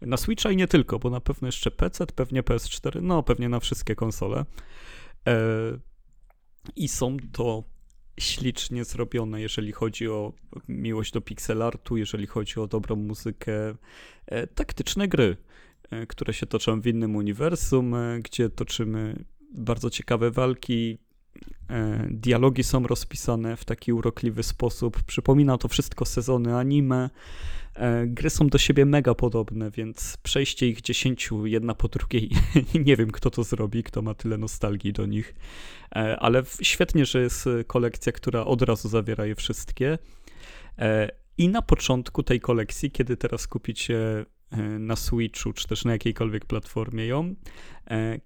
Na 0.00 0.16
Switcha 0.16 0.50
i 0.50 0.56
nie 0.56 0.68
tylko, 0.68 0.98
bo 0.98 1.10
na 1.10 1.20
pewno 1.20 1.48
jeszcze 1.48 1.70
PC, 1.70 2.06
pewnie 2.06 2.42
PS4, 2.42 3.02
no 3.02 3.22
pewnie 3.22 3.48
na 3.48 3.60
wszystkie 3.60 3.94
konsole. 3.94 4.44
E 5.28 5.91
i 6.76 6.88
są 6.88 7.16
to 7.32 7.64
ślicznie 8.20 8.84
zrobione, 8.84 9.40
jeżeli 9.40 9.72
chodzi 9.72 10.08
o 10.08 10.32
miłość 10.68 11.12
do 11.12 11.20
pixelartu, 11.20 11.96
jeżeli 11.96 12.26
chodzi 12.26 12.60
o 12.60 12.66
dobrą 12.66 12.96
muzykę, 12.96 13.74
e, 14.26 14.46
taktyczne 14.46 15.08
gry, 15.08 15.36
e, 15.90 16.06
które 16.06 16.34
się 16.34 16.46
toczą 16.46 16.80
w 16.80 16.86
innym 16.86 17.16
uniwersum, 17.16 17.94
e, 17.94 18.20
gdzie 18.20 18.50
toczymy 18.50 19.24
bardzo 19.54 19.90
ciekawe 19.90 20.30
walki. 20.30 20.98
Dialogi 22.10 22.64
są 22.64 22.86
rozpisane 22.86 23.56
w 23.56 23.64
taki 23.64 23.92
urokliwy 23.92 24.42
sposób. 24.42 25.02
Przypomina 25.02 25.58
to 25.58 25.68
wszystko 25.68 26.04
sezony 26.04 26.56
anime. 26.56 27.10
E, 27.74 28.06
gry 28.06 28.30
są 28.30 28.48
do 28.48 28.58
siebie 28.58 28.86
mega 28.86 29.14
podobne, 29.14 29.70
więc 29.70 30.16
przejście 30.22 30.68
ich 30.68 30.80
dziesięciu 30.80 31.46
jedna 31.46 31.74
po 31.74 31.88
drugiej, 31.88 32.30
nie 32.86 32.96
wiem 32.96 33.10
kto 33.10 33.30
to 33.30 33.44
zrobi, 33.44 33.82
kto 33.82 34.02
ma 34.02 34.14
tyle 34.14 34.38
nostalgii 34.38 34.92
do 34.92 35.06
nich, 35.06 35.34
e, 35.96 36.16
ale 36.20 36.42
świetnie, 36.62 37.06
że 37.06 37.22
jest 37.22 37.48
kolekcja, 37.66 38.12
która 38.12 38.44
od 38.44 38.62
razu 38.62 38.88
zawiera 38.88 39.26
je 39.26 39.34
wszystkie. 39.34 39.98
E, 40.78 41.08
I 41.38 41.48
na 41.48 41.62
początku 41.62 42.22
tej 42.22 42.40
kolekcji, 42.40 42.90
kiedy 42.90 43.16
teraz 43.16 43.46
kupicie 43.46 44.24
na 44.78 44.96
Switchu, 44.96 45.52
czy 45.52 45.68
też 45.68 45.84
na 45.84 45.92
jakiejkolwiek 45.92 46.44
platformie 46.44 47.06
ją, 47.06 47.34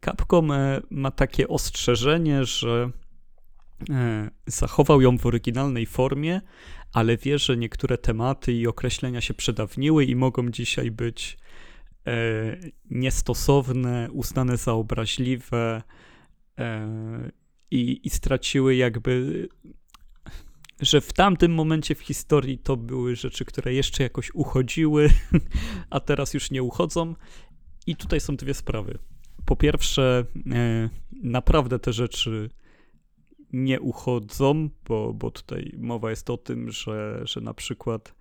Capcom 0.04 0.52
ma 0.90 1.10
takie 1.10 1.48
ostrzeżenie, 1.48 2.44
że 2.44 2.90
zachował 4.46 5.00
ją 5.00 5.18
w 5.18 5.26
oryginalnej 5.26 5.86
formie, 5.86 6.40
ale 6.96 7.16
wie, 7.16 7.38
że 7.38 7.56
niektóre 7.56 7.98
tematy 7.98 8.52
i 8.52 8.66
określenia 8.66 9.20
się 9.20 9.34
przedawniły 9.34 10.04
i 10.04 10.16
mogą 10.16 10.50
dzisiaj 10.50 10.90
być 10.90 11.38
e, 12.06 12.12
niestosowne, 12.90 14.08
uznane 14.12 14.56
za 14.56 14.72
obraźliwe 14.72 15.82
e, 16.58 16.88
i, 17.70 18.00
i 18.06 18.10
straciły 18.10 18.74
jakby 18.76 19.48
że 20.80 21.00
w 21.00 21.12
tamtym 21.12 21.54
momencie 21.54 21.94
w 21.94 22.00
historii 22.00 22.58
to 22.58 22.76
były 22.76 23.16
rzeczy, 23.16 23.44
które 23.44 23.74
jeszcze 23.74 24.02
jakoś 24.02 24.34
uchodziły, 24.34 25.10
a 25.90 26.00
teraz 26.00 26.34
już 26.34 26.50
nie 26.50 26.62
uchodzą. 26.62 27.14
I 27.86 27.96
tutaj 27.96 28.20
są 28.20 28.36
dwie 28.36 28.54
sprawy. 28.54 28.98
Po 29.46 29.56
pierwsze, 29.56 30.24
e, 30.52 30.90
naprawdę 31.22 31.78
te 31.78 31.92
rzeczy 31.92 32.50
nie 33.56 33.80
uchodzą, 33.80 34.68
bo, 34.88 35.14
bo 35.14 35.30
tutaj 35.30 35.72
mowa 35.78 36.10
jest 36.10 36.30
o 36.30 36.36
tym, 36.36 36.70
że, 36.70 37.20
że 37.24 37.40
na 37.40 37.54
przykład 37.54 38.14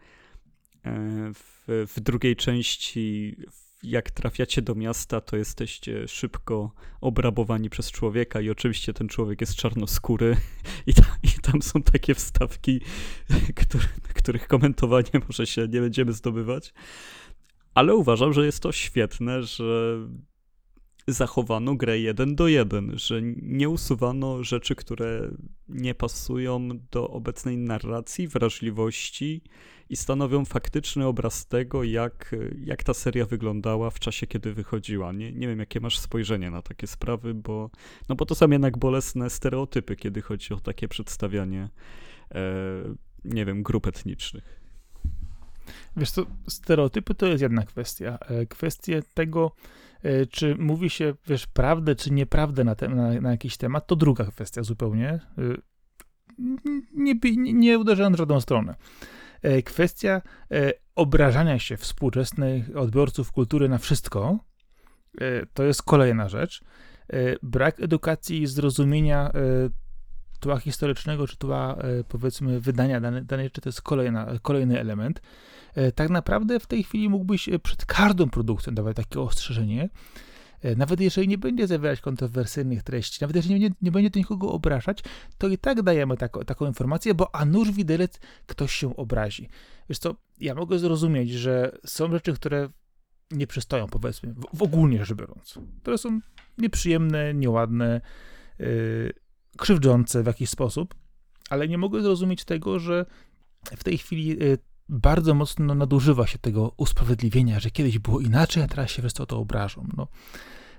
e, 0.85 1.31
w, 1.33 1.67
w 1.95 1.99
drugiej 1.99 2.35
części 2.35 3.35
jak 3.83 4.11
trafiacie 4.11 4.61
do 4.61 4.75
miasta, 4.75 5.21
to 5.21 5.37
jesteście 5.37 6.07
szybko 6.07 6.71
obrabowani 7.01 7.69
przez 7.69 7.91
człowieka 7.91 8.41
i 8.41 8.49
oczywiście 8.49 8.93
ten 8.93 9.07
człowiek 9.07 9.41
jest 9.41 9.55
czarnoskóry 9.55 10.37
i, 10.87 10.93
ta, 10.93 11.17
i 11.23 11.41
tam 11.41 11.61
są 11.61 11.83
takie 11.83 12.15
wstawki, 12.15 12.81
które, 13.61 13.87
których 14.13 14.47
komentowanie 14.47 15.11
może 15.27 15.47
się 15.47 15.67
nie 15.67 15.81
będziemy 15.81 16.13
zdobywać. 16.13 16.73
Ale 17.73 17.95
uważam, 17.95 18.33
że 18.33 18.45
jest 18.45 18.59
to 18.59 18.71
świetne, 18.71 19.43
że 19.43 19.97
zachowano 21.07 21.75
grę 21.75 21.99
jeden 21.99 22.35
do 22.35 22.47
jeden, 22.47 22.91
że 22.97 23.21
nie 23.41 23.69
usuwano 23.69 24.43
rzeczy, 24.43 24.75
które 24.75 25.31
nie 25.69 25.95
pasują 25.95 26.69
do 26.91 27.09
obecnej 27.09 27.57
narracji, 27.57 28.27
wrażliwości 28.27 29.41
i 29.89 29.95
stanowią 29.95 30.45
faktyczny 30.45 31.05
obraz 31.05 31.47
tego, 31.47 31.83
jak, 31.83 32.35
jak 32.63 32.83
ta 32.83 32.93
seria 32.93 33.25
wyglądała 33.25 33.89
w 33.89 33.99
czasie, 33.99 34.27
kiedy 34.27 34.53
wychodziła. 34.53 35.11
Nie, 35.11 35.31
nie 35.31 35.47
wiem, 35.47 35.59
jakie 35.59 35.79
masz 35.79 35.99
spojrzenie 35.99 36.51
na 36.51 36.61
takie 36.61 36.87
sprawy, 36.87 37.33
bo, 37.33 37.69
no 38.09 38.15
bo 38.15 38.25
to 38.25 38.35
są 38.35 38.49
jednak 38.49 38.77
bolesne 38.77 39.29
stereotypy, 39.29 39.95
kiedy 39.95 40.21
chodzi 40.21 40.53
o 40.53 40.59
takie 40.59 40.87
przedstawianie, 40.87 41.69
e, 42.31 42.41
nie 43.25 43.45
wiem, 43.45 43.63
grup 43.63 43.87
etnicznych. 43.87 44.61
Wiesz 45.97 46.11
co, 46.11 46.25
stereotypy 46.47 47.15
to 47.15 47.25
jest 47.25 47.41
jedna 47.41 47.63
kwestia. 47.63 48.17
E, 48.21 48.45
kwestia 48.45 48.95
tego, 49.13 49.51
czy 50.31 50.55
mówi 50.55 50.89
się, 50.89 51.13
wiesz, 51.27 51.47
prawdę 51.47 51.95
czy 51.95 52.11
nieprawdę 52.11 52.63
na, 52.63 52.75
te, 52.75 52.89
na, 52.89 53.21
na 53.21 53.31
jakiś 53.31 53.57
temat, 53.57 53.87
to 53.87 53.95
druga 53.95 54.25
kwestia 54.25 54.63
zupełnie. 54.63 55.09
E, 55.09 55.21
nie, 56.93 57.15
nie, 57.37 57.53
nie 57.53 57.79
uderzając 57.79 58.15
w 58.15 58.19
żadną 58.19 58.41
stronę. 58.41 58.75
E, 59.41 59.61
kwestia 59.61 60.21
obrażania 60.95 61.59
się 61.59 61.77
współczesnych 61.77 62.77
odbiorców 62.77 63.31
kultury 63.31 63.69
na 63.69 63.77
wszystko, 63.77 64.39
to 65.53 65.63
jest 65.63 65.83
kolejna 65.83 66.29
rzecz. 66.29 66.63
Brak 67.43 67.79
edukacji 67.79 68.41
i 68.41 68.47
zrozumienia 68.47 69.31
tła 70.45 70.59
historycznego, 70.59 71.27
czy 71.27 71.37
tła, 71.37 71.77
powiedzmy, 72.07 72.59
wydania 72.59 73.01
danej, 73.01 73.23
danej 73.23 73.45
rzeczy, 73.45 73.61
to 73.61 73.69
jest 73.69 73.81
kolejna, 73.81 74.27
kolejny 74.41 74.79
element. 74.79 75.21
E, 75.75 75.91
tak 75.91 76.09
naprawdę 76.09 76.59
w 76.59 76.67
tej 76.67 76.83
chwili 76.83 77.09
mógłbyś 77.09 77.49
e, 77.49 77.59
przed 77.59 77.85
każdą 77.85 78.29
produkcją 78.29 78.73
dawać 78.75 78.95
takie 78.95 79.19
ostrzeżenie, 79.19 79.89
e, 80.61 80.75
nawet 80.75 80.99
jeżeli 80.99 81.27
nie 81.27 81.37
będzie 81.37 81.67
zawierać 81.67 82.01
kontrowersyjnych 82.01 82.83
treści, 82.83 83.17
nawet 83.21 83.35
jeżeli 83.35 83.59
nie, 83.59 83.69
nie 83.81 83.91
będzie 83.91 84.11
to 84.11 84.19
nikogo 84.19 84.51
obrażać, 84.51 84.99
to 85.37 85.47
i 85.47 85.57
tak 85.57 85.81
dajemy 85.81 86.17
tako, 86.17 86.45
taką 86.45 86.67
informację, 86.67 87.13
bo 87.13 87.35
a 87.35 87.45
nuż 87.45 87.71
widelec 87.71 88.19
ktoś 88.45 88.71
się 88.71 88.95
obrazi. 88.95 89.49
Wiesz 89.89 89.99
co, 89.99 90.15
ja 90.39 90.55
mogę 90.55 90.79
zrozumieć, 90.79 91.31
że 91.31 91.77
są 91.85 92.11
rzeczy, 92.11 92.33
które 92.33 92.69
nie 93.31 93.47
przystoją, 93.47 93.87
powiedzmy, 93.87 94.33
w, 94.33 94.57
w 94.57 94.63
ogólnie 94.63 95.05
rzecz 95.05 95.17
biorąc, 95.17 95.59
które 95.81 95.97
są 95.97 96.19
nieprzyjemne, 96.57 97.33
nieładne, 97.33 98.01
yy, 98.59 99.13
krzywdzące 99.57 100.23
w 100.23 100.25
jakiś 100.25 100.49
sposób, 100.49 100.95
ale 101.49 101.67
nie 101.67 101.77
mogę 101.77 102.01
zrozumieć 102.01 102.45
tego, 102.45 102.79
że 102.79 103.05
w 103.77 103.83
tej 103.83 103.97
chwili 103.97 104.27
yy, 104.27 104.57
bardzo 104.89 105.33
mocno 105.33 105.75
nadużywa 105.75 106.27
się 106.27 106.39
tego 106.39 106.73
usprawiedliwienia, 106.77 107.59
że 107.59 107.71
kiedyś 107.71 107.99
było 107.99 108.19
inaczej, 108.19 108.63
a 108.63 108.67
teraz 108.67 108.91
się 108.91 109.01
wszyscy 109.01 109.23
o 109.23 109.25
to 109.25 109.39
obrażą. 109.39 109.87
No. 109.97 110.07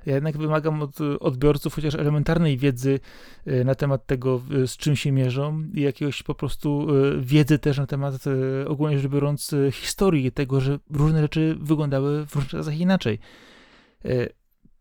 Ja 0.07 0.15
jednak 0.15 0.37
wymagam 0.39 0.83
od 0.83 0.99
odbiorców 1.21 1.75
chociaż 1.75 1.95
elementarnej 1.95 2.59
wiedzy 2.59 3.01
e, 3.47 3.65
na 3.65 3.75
temat 3.75 4.07
tego, 4.07 4.43
z 4.67 4.77
czym 4.77 4.97
się 4.97 5.13
mierzą 5.13 5.63
i 5.75 5.81
jakiegoś 5.81 6.23
po 6.23 6.35
prostu 6.35 6.87
e, 6.91 7.21
wiedzy 7.21 7.59
też 7.59 7.79
na 7.79 7.87
temat, 7.87 8.25
ogólnie 8.67 8.99
rzecz 8.99 9.13
biorąc, 9.13 9.55
historii 9.73 10.33
tego, 10.33 10.61
że 10.61 10.79
różne 10.91 11.21
rzeczy 11.21 11.57
wyglądały 11.61 12.27
w 12.27 12.35
różnych 12.35 12.51
czasach 12.51 12.79
inaczej 12.79 13.19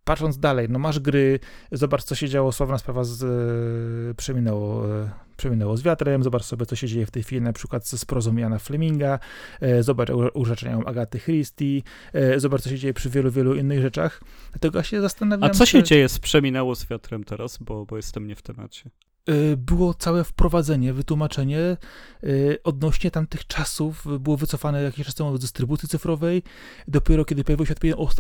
patrząc 0.06 0.40
dalej, 0.40 0.68
no 0.70 0.80
masz 0.80 1.00
gry, 1.00 1.40
zobacz 1.72 2.04
co 2.04 2.16
się 2.16 2.30
działo, 2.30 2.52
sławna 2.52 2.78
sprawa 2.78 3.04
z, 3.04 3.24
e, 3.24 4.14
przeminęło, 4.14 4.96
e, 5.02 5.10
przeminęło 5.38 5.78
z 5.78 5.82
wiatrem, 5.82 6.24
zobacz 6.24 6.44
sobie 6.44 6.66
co 6.66 6.76
się 6.76 6.88
dzieje 6.88 7.06
w 7.06 7.12
tej 7.12 7.24
chwili 7.24 7.42
na 7.42 7.54
przykład 7.54 7.88
z 7.88 8.06
prozą 8.06 8.36
Jana 8.36 8.60
Fleminga, 8.60 9.20
e, 9.62 9.84
zobacz 9.84 10.10
urzeczeniom 10.34 10.88
Agaty 10.88 11.20
Christie, 11.20 11.82
e, 12.14 12.40
zobacz 12.40 12.62
co 12.62 12.70
się 12.70 12.78
dzieje 12.78 12.94
przy 12.94 13.10
wielu, 13.10 13.32
wielu 13.32 13.56
innych 13.56 13.82
rzeczach. 13.82 14.22
Dlatego 14.52 14.80
ja 14.80 14.84
się 14.84 15.02
zastanawiam... 15.02 15.50
A 15.50 15.54
co 15.54 15.66
się 15.66 15.84
dzieje 15.84 16.10
z 16.10 16.20
Przeminęło 16.20 16.76
z 16.76 16.86
wiatrem 16.86 17.24
teraz, 17.24 17.58
bo, 17.58 17.86
bo 17.86 17.98
jestem 17.98 18.28
nie 18.28 18.36
w 18.36 18.42
temacie? 18.42 18.90
Y, 19.30 19.58
było 19.58 19.94
całe 19.94 20.24
wprowadzenie, 20.24 20.94
wytłumaczenie 20.94 21.78
y, 22.24 22.58
odnośnie 22.64 23.12
tamtych 23.12 23.48
czasów. 23.48 24.06
Było 24.20 24.38
wycofane 24.38 24.84
jakiś 24.84 25.06
czas 25.06 25.16
temu 25.16 25.38
z 25.38 25.40
dystrybucji 25.40 25.90
cyfrowej. 25.90 26.44
Dopiero 26.88 27.26
kiedy 27.26 27.44
pojawiło 27.44 27.66
się 27.66 27.76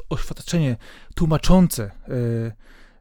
oświadczenie 0.09 0.77
tłumaczące 1.15 1.91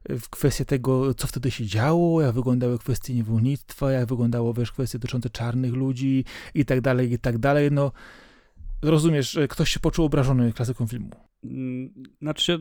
y, 0.08 0.18
w 0.18 0.28
kwestii 0.30 0.64
tego, 0.64 1.14
co 1.14 1.26
wtedy 1.26 1.50
się 1.50 1.66
działo, 1.66 2.22
jak 2.22 2.34
wyglądały 2.34 2.78
kwestie 2.78 3.14
niewolnictwa, 3.14 3.92
jak 3.92 4.08
wyglądało, 4.08 4.54
wiesz, 4.54 4.72
kwestie 4.72 4.98
dotyczące 4.98 5.30
czarnych 5.30 5.72
ludzi 5.72 6.24
i 6.54 6.64
tak 6.64 6.80
dalej, 6.80 7.12
i 7.12 7.18
tak 7.18 7.38
dalej, 7.38 7.72
no 7.72 7.92
rozumiesz, 8.82 9.38
ktoś 9.48 9.70
się 9.70 9.80
poczuł 9.80 10.04
obrażony 10.04 10.52
klasyką 10.52 10.86
filmu. 10.86 11.10
Mm, 11.44 11.90
znaczy, 12.22 12.58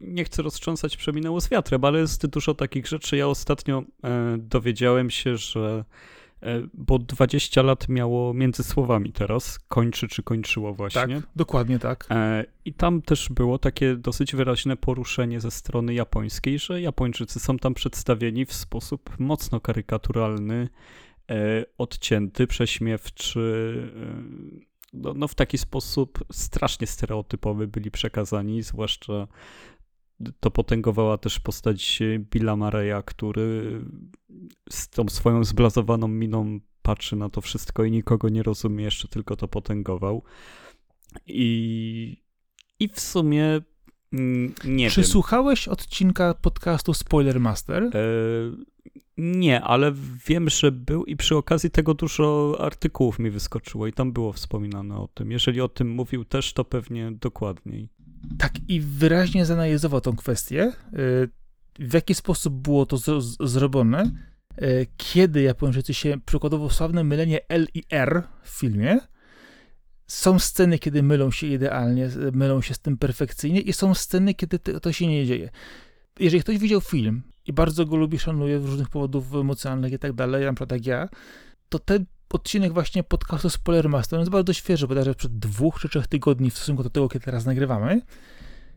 nie 0.00 0.24
chcę 0.24 0.42
roztrząsać 0.42 0.96
przeminęło 0.96 1.40
z 1.40 1.48
wiatrem, 1.48 1.84
ale 1.84 1.98
jest 1.98 2.26
dużo 2.26 2.54
takich 2.54 2.86
rzeczy. 2.86 3.16
Ja 3.16 3.28
ostatnio 3.28 3.82
e, 4.04 4.38
dowiedziałem 4.38 5.10
się, 5.10 5.36
że 5.36 5.84
e, 6.42 6.62
bo 6.74 6.98
20 6.98 7.62
lat 7.62 7.88
miało 7.88 8.34
między 8.34 8.64
słowami 8.64 9.12
teraz, 9.12 9.58
kończy 9.58 10.08
czy 10.08 10.22
kończyło 10.22 10.74
właśnie. 10.74 11.20
Tak, 11.20 11.28
dokładnie 11.36 11.78
tak. 11.78 12.06
E, 12.10 12.44
I 12.64 12.72
tam 12.74 13.02
też 13.02 13.28
było 13.28 13.58
takie 13.58 13.96
dosyć 13.96 14.34
wyraźne 14.34 14.76
poruszenie 14.76 15.40
ze 15.40 15.50
strony 15.50 15.94
japońskiej, 15.94 16.58
że 16.58 16.80
Japończycy 16.80 17.40
są 17.40 17.58
tam 17.58 17.74
przedstawieni 17.74 18.46
w 18.46 18.52
sposób 18.52 19.18
mocno 19.18 19.60
karykaturalny, 19.60 20.68
odcięty, 21.78 22.46
prześmiewczy, 22.46 23.74
no, 24.92 25.14
no 25.14 25.28
w 25.28 25.34
taki 25.34 25.58
sposób 25.58 26.24
strasznie 26.32 26.86
stereotypowy 26.86 27.66
byli 27.68 27.90
przekazani, 27.90 28.62
zwłaszcza 28.62 29.28
to 30.40 30.50
potęgowała 30.50 31.18
też 31.18 31.40
postać 31.40 32.02
Billa 32.18 32.56
Mareya, 32.56 33.02
który 33.06 33.80
z 34.70 34.88
tą 34.88 35.08
swoją 35.08 35.44
zblazowaną 35.44 36.08
miną 36.08 36.60
patrzy 36.82 37.16
na 37.16 37.28
to 37.28 37.40
wszystko 37.40 37.84
i 37.84 37.90
nikogo 37.90 38.28
nie 38.28 38.42
rozumie, 38.42 38.84
jeszcze 38.84 39.08
tylko 39.08 39.36
to 39.36 39.48
potęgował. 39.48 40.22
I, 41.26 42.22
i 42.80 42.88
w 42.88 43.00
sumie 43.00 43.60
mm, 44.12 44.54
nie 44.64 44.90
Czy 44.90 45.00
wiem. 45.00 45.10
słuchałeś 45.10 45.68
odcinka 45.68 46.34
podcastu 46.34 46.94
Spoiler 46.94 47.40
Master? 47.40 47.82
E, 47.82 47.90
nie, 49.16 49.60
ale 49.60 49.92
wiem, 50.26 50.48
że 50.48 50.72
był 50.72 51.04
i 51.04 51.16
przy 51.16 51.36
okazji 51.36 51.70
tego 51.70 51.94
dużo 51.94 52.56
artykułów 52.60 53.18
mi 53.18 53.30
wyskoczyło 53.30 53.86
i 53.86 53.92
tam 53.92 54.12
było 54.12 54.32
wspominane 54.32 54.96
o 54.96 55.08
tym. 55.08 55.32
Jeżeli 55.32 55.60
o 55.60 55.68
tym 55.68 55.90
mówił 55.90 56.24
też, 56.24 56.52
to 56.52 56.64
pewnie 56.64 57.12
dokładniej. 57.12 57.88
Tak, 58.38 58.52
i 58.68 58.80
wyraźnie 58.80 59.46
zanalizował 59.46 60.00
tą 60.00 60.16
kwestię, 60.16 60.72
y, 60.92 61.28
w 61.78 61.94
jaki 61.94 62.14
sposób 62.14 62.54
było 62.54 62.86
to 62.86 63.20
zrobione, 63.40 64.10
y, 64.62 64.86
kiedy 64.96 65.42
Japończycy 65.42 65.94
się, 65.94 66.16
przykładowo 66.26 66.70
sławne 66.70 67.04
mylenie 67.04 67.48
L 67.48 67.66
i 67.74 67.82
R 67.90 68.22
w 68.42 68.48
filmie, 68.50 68.98
są 70.06 70.38
sceny, 70.38 70.78
kiedy 70.78 71.02
mylą 71.02 71.30
się 71.30 71.46
idealnie, 71.46 72.08
mylą 72.32 72.62
się 72.62 72.74
z 72.74 72.78
tym 72.78 72.96
perfekcyjnie 72.96 73.60
i 73.60 73.72
są 73.72 73.94
sceny, 73.94 74.34
kiedy 74.34 74.58
to 74.58 74.92
się 74.92 75.06
nie 75.06 75.26
dzieje. 75.26 75.50
Jeżeli 76.20 76.42
ktoś 76.42 76.58
widział 76.58 76.80
film 76.80 77.22
i 77.48 77.52
bardzo 77.52 77.86
go 77.86 77.96
lubi, 77.96 78.18
szanuje 78.18 78.60
z 78.60 78.64
różnych 78.64 78.88
powodów 78.88 79.34
emocjonalnych 79.34 79.92
i 79.92 79.98
tak 79.98 80.12
dalej, 80.12 80.44
na 80.44 80.52
przykład 80.52 80.72
jak 80.72 80.86
ja, 80.86 81.08
to 81.68 81.78
ten 81.78 82.06
odcinek 82.30 82.72
właśnie 82.72 83.02
podcastu 83.02 83.50
Spoilermaster 83.50 84.18
jest 84.18 84.30
bardzo 84.30 84.52
świeży, 84.52 84.88
bodajże 84.88 85.14
przed 85.14 85.38
dwóch 85.38 85.80
czy 85.80 85.88
trzech 85.88 86.06
tygodni 86.06 86.50
w 86.50 86.54
stosunku 86.54 86.82
do 86.82 86.90
tego, 86.90 87.08
kiedy 87.08 87.24
teraz 87.24 87.46
nagrywamy. 87.46 88.02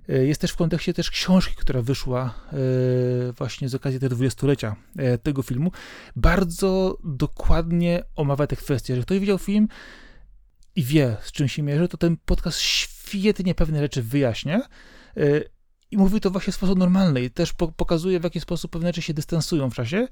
E, 0.10 0.26
jest 0.26 0.42
też 0.42 0.52
w 0.52 0.56
kontekście 0.56 0.94
też 0.94 1.12
książki, 1.12 1.56
która 1.56 1.82
wyszła 1.82 2.34
e, 2.54 2.58
właśnie 3.34 3.70
z 3.70 3.76
okazji 3.76 4.00
tego 4.00 4.16
dwudziestolecia 4.16 4.76
e, 4.98 5.18
tego 5.18 5.42
filmu. 5.42 5.72
Bardzo 6.16 6.98
dokładnie 7.04 8.04
omawia 8.16 8.48
te 8.48 8.56
kwestie. 8.56 8.94
Jeżeli 8.94 9.06
ktoś 9.06 9.20
widział 9.20 9.38
film 9.38 9.68
i 10.76 10.84
wie, 10.84 11.18
z 11.22 11.32
czym 11.32 11.48
się 11.48 11.64
mierzy, 11.64 11.88
to 11.88 11.98
ten 11.98 12.18
podcast 12.26 12.60
świetnie 12.60 13.56
pewne 13.56 13.80
rzeczy 13.80 14.04
wyjaśnia 14.04 14.62
i 15.92 15.98
mówi 15.98 16.22
to 16.22 16.32
właśnie 16.32 16.54
w 16.54 16.56
sposób 16.56 16.80
normalny 16.80 17.22
i 17.22 17.30
też 17.30 17.54
pokazuje, 17.54 18.20
w 18.20 18.24
jaki 18.24 18.39
sposób 18.39 18.72
pewne 18.72 18.89
rzeczy 18.89 19.02
się 19.02 19.14
dystansują 19.14 19.70
w 19.70 19.74
czasie. 19.74 20.08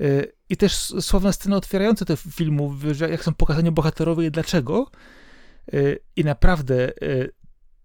Y, 0.00 0.32
I 0.48 0.56
też 0.56 0.76
sławne 1.00 1.32
sceny 1.32 1.56
otwierające 1.56 2.04
te 2.04 2.16
filmu, 2.16 2.74
jak 3.10 3.24
są 3.24 3.34
pokazani 3.34 3.70
bohaterowie 3.70 4.26
i 4.26 4.30
dlaczego. 4.30 4.90
Y, 5.74 5.98
I 6.16 6.24
naprawdę 6.24 7.02
y, 7.02 7.32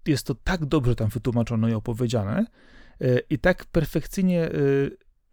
jest 0.06 0.28
to 0.28 0.36
tak 0.36 0.66
dobrze 0.66 0.96
tam 0.96 1.10
wytłumaczone 1.10 1.72
i 1.72 1.74
opowiedziane 1.74 2.46
i 3.30 3.40
tak 3.40 3.66
perfekcyjnie 3.66 4.50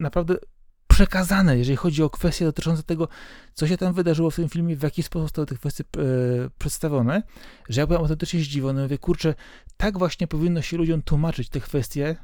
naprawdę 0.00 0.36
przekazane, 0.97 1.59
jeżeli 1.59 1.76
chodzi 1.76 2.03
o 2.03 2.11
kwestie 2.11 2.44
dotyczące 2.44 2.82
tego, 2.82 3.09
co 3.55 3.66
się 3.66 3.76
tam 3.76 3.92
wydarzyło 3.92 4.30
w 4.30 4.36
tym 4.36 4.49
filmie, 4.49 4.76
w 4.76 4.82
jaki 4.82 5.03
sposób 5.03 5.24
zostały 5.24 5.47
te 5.47 5.55
kwestie 5.55 5.84
e, 5.84 5.99
przedstawione, 6.59 7.22
że 7.68 7.80
ja 7.80 7.86
byłem 7.86 8.03
autentycznie 8.03 8.40
zdziwiony. 8.40 8.82
Mówię, 8.82 8.99
kurczę, 8.99 9.34
tak 9.76 9.99
właśnie 9.99 10.26
powinno 10.26 10.62
się 10.62 10.76
ludziom 10.76 11.03
tłumaczyć 11.03 11.49
te 11.49 11.61
kwestie, 11.61 12.16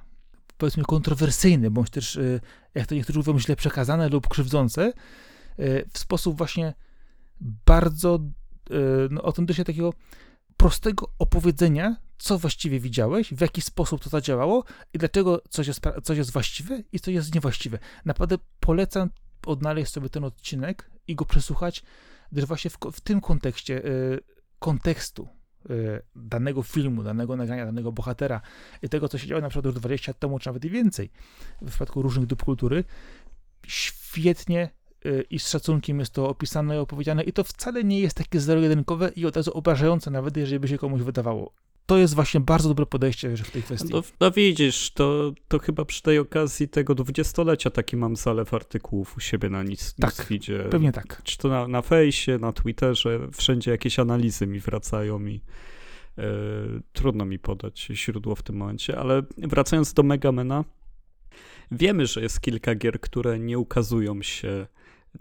powiedzmy, 0.59 0.83
kontrowersyjne, 0.83 1.71
bądź 1.71 1.91
też, 1.91 2.17
e, 2.17 2.41
jak 2.75 2.87
to 2.87 2.95
niektórzy 2.95 3.19
mówią, 3.19 3.39
źle 3.39 3.57
przekazane 3.57 4.09
lub 4.09 4.29
krzywdzące, 4.29 4.83
e, 4.83 4.93
w 5.93 5.99
sposób 5.99 6.39
właśnie 6.39 6.75
bardzo 7.67 8.15
e, 8.71 8.75
no, 9.11 9.23
autentycznie 9.23 9.65
takiego 9.65 9.93
prostego 10.57 11.09
opowiedzenia, 11.19 11.97
co 12.23 12.39
właściwie 12.39 12.81
widziałeś, 12.81 13.35
w 13.35 13.41
jaki 13.41 13.63
sposób 13.63 14.03
to 14.05 14.11
zadziałało 14.11 14.65
i 14.95 14.99
dlaczego 14.99 15.43
coś 15.51 15.67
jest, 15.67 15.81
coś 16.03 16.19
jest 16.19 16.33
właściwe 16.33 16.83
i 16.93 17.01
co 17.01 17.11
jest 17.11 17.35
niewłaściwe. 17.35 17.79
Naprawdę 18.05 18.39
polecam 18.61 19.11
odnaleźć 19.47 19.93
sobie 19.93 20.09
ten 20.09 20.25
odcinek 20.25 20.91
i 21.07 21.15
go 21.15 21.25
przesłuchać, 21.25 21.83
gdyż 22.33 22.45
właśnie 22.45 22.71
w, 22.71 22.79
w 22.93 23.01
tym 23.01 23.21
kontekście 23.21 23.85
y, 23.87 24.21
kontekstu 24.59 25.29
y, 25.71 26.03
danego 26.17 26.63
filmu, 26.63 27.03
danego 27.03 27.37
nagrania, 27.37 27.67
danego 27.67 27.93
bohatera 27.93 28.41
i 28.83 28.89
tego, 28.89 29.09
co 29.09 29.19
się 29.19 29.27
działo 29.27 29.41
na 29.41 29.49
przykład 29.49 29.65
już 29.65 29.75
20 29.75 30.11
lat 30.11 30.19
temu, 30.19 30.39
czy 30.39 30.49
nawet 30.49 30.65
i 30.65 30.71
więcej, 30.71 31.11
w 31.63 31.69
przypadku 31.69 32.03
różnych 32.03 32.27
dóbr 32.27 32.45
kultury, 32.45 32.85
świetnie 33.67 34.71
Y, 35.07 35.27
i 35.31 35.39
z 35.39 35.49
szacunkiem 35.49 36.01
jest 36.01 36.13
to 36.13 36.29
opisane 36.29 36.77
i 36.77 36.79
opowiedziane 36.79 37.23
i 37.23 37.33
to 37.33 37.45
wcale 37.45 37.85
nie 37.85 38.01
jest 38.01 38.17
takie 38.17 38.41
zero-jedynkowe 38.41 39.09
i 39.17 39.27
od 39.27 39.37
razu 39.37 39.53
obrażające, 39.55 40.11
nawet 40.11 40.37
jeżeli 40.37 40.61
by 40.61 40.69
się 40.69 40.79
komuś 40.79 41.03
wydawało. 41.03 41.53
To 41.87 41.99
jest 41.99 42.15
właśnie 42.15 42.41
bardzo 42.41 42.69
dobre 42.69 42.87
podejście 42.87 43.37
że 43.37 43.45
w 43.45 43.51
tej 43.51 43.63
kwestii. 43.63 43.93
No, 43.93 44.03
no 44.21 44.31
widzisz, 44.31 44.91
to, 44.91 45.33
to 45.49 45.59
chyba 45.59 45.85
przy 45.85 46.03
tej 46.03 46.19
okazji 46.19 46.69
tego 46.69 46.95
dwudziestolecia 46.95 47.71
taki 47.71 47.97
mam 47.97 48.17
zalew 48.17 48.55
artykułów 48.55 49.17
u 49.17 49.21
siebie 49.21 49.51
na 49.51 49.63
nic, 49.63 49.95
tak, 49.95 50.19
Newsfeedzie. 50.19 50.65
pewnie 50.71 50.93
tak. 50.93 51.23
Czy 51.25 51.39
to 51.39 51.49
na, 51.49 51.69
na 51.69 51.83
fejsie, 51.83 52.39
na 52.39 52.53
Twitterze, 52.53 53.29
wszędzie 53.33 53.71
jakieś 53.71 53.99
analizy 53.99 54.47
mi 54.47 54.61
wracają 54.61 55.27
i 55.27 55.41
e, 56.19 56.23
trudno 56.93 57.25
mi 57.25 57.39
podać 57.39 57.89
źródło 57.91 58.35
w 58.35 58.43
tym 58.43 58.57
momencie, 58.57 58.99
ale 58.99 59.23
wracając 59.39 59.93
do 59.93 60.03
Megamena, 60.03 60.65
wiemy, 61.71 62.07
że 62.07 62.21
jest 62.21 62.41
kilka 62.41 62.75
gier, 62.75 63.01
które 63.01 63.39
nie 63.39 63.59
ukazują 63.59 64.23
się 64.23 64.67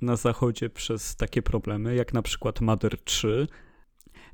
na 0.01 0.15
zachodzie 0.15 0.69
przez 0.69 1.15
takie 1.15 1.41
problemy, 1.41 1.95
jak 1.95 2.13
na 2.13 2.21
przykład 2.21 2.61
Mother 2.61 2.97
3. 3.03 3.47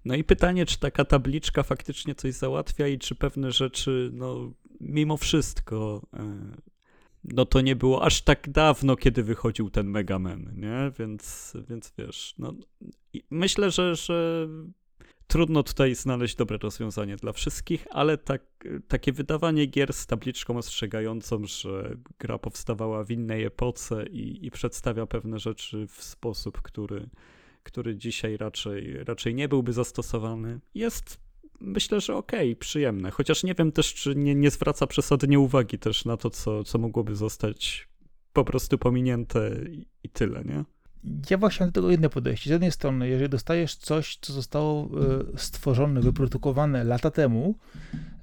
No 0.08 0.16
i 0.16 0.24
pytanie, 0.24 0.66
czy 0.66 0.80
taka 0.80 1.06
tabliczka 1.06 1.64
faktycznie 1.64 2.16
coś 2.16 2.34
załatwia 2.34 2.88
i 2.88 2.98
czy 2.98 3.16
pewne 3.16 3.52
rzeczy, 3.52 4.10
no 4.14 4.52
mimo 4.82 5.18
wszystko, 5.18 6.02
e, 6.14 6.38
no 7.24 7.46
to 7.46 7.62
nie 7.62 7.76
było 7.76 8.04
aż 8.04 8.22
tak 8.22 8.50
dawno, 8.50 8.96
kiedy 8.96 9.24
wychodził 9.24 9.70
ten 9.70 9.88
Mega 9.88 10.20
Man, 10.20 10.52
nie? 10.56 10.92
Więc, 11.00 11.54
więc 11.70 11.94
wiesz, 11.98 12.36
no 12.38 12.54
myślę, 13.30 13.72
że, 13.72 13.96
że 13.96 14.48
Trudno 15.28 15.64
tutaj 15.64 15.96
znaleźć 15.96 16.36
dobre 16.36 16.58
rozwiązanie 16.58 17.16
dla 17.16 17.34
wszystkich, 17.34 17.88
ale 17.92 18.18
tak, 18.18 18.42
takie 18.88 19.12
wydawanie 19.14 19.66
gier 19.66 19.94
z 19.94 20.08
tabliczką 20.08 20.58
ostrzegającą, 20.58 21.46
że 21.46 21.98
gra 22.20 22.38
powstawała 22.38 23.04
w 23.04 23.12
innej 23.12 23.44
epoce 23.44 24.06
i, 24.06 24.46
i 24.46 24.52
przedstawia 24.52 25.06
pewne 25.06 25.40
rzeczy 25.40 25.88
w 25.88 26.04
sposób, 26.04 26.62
który, 26.62 27.10
który 27.68 27.96
dzisiaj 27.96 28.38
raczej, 28.38 29.04
raczej 29.04 29.36
nie 29.36 29.48
byłby 29.48 29.74
zastosowany, 29.74 30.60
jest 30.76 31.20
myślę, 31.60 32.02
że 32.02 32.16
okej, 32.16 32.52
okay, 32.52 32.56
przyjemne. 32.56 33.12
Chociaż 33.12 33.44
nie 33.44 33.56
wiem 33.56 33.72
też, 33.72 33.94
czy 33.94 34.16
nie, 34.16 34.36
nie 34.36 34.52
zwraca 34.52 34.88
przesadnie 34.88 35.40
uwagi 35.40 35.80
też 35.80 36.06
na 36.06 36.18
to, 36.18 36.30
co, 36.30 36.64
co 36.64 36.78
mogłoby 36.78 37.16
zostać 37.16 37.88
po 38.34 38.46
prostu 38.46 38.78
pominięte 38.78 39.52
i, 39.72 39.88
i 40.04 40.10
tyle, 40.10 40.44
nie? 40.44 40.64
Ja 41.30 41.38
właśnie 41.38 41.64
mam 41.64 41.72
do 41.72 41.82
tego 41.82 41.92
jedno 41.92 42.10
podejście. 42.10 42.50
Z 42.50 42.52
jednej 42.52 42.72
strony, 42.72 43.10
jeżeli 43.10 43.30
dostajesz 43.30 43.76
coś, 43.76 44.18
co 44.22 44.34
zostało 44.34 44.86
e, 44.86 45.38
stworzone, 45.38 46.02
wyprodukowane 46.02 46.84
lata 46.84 47.12
temu, 47.12 47.56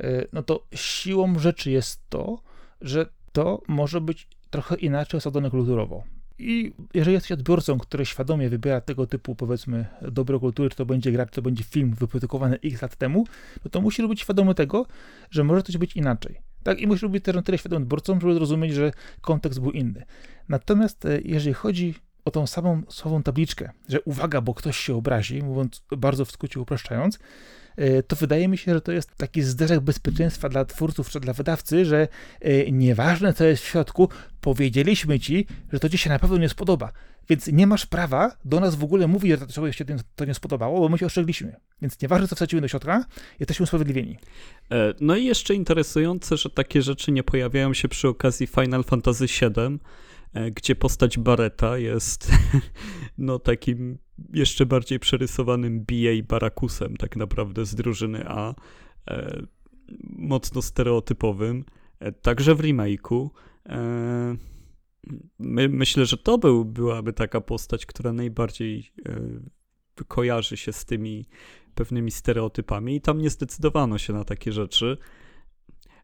e, 0.01 0.27
no 0.33 0.43
to 0.43 0.67
siłą 0.75 1.39
rzeczy 1.39 1.71
jest 1.71 2.01
to, 2.09 2.43
że 2.81 3.07
to 3.33 3.63
może 3.69 4.01
być 4.01 4.29
trochę 4.51 4.75
inaczej 4.75 5.19
osadzone 5.19 5.51
kulturowo. 5.51 6.05
I 6.39 6.73
jeżeli 6.95 7.15
jesteś 7.15 7.33
odbiorcą, 7.33 7.79
który 7.79 8.07
świadomie 8.07 8.49
wybiera 8.49 8.81
tego 8.81 9.07
typu, 9.07 9.35
powiedzmy, 9.35 9.87
dobro 10.03 10.41
kultury, 10.41 10.71
czy 10.71 10.77
to 10.77 10.87
będzie 10.87 11.13
gra, 11.13 11.27
czy 11.27 11.33
to 11.33 11.43
będzie 11.43 11.65
film 11.65 11.95
wyprodukowany 11.95 12.59
x 12.65 12.83
lat 12.83 12.97
temu, 12.97 13.27
no 13.65 13.71
to 13.71 13.81
musi 13.81 14.09
być 14.09 14.21
świadomy 14.21 14.55
tego, 14.55 14.87
że 15.31 15.45
może 15.45 15.63
coś 15.63 15.77
być 15.77 15.97
inaczej. 15.97 16.41
Tak, 16.63 16.81
i 16.81 16.87
musi 16.87 17.09
być 17.09 17.25
też 17.25 17.37
na 17.37 17.43
tyle 17.43 17.59
świadomym 17.59 17.83
odbiorcą, 17.83 18.21
żeby 18.21 18.35
zrozumieć, 18.35 18.73
że 18.73 18.93
kontekst 19.21 19.61
był 19.61 19.71
inny. 19.71 20.05
Natomiast 20.49 21.05
e, 21.05 21.21
jeżeli 21.25 21.55
chodzi 21.55 21.95
o 22.25 22.31
tą 22.31 22.47
samą 22.47 22.83
słową 22.89 23.23
tabliczkę, 23.23 23.71
że 23.89 24.01
uwaga, 24.01 24.41
bo 24.41 24.55
ktoś 24.55 24.77
się 24.77 24.95
obrazi, 24.95 25.43
mówiąc 25.43 25.83
bardzo 25.97 26.25
w 26.25 26.31
skrócie 26.31 26.61
upraszczając, 26.61 27.19
e, 27.77 28.03
to 28.03 28.17
wydaje 28.17 28.49
mi 28.49 28.59
się, 28.59 28.75
że 28.75 28.81
to 28.81 28.93
jest 28.93 29.17
taki 29.17 29.43
zderzek 29.43 29.81
bezpieczeństwa 29.81 30.49
dla 30.49 30.65
twórców 30.65 31.11
czy 31.11 31.21
dla 31.21 31.33
wydawcy, 31.33 31.85
że 31.85 32.09
e, 32.41 32.71
nieważne 32.71 33.33
co 33.33 33.45
jest 33.45 33.63
w 33.63 33.67
środku, 33.67 34.09
powiedzieliśmy 34.41 35.21
ci, 35.21 35.47
że 35.73 35.81
to 35.81 35.89
ci 35.89 35.99
się 35.99 36.11
na 36.11 36.19
pewno 36.19 36.37
nie 36.37 36.49
spodoba. 36.49 36.93
Więc 37.29 37.47
nie 37.47 37.67
masz 37.67 37.87
prawa 37.87 38.37
do 38.45 38.61
nas 38.61 38.75
w 38.75 38.85
ogóle 38.85 39.07
mówić, 39.07 39.31
że 39.31 39.47
to 39.47 39.73
się 39.73 39.85
to 40.17 40.25
nie 40.25 40.35
spodobało, 40.35 40.81
bo 40.81 40.89
my 40.89 40.99
się 40.99 41.07
ostrzegliśmy. 41.07 41.57
Więc 41.83 42.01
nieważne, 42.03 42.29
co 42.29 42.37
wsadzimy 42.37 42.63
do 42.63 42.69
środka, 42.69 43.05
jesteśmy 43.41 43.65
usprawiedliwieni. 43.65 44.19
E, 44.71 44.95
no 45.01 45.17
i 45.17 45.25
jeszcze 45.25 45.55
interesujące, 45.55 46.37
że 46.37 46.51
takie 46.51 46.83
rzeczy 46.83 47.13
nie 47.13 47.23
pojawiają 47.23 47.75
się 47.75 47.89
przy 47.89 48.09
okazji 48.09 48.47
Final 48.47 48.85
Fantasy 48.85 49.27
VII, 49.27 49.79
gdzie 50.55 50.77
postać 50.77 51.19
Bareta 51.19 51.79
jest 51.79 52.31
no 53.19 53.39
takim 53.39 53.99
jeszcze 54.33 54.67
bardziej 54.67 54.99
przerysowanym 54.99 55.81
BA 55.81 56.27
Barakusem 56.29 56.97
tak 56.97 57.17
naprawdę 57.17 57.65
z 57.65 57.75
drużyny 57.75 58.25
A, 58.29 58.55
e, 59.11 59.43
mocno 60.19 60.63
stereotypowym, 60.63 61.65
e, 62.01 62.13
także 62.13 62.55
w 62.55 62.61
remake'u. 62.61 63.29
E, 63.69 64.37
my, 65.39 65.69
myślę, 65.69 66.07
że 66.07 66.17
to 66.17 66.39
był, 66.39 66.65
byłaby 66.65 67.13
taka 67.13 67.41
postać, 67.41 67.87
która 67.87 68.13
najbardziej 68.13 68.93
e, 69.09 70.05
kojarzy 70.09 70.57
się 70.57 70.73
z 70.73 70.85
tymi 70.85 71.27
pewnymi 71.75 72.11
stereotypami 72.11 72.97
i 72.97 73.01
tam 73.01 73.19
nie 73.19 73.31
zdecydowano 73.31 73.99
się 73.99 74.13
na 74.13 74.25
takie 74.25 74.53
rzeczy. 74.53 74.97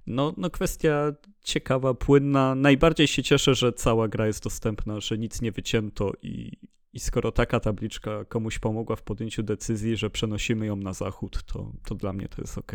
No, 0.07 0.35
no 0.37 0.51
kwestia 0.51 1.13
ciekawa, 1.43 1.95
płynna. 1.95 2.55
Najbardziej 2.55 3.07
się 3.07 3.23
cieszę, 3.23 3.55
że 3.55 3.73
cała 3.73 4.09
gra 4.09 4.27
jest 4.27 4.45
dostępna, 4.45 5.01
że 5.01 5.19
nic 5.19 5.43
nie 5.43 5.53
wycięto 5.53 6.13
i, 6.23 6.53
i 6.93 7.01
skoro 7.01 7.33
taka 7.33 7.61
tabliczka 7.61 8.25
komuś 8.25 8.59
pomogła 8.59 8.97
w 8.97 9.03
podjęciu 9.03 9.43
decyzji, 9.43 9.97
że 9.97 10.11
przenosimy 10.11 10.67
ją 10.67 10.77
na 10.77 10.93
zachód, 10.93 11.43
to, 11.47 11.73
to 11.85 11.95
dla 11.95 12.13
mnie 12.13 12.29
to 12.29 12.43
jest 12.43 12.59
ok. 12.59 12.73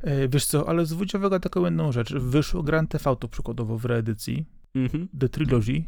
E, 0.00 0.28
wiesz 0.28 0.46
co, 0.46 0.68
ale 0.68 0.86
zwróć 0.86 1.14
uwagę 1.14 1.40
taką 1.40 1.64
jedną 1.64 1.92
rzecz. 1.92 2.12
Wyszło 2.12 2.62
Grand 2.62 2.90
Theft 2.90 3.06
Auto 3.06 3.28
przykładowo 3.28 3.78
w 3.78 3.84
reedycji, 3.84 4.44
mhm. 4.74 5.08
The 5.20 5.28
Trilogy. 5.28 5.84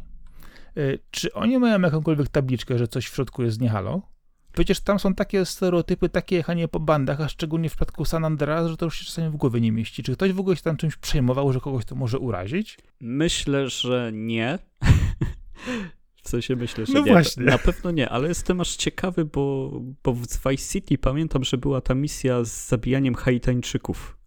E, 0.77 0.97
czy 1.11 1.33
oni 1.33 1.57
mają 1.57 1.81
jakąkolwiek 1.81 2.29
tabliczkę, 2.29 2.77
że 2.77 2.87
coś 2.87 3.07
w 3.07 3.15
środku 3.15 3.43
jest 3.43 3.61
nie 3.61 3.69
halo? 3.69 4.01
Przecież 4.53 4.79
tam 4.79 4.99
są 4.99 5.15
takie 5.15 5.45
stereotypy, 5.45 6.09
takie 6.09 6.35
jechanie 6.35 6.67
po 6.67 6.79
bandach, 6.79 7.21
a 7.21 7.29
szczególnie 7.29 7.69
w 7.69 7.71
przypadku 7.71 8.05
San 8.05 8.25
Andreas, 8.25 8.67
że 8.67 8.77
to 8.77 8.85
już 8.85 8.99
się 8.99 9.05
czasami 9.05 9.29
w 9.29 9.35
głowie 9.35 9.61
nie 9.61 9.71
mieści. 9.71 10.03
Czy 10.03 10.13
ktoś 10.13 10.31
w 10.31 10.39
ogóle 10.39 10.55
się 10.55 10.61
tam 10.61 10.77
czymś 10.77 10.95
przejmował, 10.95 11.53
że 11.53 11.59
kogoś 11.59 11.85
to 11.85 11.95
może 11.95 12.19
urazić? 12.19 12.77
Myślę, 12.99 13.69
że 13.69 14.11
nie. 14.13 14.59
W 16.23 16.29
sensie 16.29 16.55
myślę, 16.55 16.85
że 16.85 16.93
no 16.93 16.99
nie. 16.99 17.11
Właśnie. 17.11 17.43
Na 17.43 17.57
pewno 17.57 17.91
nie, 17.91 18.09
ale 18.09 18.27
jestem 18.27 18.61
aż 18.61 18.75
ciekawy, 18.75 19.25
bo, 19.25 19.71
bo 20.03 20.13
w 20.13 20.27
Vice 20.27 20.73
City 20.73 20.97
pamiętam, 20.97 21.43
że 21.43 21.57
była 21.57 21.81
ta 21.81 21.95
misja 21.95 22.43
z 22.43 22.67
zabijaniem 22.67 23.15
Haitańczyków. 23.15 24.17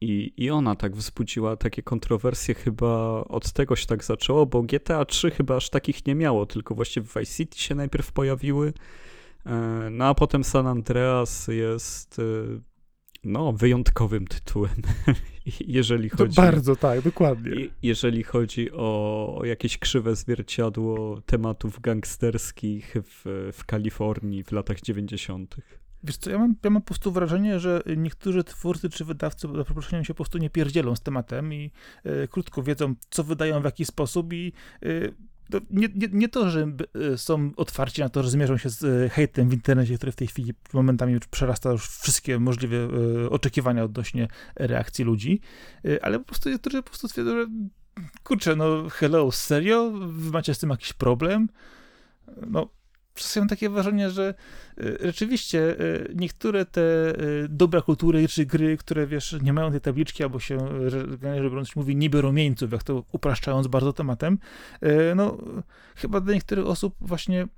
I, 0.00 0.32
I 0.36 0.50
ona 0.50 0.76
tak 0.76 0.96
wzbudziła 0.96 1.56
takie 1.56 1.82
kontrowersje, 1.82 2.54
chyba 2.54 3.24
od 3.24 3.52
tego 3.52 3.76
się 3.76 3.86
tak 3.86 4.04
zaczęło, 4.04 4.46
bo 4.46 4.62
GTA 4.62 5.04
3 5.04 5.30
chyba 5.30 5.56
aż 5.56 5.70
takich 5.70 6.06
nie 6.06 6.14
miało, 6.14 6.46
tylko 6.46 6.74
właśnie 6.74 7.02
w 7.02 7.14
Vice 7.14 7.36
City 7.36 7.58
się 7.58 7.74
najpierw 7.74 8.12
pojawiły 8.12 8.72
no 9.90 10.04
a 10.04 10.14
potem 10.14 10.44
San 10.44 10.66
Andreas 10.66 11.48
jest 11.48 12.18
e, 12.18 12.22
no, 13.24 13.52
wyjątkowym 13.52 14.26
tytułem, 14.26 14.74
jeżeli 15.60 16.08
chodzi... 16.08 16.36
To 16.36 16.42
bardzo, 16.42 16.76
tak, 16.76 17.00
dokładnie. 17.00 17.52
Jeżeli 17.82 18.22
chodzi 18.22 18.72
o, 18.72 19.40
jakieś 19.44 19.78
krzywe 19.78 20.16
zwierciadło 20.16 21.20
tematów 21.26 21.80
gangsterskich 21.80 22.94
w, 23.04 23.50
w 23.52 23.64
Kalifornii 23.64 24.44
w 24.44 24.52
latach 24.52 24.80
90. 24.80 25.56
Wiesz 26.04 26.16
co, 26.16 26.30
ja 26.30 26.38
mam, 26.38 26.54
ja 26.64 26.70
mam 26.70 26.82
po 26.82 26.86
prostu 26.86 27.12
wrażenie, 27.12 27.60
że 27.60 27.82
niektórzy 27.96 28.44
twórcy 28.44 28.90
czy 28.90 29.04
wydawcy, 29.04 29.48
za 29.56 29.64
przeproszeniem, 29.64 30.04
się 30.04 30.14
po 30.14 30.16
prostu 30.16 30.38
nie 30.38 30.50
pierdzielą 30.50 30.96
z 30.96 31.00
tematem 31.00 31.54
i 31.54 31.70
y, 32.06 32.28
krótko 32.28 32.62
wiedzą, 32.62 32.94
co 33.10 33.24
wydają, 33.24 33.60
w 33.60 33.64
jaki 33.64 33.84
sposób 33.84 34.32
i 34.32 34.52
y, 34.84 35.14
nie, 35.70 35.88
nie, 35.94 36.08
nie, 36.12 36.28
to, 36.28 36.50
że 36.50 36.72
e, 37.12 37.18
są 37.18 37.50
otwarci 37.56 38.00
na 38.00 38.08
to, 38.08 38.22
że 38.22 38.30
zmierzą 38.30 38.56
się 38.56 38.70
z 38.70 38.84
e, 38.84 39.08
hejtem 39.08 39.48
w 39.48 39.52
internecie, 39.52 39.96
który 39.96 40.12
w 40.12 40.16
tej 40.16 40.26
chwili 40.26 40.52
momentami 40.72 41.20
przerasta 41.30 41.70
już 41.70 41.88
wszystkie 41.88 42.38
możliwe 42.38 42.76
e, 42.76 43.30
oczekiwania 43.30 43.84
odnośnie 43.84 44.28
reakcji 44.56 45.04
ludzi, 45.04 45.40
ale 46.02 46.18
po 46.18 46.24
prostu 46.24 46.50
niektórzy 46.50 46.82
po 46.82 46.88
prostu 46.88 47.08
stwierdzą, 47.08 47.36
że 47.36 47.46
kurczę, 48.22 48.56
no 48.56 48.88
hello, 48.88 49.32
serio? 49.32 49.90
Wy 50.06 50.30
macie 50.30 50.54
z 50.54 50.58
tym 50.58 50.70
jakiś 50.70 50.92
problem? 50.92 51.48
No, 52.50 52.68
czasem 53.14 53.40
mam 53.40 53.48
takie 53.48 53.70
wrażenie, 53.70 54.10
że 54.10 54.34
y, 54.78 54.98
rzeczywiście 55.00 55.80
y, 55.80 56.14
niektóre 56.14 56.64
te 56.64 56.80
y, 57.20 57.46
dobra 57.48 57.82
kultury 57.82 58.28
czy 58.28 58.46
gry, 58.46 58.76
które 58.76 59.06
wiesz, 59.06 59.36
nie 59.42 59.52
mają 59.52 59.70
tej 59.70 59.80
tabliczki 59.80 60.22
albo 60.22 60.40
się, 60.40 60.58
że 60.90 61.06
biorąc 61.18 61.76
mówi, 61.76 61.96
nie 61.96 62.10
biorą 62.10 62.32
mieńców, 62.32 62.72
jak 62.72 62.82
to 62.82 63.04
upraszczając 63.12 63.66
bardzo 63.66 63.92
tematem, 63.92 64.38
no 65.16 65.38
chyba 65.96 66.20
dla 66.20 66.34
niektórych 66.34 66.66
osób 66.66 66.94
właśnie 67.00 67.48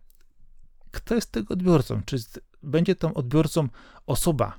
kto 0.90 1.14
jest 1.14 1.32
tego 1.32 1.54
odbiorcą? 1.54 2.02
Czy 2.04 2.16
będzie 2.62 2.94
tą 2.94 3.14
odbiorcą 3.14 3.68
osoba, 4.06 4.58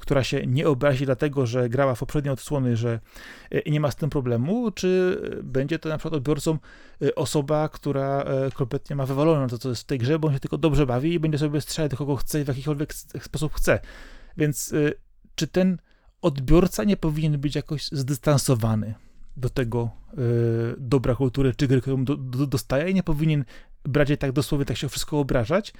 która 0.00 0.24
się 0.24 0.46
nie 0.46 0.68
obrazi 0.68 1.06
dlatego, 1.06 1.46
że 1.46 1.68
grała 1.68 1.94
w 1.94 1.98
poprzednie 1.98 2.32
odsłony, 2.32 2.76
że 2.76 3.00
e, 3.50 3.70
nie 3.70 3.80
ma 3.80 3.90
z 3.90 3.96
tym 3.96 4.10
problemu, 4.10 4.70
czy 4.70 5.20
będzie 5.42 5.78
to 5.78 5.88
na 5.88 5.98
przykład 5.98 6.14
odbiorcą 6.14 6.58
e, 7.02 7.14
osoba, 7.14 7.68
która 7.68 8.22
e, 8.22 8.50
kompletnie 8.50 8.96
ma 8.96 9.06
wywalone 9.06 9.48
to, 9.48 9.58
co 9.58 9.68
jest 9.68 9.82
w 9.82 9.86
tej 9.86 9.98
grze, 9.98 10.18
bo 10.18 10.28
on 10.28 10.34
się 10.34 10.40
tylko 10.40 10.58
dobrze 10.58 10.86
bawi 10.86 11.12
i 11.12 11.20
będzie 11.20 11.38
sobie 11.38 11.60
strzelać 11.60 11.94
kogo 11.94 12.16
chce 12.16 12.40
i 12.40 12.44
w 12.44 12.48
jakikolwiek 12.48 12.94
sposób 12.94 13.54
chce. 13.54 13.80
Więc 14.36 14.74
czy 15.34 15.46
ten 15.46 15.78
odbiorca 16.22 16.84
nie 16.84 16.96
powinien 16.96 17.40
być 17.40 17.54
jakoś 17.54 17.88
zdystansowany 17.92 18.94
do 19.36 19.50
tego 19.50 19.90
dobra 20.78 21.14
kultury 21.14 21.54
czy 21.56 21.68
gry, 21.68 21.80
którą 21.80 22.04
do, 22.04 22.16
do, 22.16 22.46
dostaje 22.46 22.90
i 22.90 22.94
nie 22.94 23.02
powinien 23.02 23.44
brać 23.84 24.08
jej 24.08 24.18
tak 24.18 24.32
dosłownie, 24.32 24.64
tak 24.64 24.76
się 24.76 24.88
wszystko 24.88 25.18
obrażać, 25.18 25.72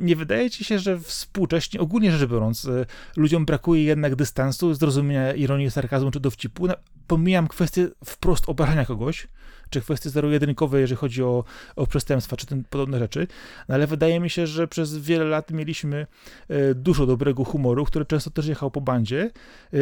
nie 0.00 0.16
wydaje 0.16 0.50
ci 0.50 0.64
się, 0.64 0.78
że 0.78 1.00
współcześnie, 1.00 1.80
ogólnie 1.80 2.12
rzecz 2.12 2.30
biorąc, 2.30 2.64
e, 2.64 2.86
ludziom 3.16 3.44
brakuje 3.44 3.84
jednak 3.84 4.16
dystansu, 4.16 4.74
zrozumienia 4.74 5.32
ironii, 5.32 5.70
sarkazmu 5.70 6.10
czy 6.10 6.20
dowcipu? 6.20 6.66
Pomijam 7.06 7.48
kwestię 7.48 7.88
wprost 8.04 8.48
obrażania 8.48 8.84
kogoś, 8.84 9.28
czy 9.70 9.80
kwestie 9.80 10.10
zero-jedynkowe, 10.10 10.80
jeżeli 10.80 10.98
chodzi 10.98 11.22
o, 11.22 11.44
o 11.76 11.86
przestępstwa, 11.86 12.36
czy 12.36 12.46
podobne 12.70 12.98
rzeczy, 12.98 13.26
no 13.68 13.74
ale 13.74 13.86
wydaje 13.86 14.20
mi 14.20 14.30
się, 14.30 14.46
że 14.46 14.68
przez 14.68 14.98
wiele 14.98 15.24
lat 15.24 15.50
mieliśmy 15.50 16.06
e, 16.48 16.74
dużo 16.74 17.06
dobrego 17.06 17.44
humoru, 17.44 17.84
który 17.84 18.04
często 18.04 18.30
też 18.30 18.46
jechał 18.46 18.70
po 18.70 18.80
bandzie 18.80 19.30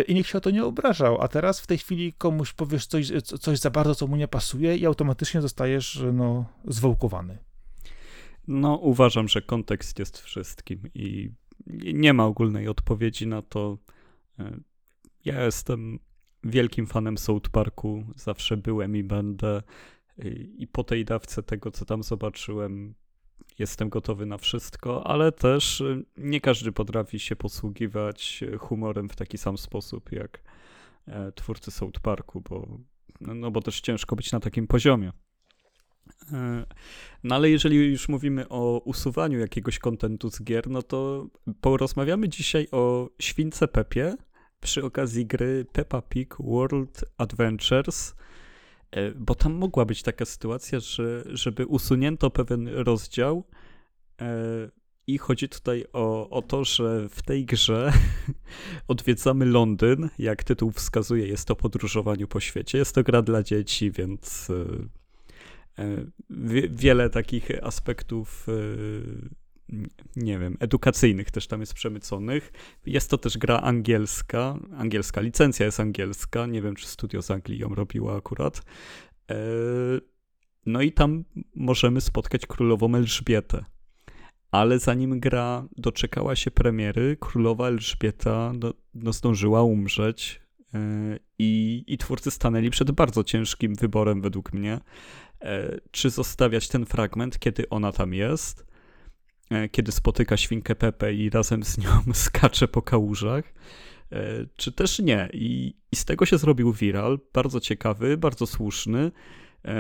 i 0.08 0.14
nikt 0.14 0.28
się 0.28 0.38
o 0.38 0.40
to 0.40 0.50
nie 0.50 0.64
obrażał, 0.64 1.22
a 1.22 1.28
teraz 1.28 1.60
w 1.60 1.66
tej 1.66 1.78
chwili 1.78 2.12
komuś 2.12 2.52
powiesz 2.52 2.86
coś, 2.86 3.12
coś 3.40 3.58
za 3.58 3.70
bardzo, 3.70 3.94
co 3.94 4.06
mu 4.06 4.16
nie 4.16 4.28
pasuje 4.28 4.76
i 4.76 4.86
automatycznie 4.86 5.40
zostajesz 5.40 6.02
no, 6.12 6.44
zwołkowany. 6.64 7.49
No, 8.52 8.76
uważam, 8.76 9.28
że 9.28 9.42
kontekst 9.42 9.98
jest 9.98 10.18
wszystkim 10.18 10.82
i 10.94 11.30
nie 11.94 12.12
ma 12.12 12.24
ogólnej 12.24 12.68
odpowiedzi 12.68 13.26
na 13.26 13.42
to. 13.42 13.78
E, 14.38 14.60
ja 15.24 15.44
jestem 15.44 15.98
wielkim 16.44 16.86
fanem 16.86 17.18
South 17.18 17.50
Parku, 17.50 18.04
zawsze 18.16 18.56
byłem 18.56 18.96
i 18.96 19.04
będę. 19.04 19.62
I 20.58 20.66
po 20.72 20.84
tej 20.84 21.04
dawce 21.04 21.42
tego, 21.42 21.70
co 21.70 21.84
tam 21.84 22.02
zobaczyłem, 22.02 22.94
jestem 23.58 23.88
gotowy 23.88 24.26
na 24.26 24.38
wszystko, 24.38 25.06
ale 25.06 25.32
też 25.32 25.80
e, 25.80 26.02
nie 26.16 26.40
każdy 26.40 26.72
potrafi 26.72 27.18
się 27.18 27.36
posługiwać 27.36 28.44
humorem 28.58 29.08
w 29.08 29.16
taki 29.16 29.38
sam 29.38 29.58
sposób 29.58 30.12
jak 30.12 30.42
e, 31.06 31.32
twórcy 31.32 31.70
South 31.70 32.00
Parku, 32.00 32.40
bo, 32.40 32.78
no 33.20 33.50
bo 33.50 33.62
też 33.62 33.80
ciężko 33.80 34.16
być 34.16 34.32
na 34.32 34.40
takim 34.40 34.66
poziomie. 34.66 35.12
E, 36.32 36.64
no 37.24 37.34
ale 37.34 37.50
jeżeli 37.50 37.76
już 37.76 38.08
mówimy 38.08 38.48
o 38.48 38.82
usuwaniu 38.84 39.38
jakiegoś 39.38 39.78
kontentu 39.78 40.30
z 40.30 40.42
gier, 40.42 40.70
no 40.70 40.82
to 40.82 41.26
porozmawiamy 41.60 42.28
dzisiaj 42.28 42.68
o 42.72 43.10
Śwince 43.20 43.68
Pepie 43.68 44.16
przy 44.60 44.84
okazji 44.84 45.26
gry 45.26 45.66
Peppa 45.72 46.02
Pig 46.02 46.36
World 46.40 47.04
Adventures, 47.18 48.14
e, 48.90 49.10
bo 49.10 49.34
tam 49.34 49.52
mogła 49.52 49.84
być 49.84 50.02
taka 50.02 50.24
sytuacja, 50.24 50.80
że 50.80 51.24
żeby 51.26 51.66
usunięto 51.66 52.30
pewien 52.30 52.68
rozdział 52.68 53.44
e, 54.20 54.70
i 55.06 55.18
chodzi 55.18 55.48
tutaj 55.48 55.84
o, 55.92 56.30
o 56.30 56.42
to, 56.42 56.64
że 56.64 57.08
w 57.08 57.22
tej 57.22 57.44
grze 57.44 57.92
odwiedzamy 58.88 59.44
Londyn. 59.44 60.08
Jak 60.18 60.44
tytuł 60.44 60.70
wskazuje, 60.70 61.26
jest 61.26 61.48
to 61.48 61.56
podróżowaniu 61.56 62.28
po 62.28 62.40
świecie. 62.40 62.78
Jest 62.78 62.94
to 62.94 63.02
gra 63.02 63.22
dla 63.22 63.42
dzieci, 63.42 63.90
więc 63.90 64.50
E, 65.80 66.04
wiele 66.70 67.10
takich 67.10 67.48
aspektów, 67.62 68.46
e, 68.48 68.52
nie 70.16 70.38
wiem, 70.38 70.56
edukacyjnych 70.60 71.30
też 71.30 71.46
tam 71.46 71.60
jest 71.60 71.74
przemyconych. 71.74 72.52
Jest 72.86 73.10
to 73.10 73.18
też 73.18 73.38
gra 73.38 73.60
angielska, 73.60 74.58
angielska 74.76 75.20
licencja 75.20 75.66
jest 75.66 75.80
angielska, 75.80 76.46
nie 76.46 76.62
wiem 76.62 76.74
czy 76.76 76.86
studio 76.86 77.22
z 77.22 77.30
Anglii 77.30 77.58
ją 77.58 77.74
robiło 77.74 78.16
akurat. 78.16 78.62
E, 79.30 79.36
no 80.66 80.82
i 80.82 80.92
tam 80.92 81.24
możemy 81.54 82.00
spotkać 82.00 82.46
królową 82.46 82.94
Elżbietę. 82.94 83.64
Ale 84.50 84.78
zanim 84.78 85.20
gra 85.20 85.68
doczekała 85.76 86.36
się 86.36 86.50
premiery, 86.50 87.16
królowa 87.20 87.68
Elżbieta 87.68 88.52
no, 88.60 88.72
no 88.94 89.12
zdążyła 89.12 89.62
umrzeć 89.62 90.40
i, 91.38 91.96
twórcy 91.98 92.30
stanęli 92.30 92.70
przed 92.70 92.90
bardzo 92.90 93.24
ciężkim 93.24 93.74
wyborem 93.74 94.20
według 94.20 94.52
mnie 94.52 94.80
czy 95.90 96.10
zostawiać 96.10 96.68
ten 96.68 96.86
fragment, 96.86 97.38
kiedy 97.38 97.68
ona 97.68 97.92
tam 97.92 98.14
jest, 98.14 98.66
e, 99.50 99.68
kiedy 99.68 99.92
spotyka 99.92 100.36
świnkę 100.36 100.74
Pepe 100.74 101.14
i 101.14 101.30
razem 101.30 101.62
z 101.64 101.78
nią 101.78 101.90
skacze 102.12 102.68
po 102.68 102.82
kałużach, 102.82 103.44
e, 104.12 104.46
czy 104.56 104.72
też 104.72 104.98
nie. 104.98 105.28
I, 105.32 105.74
I 105.92 105.96
z 105.96 106.04
tego 106.04 106.26
się 106.26 106.38
zrobił 106.38 106.72
viral, 106.72 107.18
bardzo 107.32 107.60
ciekawy, 107.60 108.16
bardzo 108.16 108.46
słuszny, 108.46 109.12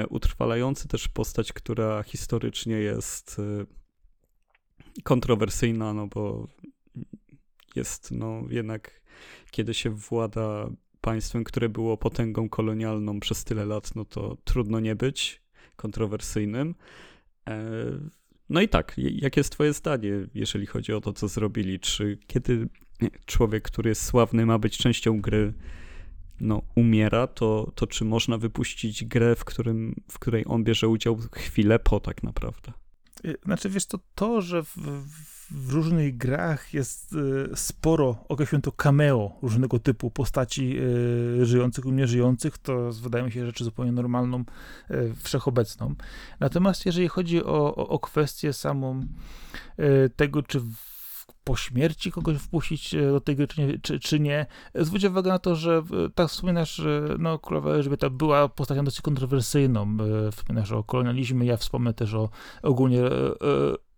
utrwalający 0.08 0.88
też 0.88 1.08
postać, 1.08 1.52
która 1.52 2.02
historycznie 2.02 2.74
jest 2.74 3.40
kontrowersyjna, 5.04 5.94
no 5.94 6.06
bo 6.06 6.48
jest 7.76 8.10
no 8.10 8.42
jednak, 8.50 9.00
kiedy 9.50 9.74
się 9.74 9.90
włada 9.90 10.70
państwem, 11.00 11.44
które 11.44 11.68
było 11.68 11.96
potęgą 11.96 12.48
kolonialną 12.48 13.20
przez 13.20 13.44
tyle 13.44 13.64
lat, 13.64 13.94
no 13.96 14.04
to 14.04 14.36
trudno 14.44 14.80
nie 14.80 14.96
być 14.96 15.42
kontrowersyjnym. 15.80 16.74
E, 17.48 17.64
no 18.48 18.60
i 18.60 18.68
tak, 18.68 18.94
jakie 18.96 19.40
jest 19.40 19.52
Twoje 19.52 19.72
zdanie, 19.72 20.12
jeżeli 20.34 20.66
chodzi 20.66 20.92
o 20.92 21.00
to, 21.00 21.12
co 21.12 21.28
zrobili? 21.28 21.80
Czy 21.80 22.18
kiedy 22.26 22.68
człowiek, 23.26 23.64
który 23.64 23.88
jest 23.88 24.04
sławny, 24.04 24.46
ma 24.46 24.58
być 24.58 24.78
częścią 24.78 25.20
gry, 25.20 25.52
no, 26.40 26.62
umiera, 26.74 27.26
to, 27.26 27.72
to 27.74 27.86
czy 27.86 28.04
można 28.04 28.38
wypuścić 28.38 29.04
grę, 29.04 29.36
w, 29.36 29.44
którym, 29.44 29.94
w 30.10 30.18
której 30.18 30.44
on 30.46 30.64
bierze 30.64 30.88
udział 30.88 31.18
chwilę 31.32 31.78
po 31.78 32.00
tak 32.00 32.22
naprawdę? 32.22 32.72
Y, 33.24 33.36
znaczy, 33.44 33.70
wiesz, 33.70 33.86
to 33.86 33.98
to, 34.14 34.40
że 34.40 34.62
w, 34.62 34.76
w 34.76 35.39
różnych 35.68 36.16
grach 36.16 36.74
jest 36.74 37.12
y, 37.12 37.50
sporo, 37.54 38.24
określmy 38.28 38.62
to 38.62 38.72
cameo 38.72 39.38
różnego 39.42 39.78
typu 39.78 40.10
postaci 40.10 40.76
y, 41.40 41.46
żyjących 41.46 41.84
lub 41.84 41.94
nieżyjących, 41.94 42.58
to 42.58 42.90
wydaje 43.02 43.24
mi 43.24 43.32
się 43.32 43.46
rzeczy 43.46 43.64
zupełnie 43.64 43.92
normalną, 43.92 44.44
wszechobecną. 45.22 45.94
Natomiast 46.40 46.86
jeżeli 46.86 47.08
chodzi 47.08 47.44
o, 47.44 47.74
o, 47.76 47.88
o 47.88 47.98
kwestię 47.98 48.52
samą 48.52 49.06
tego, 50.16 50.42
czy 50.42 50.60
po 51.44 51.56
śmierci 51.56 52.12
kogoś 52.12 52.36
wpuścić 52.36 52.94
do 52.94 53.20
tej 53.20 53.36
gry, 53.36 53.46
czy 53.46 53.60
nie, 53.60 53.78
czy, 53.78 54.00
czy 54.00 54.20
nie. 54.20 54.46
Zwróć 54.74 55.04
uwagę 55.04 55.30
na 55.30 55.38
to, 55.38 55.54
że 55.54 55.82
tak 56.14 56.28
wspominasz, 56.28 56.74
że 56.74 57.16
no, 57.18 57.38
królowa 57.38 57.70
Elżbieta 57.70 58.10
była 58.10 58.48
postacią 58.48 58.84
dosyć 58.84 59.00
kontrowersyjną. 59.00 59.96
Wspominasz 60.32 60.72
o 60.72 60.84
kolonializmie, 60.84 61.46
ja 61.46 61.56
wspomnę 61.56 61.94
też 61.94 62.14
o 62.14 62.28
ogólnie 62.62 63.02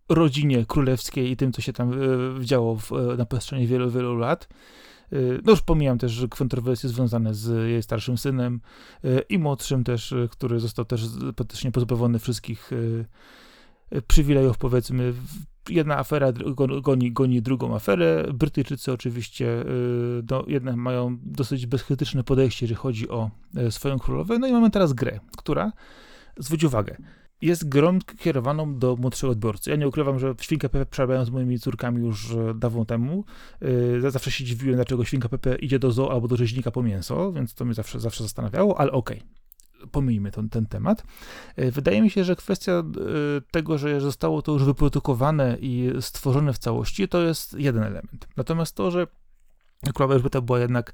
rodzinie 0.09 0.67
królewskiej 0.67 1.31
i 1.31 1.37
tym, 1.37 1.53
co 1.53 1.63
się 1.63 1.73
tam 1.73 1.93
e, 1.93 2.45
działo 2.45 2.77
w, 2.77 2.91
na 3.19 3.27
przestrzeni 3.27 3.67
wielu, 3.67 3.91
wielu 3.91 4.17
lat. 4.17 4.49
No 5.45 5.51
już 5.51 5.63
pomijam 5.63 5.99
też 5.99 6.27
kontrowersje 6.31 6.89
związane 6.89 7.35
z 7.35 7.69
jej 7.69 7.83
starszym 7.83 8.19
synem 8.19 8.61
i 9.29 9.39
młodszym 9.39 9.85
też, 9.85 10.15
który 10.31 10.61
został 10.61 10.85
też 10.85 11.03
praktycznie 11.37 11.73
pozbawiony 11.73 12.19
wszystkich 12.19 12.71
przywilejów, 14.07 14.59
powiedzmy, 14.59 15.15
jedna 15.69 15.99
afera 15.99 16.33
goni, 16.83 17.13
goni 17.13 17.43
drugą 17.43 17.75
aferę. 17.75 18.25
Brytyjczycy 18.35 18.93
oczywiście 18.93 19.65
no, 20.31 20.45
jednak 20.47 20.77
mają 20.77 21.19
dosyć 21.23 21.67
bezkrytyczne 21.67 22.25
podejście, 22.25 22.67
jeżeli 22.67 22.81
chodzi 22.81 23.09
o 23.09 23.31
e, 23.57 23.71
swoją 23.71 23.99
królowę. 23.99 24.39
No 24.39 24.47
i 24.47 24.53
mamy 24.53 24.71
teraz 24.71 24.93
grę, 24.93 25.21
która, 25.37 25.73
zwróć 26.37 26.65
uwagę, 26.65 26.97
jest 27.43 27.69
grą 27.69 27.99
kierowaną 28.19 28.79
do 28.79 28.97
młodszego 28.97 29.33
odbiorcy. 29.33 29.71
Ja 29.71 29.77
nie 29.77 29.89
ukrywam, 29.89 30.19
że 30.19 30.35
Świnkę 30.41 30.69
Pepe 30.69 30.87
przerabiałem 30.87 31.25
z 31.25 31.31
moimi 31.31 31.59
córkami 31.59 32.01
już 32.01 32.33
e, 32.33 32.55
dawno 32.55 32.85
temu. 32.85 33.25
Y, 33.63 34.11
zawsze 34.11 34.31
się 34.31 34.45
dziwiłem, 34.45 34.77
dlaczego 34.77 35.05
Świnka 35.05 35.29
Pepe 35.29 35.57
idzie 35.57 35.79
do 35.79 35.93
zoo 35.93 36.13
albo 36.13 36.29
do 36.29 36.37
rzeźnika 36.37 36.71
po 36.71 36.83
mięso, 36.83 37.33
więc 37.33 37.55
to 37.55 37.65
mnie 37.65 37.75
zawsze, 37.75 38.01
zawsze 38.01 38.23
zastanawiało, 38.23 38.81
ale 38.81 38.93
okej. 38.93 39.17
Okay 39.19 39.43
pomijmy 39.91 40.31
ten, 40.31 40.49
ten 40.49 40.67
temat. 40.67 41.05
E, 41.57 41.71
wydaje 41.71 42.03
mi 42.03 42.11
się, 42.11 42.25
że 42.25 42.37
kwestia 42.37 42.73
e, 42.73 42.83
tego, 43.51 43.79
że 43.79 44.01
zostało 44.01 44.43
to 44.43 44.53
już 44.53 44.65
wyprodukowane 44.65 45.57
i 45.61 45.93
stworzone 46.01 46.53
w 46.53 46.59
całości, 46.59 47.09
to 47.09 47.23
jest 47.23 47.55
jeden 47.55 47.83
element. 47.83 48.29
Natomiast 48.37 48.77
to, 48.77 48.91
że 48.91 49.07
Elżbieta 50.11 50.41
była 50.41 50.61
jednak 50.61 50.93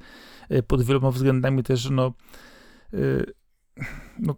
e, 0.49 0.63
pod 0.63 0.83
wieloma 0.83 1.11
względami 1.11 1.63
też, 1.63 1.91
no, 1.91 2.13
no 4.19 4.35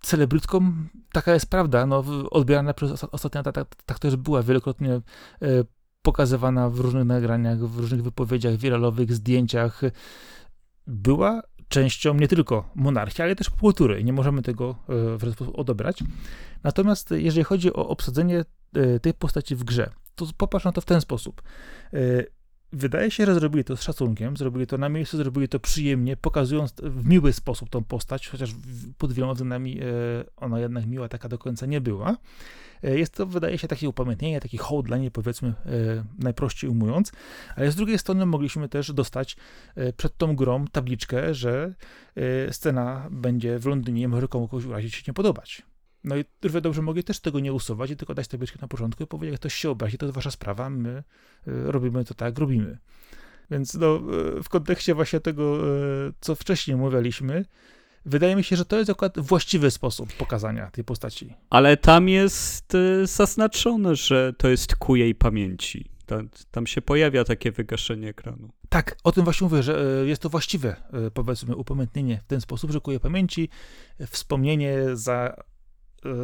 celebrytką, 0.00 0.72
taka 1.12 1.34
jest 1.34 1.50
prawda, 1.50 1.86
no, 1.86 2.04
odbierana 2.30 2.74
przez 2.74 3.04
ostatnie 3.04 3.38
lata, 3.38 3.52
tak, 3.52 3.68
tak 3.86 3.98
też 3.98 4.16
była 4.16 4.42
wielokrotnie 4.42 5.00
pokazywana 6.02 6.70
w 6.70 6.80
różnych 6.80 7.04
nagraniach, 7.04 7.58
w 7.58 7.78
różnych 7.78 8.02
wypowiedziach 8.02 8.56
wiralowych, 8.56 9.14
zdjęciach. 9.14 9.80
Była 10.86 11.42
częścią 11.68 12.14
nie 12.14 12.28
tylko 12.28 12.70
monarchii, 12.74 13.24
ale 13.24 13.36
też 13.36 13.50
kultury 13.50 14.04
nie 14.04 14.12
możemy 14.12 14.42
tego 14.42 14.70
e, 14.70 15.16
w 15.16 15.20
żaden 15.20 15.32
sposób 15.32 15.58
odebrać. 15.58 15.98
Natomiast 16.62 17.10
jeżeli 17.10 17.44
chodzi 17.44 17.72
o 17.72 17.88
obsadzenie 17.88 18.44
e, 18.74 19.00
tej 19.00 19.14
postaci 19.14 19.56
w 19.56 19.64
grze, 19.64 19.90
to 20.14 20.26
popatrz 20.36 20.64
na 20.64 20.72
to 20.72 20.80
w 20.80 20.84
ten 20.84 21.00
sposób. 21.00 21.42
E, 22.72 22.76
wydaje 22.76 23.10
się, 23.10 23.26
że 23.26 23.34
zrobili 23.34 23.64
to 23.64 23.76
z 23.76 23.82
szacunkiem, 23.82 24.36
zrobili 24.36 24.66
to 24.66 24.78
na 24.78 24.88
miejscu, 24.88 25.16
zrobili 25.16 25.48
to 25.48 25.60
przyjemnie, 25.60 26.16
pokazując 26.16 26.74
w 26.82 27.06
miły 27.06 27.32
sposób 27.32 27.70
tą 27.70 27.84
postać, 27.84 28.28
chociaż 28.28 28.50
pod 28.98 29.12
wieloma 29.12 29.34
względami 29.34 29.80
ona 30.36 30.60
jednak 30.60 30.86
miła 30.86 31.08
taka 31.08 31.28
do 31.28 31.38
końca 31.38 31.66
nie 31.66 31.80
była. 31.80 32.16
E, 32.82 32.98
jest 32.98 33.14
to, 33.14 33.26
wydaje 33.26 33.58
się, 33.58 33.68
takie 33.68 33.88
upamiętnienie, 33.88 34.40
taki 34.40 34.58
hołd 34.58 34.86
dla 34.86 34.96
niej, 34.96 35.10
powiedzmy, 35.10 35.48
e, 35.48 35.54
najprościej 36.18 36.70
umując, 36.70 37.12
ale 37.56 37.70
z 37.70 37.76
drugiej 37.76 37.98
strony 37.98 38.26
mogliśmy 38.26 38.68
też 38.68 38.92
dostać 38.92 39.36
e, 39.74 39.92
przed 39.92 40.16
tą 40.16 40.36
grą 40.36 40.64
tabliczkę, 40.66 41.34
że 41.34 41.74
scena 42.50 43.08
będzie 43.10 43.58
w 43.58 43.66
Londynie, 43.66 44.08
może 44.08 44.28
komuś 44.28 44.64
urazić 44.64 44.94
się 44.94 45.02
nie 45.08 45.14
podobać. 45.14 45.62
No 46.04 46.16
i 46.16 46.24
równie 46.42 46.60
dobrze 46.60 46.82
mogli 46.82 47.04
też 47.04 47.20
tego 47.20 47.40
nie 47.40 47.52
usuwać 47.52 47.90
i 47.90 47.96
tylko 47.96 48.14
dać 48.14 48.28
tabliczkę 48.28 48.58
na 48.62 48.68
początku 48.68 49.02
i 49.02 49.06
powiedzieć, 49.06 49.32
jak 49.32 49.40
ktoś 49.40 49.54
się 49.54 49.70
obrazi, 49.70 49.98
to 49.98 50.06
jest 50.06 50.14
wasza 50.14 50.30
sprawa, 50.30 50.70
my 50.70 51.02
robimy 51.46 52.04
to 52.04 52.14
tak, 52.14 52.38
robimy. 52.38 52.78
Więc 53.50 53.74
no, 53.74 54.00
w 54.42 54.48
kontekście 54.48 54.94
właśnie 54.94 55.20
tego, 55.20 55.58
co 56.20 56.34
wcześniej 56.34 56.76
mówiliśmy, 56.76 57.44
Wydaje 58.06 58.36
mi 58.36 58.44
się, 58.44 58.56
że 58.56 58.64
to 58.64 58.78
jest 58.78 58.90
akurat 58.90 59.18
właściwy 59.18 59.70
sposób 59.70 60.12
pokazania 60.12 60.70
tej 60.70 60.84
postaci. 60.84 61.34
Ale 61.50 61.76
tam 61.76 62.08
jest 62.08 62.76
zaznaczone, 63.04 63.96
że 63.96 64.32
to 64.38 64.48
jest 64.48 64.76
ku 64.76 64.96
jej 64.96 65.14
pamięci. 65.14 65.90
Tam, 66.06 66.28
tam, 66.50 66.66
się 66.66 66.82
pojawia 66.82 67.24
takie 67.24 67.52
wygaszenie 67.52 68.08
ekranu. 68.08 68.50
Tak, 68.68 68.96
o 69.04 69.12
tym 69.12 69.24
właśnie 69.24 69.44
mówię, 69.44 69.62
że 69.62 70.02
jest 70.06 70.22
to 70.22 70.28
właściwe, 70.28 70.76
powiedzmy, 71.14 71.56
upamiętnienie 71.56 72.20
w 72.24 72.26
ten 72.26 72.40
sposób, 72.40 72.70
że 72.70 72.80
ku 72.80 72.90
jej 72.90 73.00
pamięci, 73.00 73.48
wspomnienie 74.06 74.78
za 74.92 75.36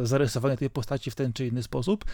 zarysowanie 0.03 0.57
tej 0.57 0.69
postaci 0.69 1.11
w 1.11 1.15
ten 1.15 1.33
czy 1.33 1.47
inny 1.47 1.63
sposób. 1.63 2.05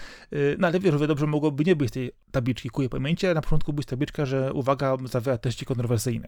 No 0.57 0.67
ale 0.67 0.79
dobrze 1.07 1.27
mogłoby 1.27 1.63
nie 1.63 1.75
być 1.75 1.91
tej 1.91 2.11
tabliczki 2.31 2.69
ku 2.69 2.81
jej 2.81 2.89
pamięci, 2.89 3.27
a 3.27 3.33
na 3.33 3.41
początku 3.41 3.73
być 3.73 3.85
tabliczka, 3.85 4.25
że 4.25 4.53
uwaga, 4.53 4.97
zawiera 5.05 5.37
treści 5.37 5.65
kontrowersyjne. 5.65 6.27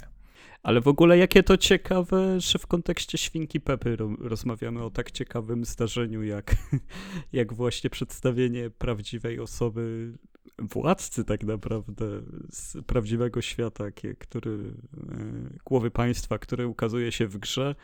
Ale 0.63 0.81
w 0.81 0.87
ogóle 0.87 1.17
jakie 1.17 1.43
to 1.43 1.57
ciekawe, 1.57 2.39
że 2.39 2.59
w 2.59 2.67
kontekście 2.67 3.17
Świnki 3.17 3.61
Pepy 3.61 3.97
rozmawiamy 4.19 4.83
o 4.83 4.89
tak 4.89 5.11
ciekawym 5.11 5.65
zdarzeniu, 5.65 6.23
jak, 6.23 6.55
jak 7.33 7.53
właśnie 7.53 7.89
przedstawienie 7.89 8.69
prawdziwej 8.69 9.39
osoby, 9.39 10.13
władcy 10.59 11.23
tak 11.23 11.43
naprawdę, 11.43 12.05
z 12.49 12.77
prawdziwego 12.85 13.41
świata, 13.41 13.83
który, 14.19 14.51
e, 14.51 15.59
głowy 15.65 15.91
państwa, 15.91 16.39
który 16.39 16.67
ukazuje 16.67 17.11
się 17.11 17.27
w 17.27 17.37
grze. 17.37 17.75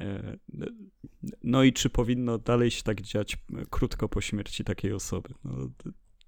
E, 0.00 0.36
no 1.42 1.62
i 1.62 1.72
czy 1.72 1.90
powinno 1.90 2.38
dalej 2.38 2.70
się 2.70 2.82
tak 2.82 3.00
dziać 3.00 3.38
krótko 3.70 4.08
po 4.08 4.20
śmierci 4.20 4.64
takiej 4.64 4.92
osoby? 4.92 5.34
No, 5.44 5.70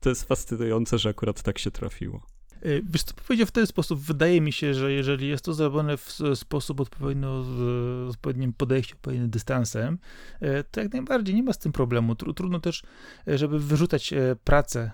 to 0.00 0.08
jest 0.08 0.24
fascynujące, 0.24 0.98
że 0.98 1.08
akurat 1.08 1.42
tak 1.42 1.58
się 1.58 1.70
trafiło. 1.70 2.26
E, 2.62 2.82
wiesz 2.90 3.02
co, 3.02 3.14
powiedział 3.14 3.46
w 3.46 3.50
ten 3.50 3.66
sposób, 3.66 4.00
wydaje 4.00 4.40
mi 4.40 4.52
się, 4.52 4.74
że 4.74 4.92
jeżeli 4.92 5.28
jest 5.28 5.44
to 5.44 5.54
zrobione 5.54 5.96
w 5.96 6.18
sposób 6.34 6.80
odpowiednio, 6.80 7.42
z 7.42 8.10
odpowiednim 8.10 8.52
podejściem, 8.52 8.96
odpowiednim 8.96 9.30
dystansem, 9.30 9.98
e, 10.40 10.64
to 10.64 10.80
jak 10.80 10.92
najbardziej 10.92 11.34
nie 11.34 11.42
ma 11.42 11.52
z 11.52 11.58
tym 11.58 11.72
problemu. 11.72 12.14
Trudno 12.14 12.60
też, 12.60 12.82
e, 13.28 13.38
żeby 13.38 13.58
wyrzucać 13.58 14.14
pracę 14.44 14.90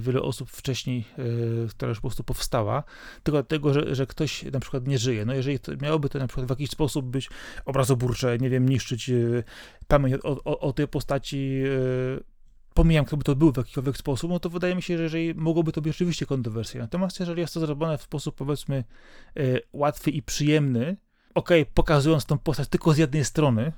wiele 0.00 0.22
osób 0.22 0.50
wcześniej, 0.50 1.04
która 1.68 1.88
już 1.88 1.98
po 1.98 2.08
prostu 2.08 2.24
powstała, 2.24 2.82
tylko 3.22 3.38
dlatego, 3.38 3.74
że, 3.74 3.94
że 3.94 4.06
ktoś 4.06 4.42
na 4.42 4.60
przykład 4.60 4.86
nie 4.86 4.98
żyje. 4.98 5.24
No 5.24 5.34
jeżeli 5.34 5.58
to, 5.58 5.72
miałoby 5.82 6.08
to 6.08 6.18
na 6.18 6.26
przykład 6.26 6.46
w 6.46 6.50
jakiś 6.50 6.70
sposób 6.70 7.06
być 7.06 7.30
obrazoburcze, 7.64 8.38
nie 8.38 8.50
wiem, 8.50 8.68
niszczyć 8.68 9.10
pamięć 9.88 10.14
o, 10.22 10.44
o, 10.44 10.60
o 10.60 10.72
tej 10.72 10.88
postaci 10.88 11.62
pomijam, 12.74 13.04
kto 13.04 13.16
by 13.16 13.24
to 13.24 13.36
był 13.36 13.52
w 13.52 13.56
jakikolwiek 13.56 13.96
sposób, 13.96 14.30
no 14.30 14.40
to 14.40 14.50
wydaje 14.50 14.74
mi 14.74 14.82
się, 14.82 14.96
że 14.96 15.02
jeżeli 15.02 15.34
mogłoby 15.34 15.72
to 15.72 15.80
być 15.80 15.92
rzeczywiście 15.92 16.26
kontrowersje. 16.26 16.80
Natomiast 16.80 17.20
jeżeli 17.20 17.40
jest 17.40 17.54
to 17.54 17.60
zrobione 17.60 17.98
w 17.98 18.02
sposób, 18.02 18.34
powiedzmy, 18.34 18.84
y, 19.38 19.60
łatwy 19.72 20.10
i 20.10 20.22
przyjemny, 20.22 20.96
okej, 21.34 21.62
okay, 21.62 21.72
pokazując 21.74 22.24
tą 22.24 22.38
postać 22.38 22.68
tylko 22.68 22.92
z 22.92 22.98
jednej 22.98 23.24
strony, 23.24 23.72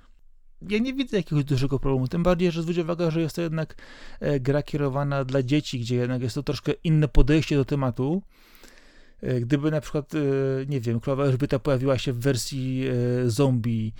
ja 0.68 0.78
nie 0.78 0.94
widzę 0.94 1.16
jakiegoś 1.16 1.44
dużego 1.44 1.78
problemu. 1.78 2.08
Tym 2.08 2.22
bardziej, 2.22 2.52
że 2.52 2.62
zwróć 2.62 2.78
uwagę, 2.78 3.10
że 3.10 3.20
jest 3.20 3.36
to 3.36 3.42
jednak 3.42 3.74
e, 4.20 4.40
gra 4.40 4.62
kierowana 4.62 5.24
dla 5.24 5.42
dzieci, 5.42 5.80
gdzie 5.80 5.96
jednak 5.96 6.22
jest 6.22 6.34
to 6.34 6.42
troszkę 6.42 6.72
inne 6.72 7.08
podejście 7.08 7.56
do 7.56 7.64
tematu. 7.64 8.22
E, 9.20 9.40
gdyby 9.40 9.70
na 9.70 9.80
przykład, 9.80 10.14
e, 10.14 10.18
nie 10.66 10.80
wiem, 10.80 11.00
Królowa 11.00 11.24
Elżbieta 11.24 11.58
pojawiła 11.58 11.98
się 11.98 12.12
w 12.12 12.18
wersji 12.18 12.84
zombie 13.26 13.92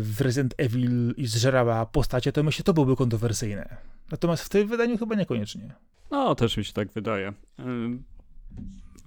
w 0.00 0.20
Resident 0.20 0.54
Evil 0.56 1.14
i 1.16 1.26
zżerała 1.26 1.86
postacie, 1.86 2.32
to 2.32 2.42
myślę, 2.42 2.64
to 2.64 2.74
byłoby 2.74 2.96
kontrowersyjne. 2.96 3.76
Natomiast 4.10 4.44
w 4.44 4.48
tym 4.48 4.68
wydaniu 4.68 4.98
chyba 4.98 5.14
niekoniecznie. 5.14 5.74
No, 6.10 6.34
też 6.34 6.56
mi 6.56 6.64
się 6.64 6.72
tak 6.72 6.92
wydaje. 6.92 7.32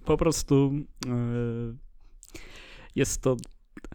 Po 0.06 0.18
prostu 0.18 0.72
jest 2.96 3.22
to 3.22 3.38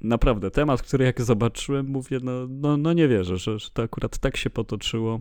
naprawdę 0.02 0.50
temat, 0.50 0.82
który 0.82 1.04
jak 1.04 1.22
zobaczyłem, 1.22 1.86
mówię, 1.86 2.18
no, 2.22 2.32
no, 2.48 2.76
no 2.76 2.92
nie 2.92 3.08
wierzę, 3.08 3.36
że, 3.36 3.58
że 3.58 3.70
to 3.70 3.82
akurat 3.82 4.18
tak 4.18 4.36
się 4.36 4.50
potoczyło, 4.50 5.20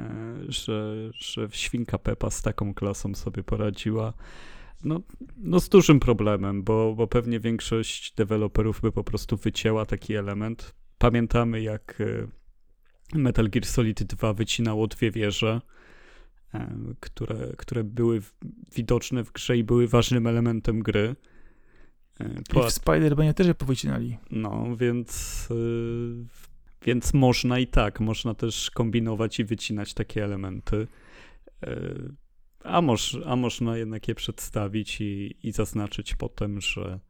e, 0.00 0.36
że, 0.48 1.10
że 1.14 1.48
świnka 1.50 1.98
Pepa 1.98 2.30
z 2.30 2.42
taką 2.42 2.74
klasą 2.74 3.14
sobie 3.14 3.42
poradziła. 3.42 4.12
No, 4.84 5.00
no 5.36 5.60
z 5.60 5.68
dużym 5.68 6.00
problemem, 6.00 6.62
bo, 6.62 6.94
bo 6.94 7.06
pewnie 7.06 7.40
większość 7.40 8.14
deweloperów 8.14 8.80
by 8.80 8.92
po 8.92 9.04
prostu 9.04 9.36
wycięła 9.36 9.86
taki 9.86 10.14
element. 10.14 10.74
Pamiętamy, 10.98 11.62
jak 11.62 12.02
Metal 13.14 13.48
Gear 13.48 13.66
Solid 13.66 14.02
2 14.02 14.32
wycinało 14.32 14.86
dwie 14.86 15.10
wieże, 15.10 15.60
e, 16.54 16.76
które, 17.00 17.52
które 17.56 17.84
były 17.84 18.22
widoczne 18.74 19.24
w 19.24 19.32
grze 19.32 19.56
i 19.56 19.64
były 19.64 19.88
ważnym 19.88 20.26
elementem 20.26 20.82
gry. 20.82 21.16
E, 22.20 22.42
po... 22.48 22.66
I 22.66 22.70
w 22.70 22.72
Spider-Manie 22.72 23.34
też 23.34 23.46
je 23.46 23.54
powycinali. 23.54 24.16
No, 24.30 24.76
więc, 24.76 25.46
yy, 25.50 26.24
więc 26.82 27.14
można 27.14 27.58
i 27.58 27.66
tak, 27.66 28.00
można 28.00 28.34
też 28.34 28.70
kombinować 28.70 29.40
i 29.40 29.44
wycinać 29.44 29.94
takie 29.94 30.24
elementy. 30.24 30.86
Yy, 31.62 32.14
a, 32.64 32.82
moż, 32.82 33.18
a 33.26 33.36
można 33.36 33.76
jednak 33.76 34.08
je 34.08 34.14
przedstawić 34.14 35.00
i, 35.00 35.36
i 35.42 35.52
zaznaczyć 35.52 36.14
potem, 36.14 36.60
że 36.60 36.80
E, 36.82 37.05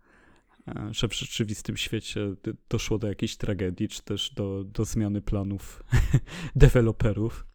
że 0.90 1.08
w 1.08 1.14
rzeczywistym 1.14 1.76
świecie 1.76 2.20
doszło 2.68 2.98
do 2.98 3.08
jakiejś 3.08 3.36
tragedii, 3.36 3.88
czy 3.88 4.02
też 4.02 4.30
do, 4.30 4.64
do 4.64 4.84
zmiany 4.84 5.22
planów 5.22 5.82
deweloperów. 6.56 7.46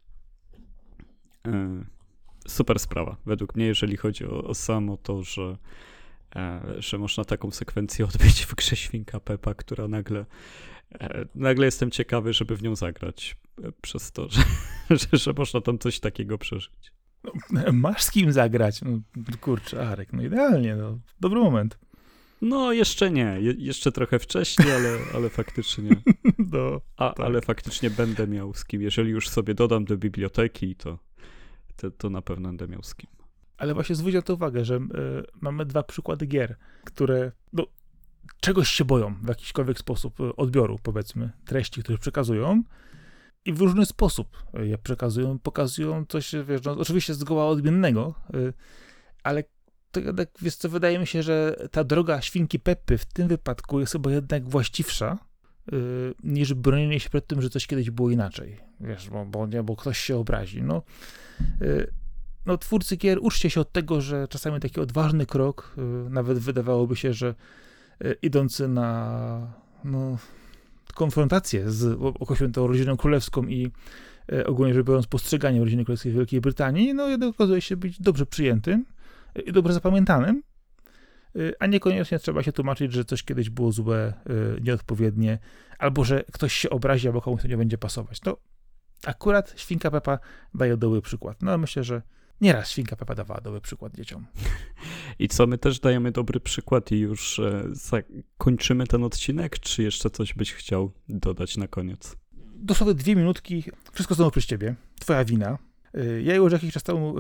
E, 1.48 1.86
super 2.48 2.80
sprawa, 2.80 3.18
według 3.26 3.56
mnie, 3.56 3.66
jeżeli 3.66 3.98
chodzi 3.98 4.26
o, 4.26 4.44
o 4.44 4.54
samo 4.54 4.98
to, 4.98 5.24
że, 5.24 5.58
e, 6.36 6.62
że 6.78 6.98
można 6.98 7.26
taką 7.26 7.52
sekwencję 7.52 8.06
odbyć 8.16 8.46
w 8.46 8.56
grze 8.56 8.76
Świnka 8.76 9.20
Pepa, 9.20 9.54
która 9.54 9.88
nagle 9.88 10.26
nagle 11.36 11.66
jestem 11.66 11.92
ciekawy, 11.92 12.34
żeby 12.34 12.56
w 12.56 12.64
nią 12.64 12.76
zagrać, 12.76 13.38
przez 13.82 14.12
to, 14.12 14.30
że, 14.30 14.42
że, 15.02 15.18
że 15.18 15.34
można 15.34 15.62
tam 15.62 15.80
coś 15.80 16.00
takiego 16.00 16.38
przeżyć. 16.38 16.92
No, 17.52 17.72
masz 17.72 18.04
z 18.04 18.12
kim 18.12 18.32
zagrać? 18.32 18.82
No, 18.82 19.00
kurczę, 19.42 19.88
Arek, 19.88 20.14
no 20.14 20.24
idealnie, 20.24 20.76
no, 20.76 21.00
dobry 21.20 21.40
moment. 21.40 21.80
No, 22.42 22.74
jeszcze 22.74 23.12
nie. 23.12 23.38
Je 23.40 23.54
jeszcze 23.58 23.92
trochę 23.92 24.20
wcześniej, 24.20 24.72
ale, 24.72 24.98
ale 25.16 25.30
faktycznie. 25.30 25.90
No, 26.52 26.82
A, 26.98 27.10
tak. 27.10 27.26
Ale 27.26 27.42
faktycznie 27.42 27.90
będę 27.90 28.28
miał 28.28 28.54
z 28.54 28.66
kim. 28.66 28.82
Jeżeli 28.82 29.12
już 29.12 29.30
sobie 29.30 29.54
dodam 29.54 29.86
do 29.86 29.98
biblioteki, 29.98 30.76
to, 30.76 31.00
to, 31.76 31.92
to 31.92 32.10
na 32.10 32.22
pewno 32.22 32.50
będę 32.50 32.68
miał 32.68 32.84
z 32.84 32.96
kim. 32.96 33.10
Ale 33.58 33.74
właśnie 33.74 33.96
zwróć 33.96 34.16
na 34.16 34.22
to 34.22 34.34
uwagę, 34.34 34.66
że 34.66 34.76
y, 34.76 34.80
mamy 35.42 35.66
dwa 35.66 35.84
przykłady 35.84 36.26
gier, 36.26 36.56
które 36.86 37.32
no, 37.54 37.66
czegoś 38.42 38.70
się 38.70 38.86
boją 38.86 39.16
w 39.24 39.28
jakiśkolwiek 39.28 39.80
sposób 39.80 40.22
e, 40.22 40.36
odbioru, 40.36 40.80
powiedzmy, 40.84 41.30
treści, 41.46 41.84
które 41.84 41.98
przekazują 41.98 42.64
i 43.46 43.54
w 43.54 43.62
różny 43.62 43.86
sposób 43.86 44.44
je 44.54 44.78
przekazują, 44.78 45.40
pokazują 45.40 46.06
coś, 46.06 46.32
wiesz, 46.48 46.62
no, 46.64 46.72
oczywiście 46.72 47.14
zgoła 47.14 47.46
odmiennego, 47.48 48.14
y, 48.36 48.54
ale 49.24 49.44
to 49.92 50.00
jednak, 50.00 50.30
wiesz 50.42 50.56
co, 50.56 50.70
wydaje 50.70 51.00
mi 51.00 51.08
się, 51.08 51.24
że 51.24 51.56
ta 51.72 51.84
droga 51.84 52.22
świnki 52.22 52.60
Peppy 52.60 52.98
w 52.98 53.06
tym 53.06 53.28
wypadku 53.28 53.80
jest 53.80 53.92
chyba 53.92 54.12
jednak 54.12 54.50
właściwsza, 54.50 55.18
yy, 55.72 56.14
niż 56.24 56.54
bronienie 56.54 57.00
się 57.00 57.10
przed 57.10 57.28
tym, 57.28 57.42
że 57.42 57.50
coś 57.50 57.68
kiedyś 57.68 57.92
było 57.92 58.10
inaczej, 58.10 58.58
wiesz, 58.80 59.10
bo, 59.10 59.26
bo, 59.26 59.48
nie, 59.48 59.64
bo 59.64 59.76
ktoś 59.76 59.98
się 59.98 60.18
obrazi, 60.18 60.62
no. 60.64 60.82
Yy, 61.62 61.92
no, 62.46 62.58
twórcy 62.58 62.98
gier, 62.98 63.18
uczcie 63.22 63.50
się 63.50 63.62
od 63.62 63.72
tego, 63.72 64.02
że 64.02 64.28
czasami 64.28 64.60
taki 64.60 64.80
odważny 64.80 65.26
krok, 65.26 65.74
yy, 65.78 66.10
nawet 66.10 66.38
wydawałoby 66.38 66.96
się, 66.96 67.14
że 67.14 67.36
y, 68.06 68.16
idący 68.22 68.68
na, 68.68 69.54
no, 69.84 70.18
konfrontację 70.94 71.72
z 71.72 71.98
określoną 72.20 72.68
rodziną 72.68 72.98
królewską 72.98 73.44
i 73.44 73.72
y, 74.34 74.48
ogólnie 74.48 74.74
rzecz 74.74 74.86
biorąc 74.86 75.08
postrzeganiem 75.08 75.64
rodziny 75.64 75.86
królewskiej 75.86 76.12
Wielkiej 76.12 76.42
Brytanii, 76.42 76.94
no 76.94 77.08
jednak 77.08 77.30
okazuje 77.30 77.62
się 77.62 77.78
być 77.78 78.02
dobrze 78.02 78.26
przyjętym, 78.26 78.86
dobrze 79.52 79.74
zapamiętanym, 79.74 80.44
y, 81.36 81.54
a 81.60 81.68
niekoniecznie 81.68 82.20
trzeba 82.20 82.44
się 82.44 82.52
tłumaczyć, 82.52 82.94
że 82.94 83.06
coś 83.06 83.24
kiedyś 83.24 83.50
było 83.50 83.72
złe, 83.72 84.14
y, 84.58 84.62
nieodpowiednie, 84.62 85.40
albo 85.80 86.04
że 86.04 86.24
ktoś 86.32 86.54
się 86.54 86.70
obrazi, 86.70 87.08
albo 87.08 87.22
komuś 87.22 87.42
to 87.42 87.48
nie 87.48 87.58
będzie 87.58 87.78
pasować. 87.78 88.20
To 88.20 88.38
akurat 89.06 89.54
Świnka 89.58 89.92
Pepa 89.92 90.20
daje 90.54 90.78
dobry 90.78 91.02
przykład. 91.02 91.42
No 91.42 91.58
myślę, 91.58 91.84
że 91.84 92.02
nieraz 92.42 92.70
Świnka 92.70 92.96
Pepa 92.96 93.16
dawała 93.16 93.42
dobry 93.42 93.62
przykład 93.62 93.96
dzieciom. 93.96 94.26
I 95.20 95.28
co, 95.28 95.48
my 95.48 95.58
też 95.58 95.80
dajemy 95.80 96.12
dobry 96.12 96.40
przykład 96.40 96.92
i 96.92 97.00
już 97.00 97.40
e, 97.40 97.64
zakończymy 97.72 98.88
ten 98.88 99.04
odcinek, 99.04 99.60
czy 99.60 99.84
jeszcze 99.84 100.10
coś 100.10 100.34
byś 100.34 100.54
chciał 100.54 100.92
dodać 101.10 101.58
na 101.58 101.68
koniec? 101.68 102.16
Dosłownie 102.56 102.96
dwie 102.96 103.16
minutki, 103.16 103.64
wszystko 103.94 104.16
znowu 104.16 104.32
przez 104.32 104.46
ciebie, 104.46 104.76
twoja 105.00 105.26
wina. 105.26 105.58
Y, 105.98 106.22
ja 106.24 106.36
już 106.36 106.54
jakiś 106.54 106.74
czas 106.74 106.84
temu 106.84 107.16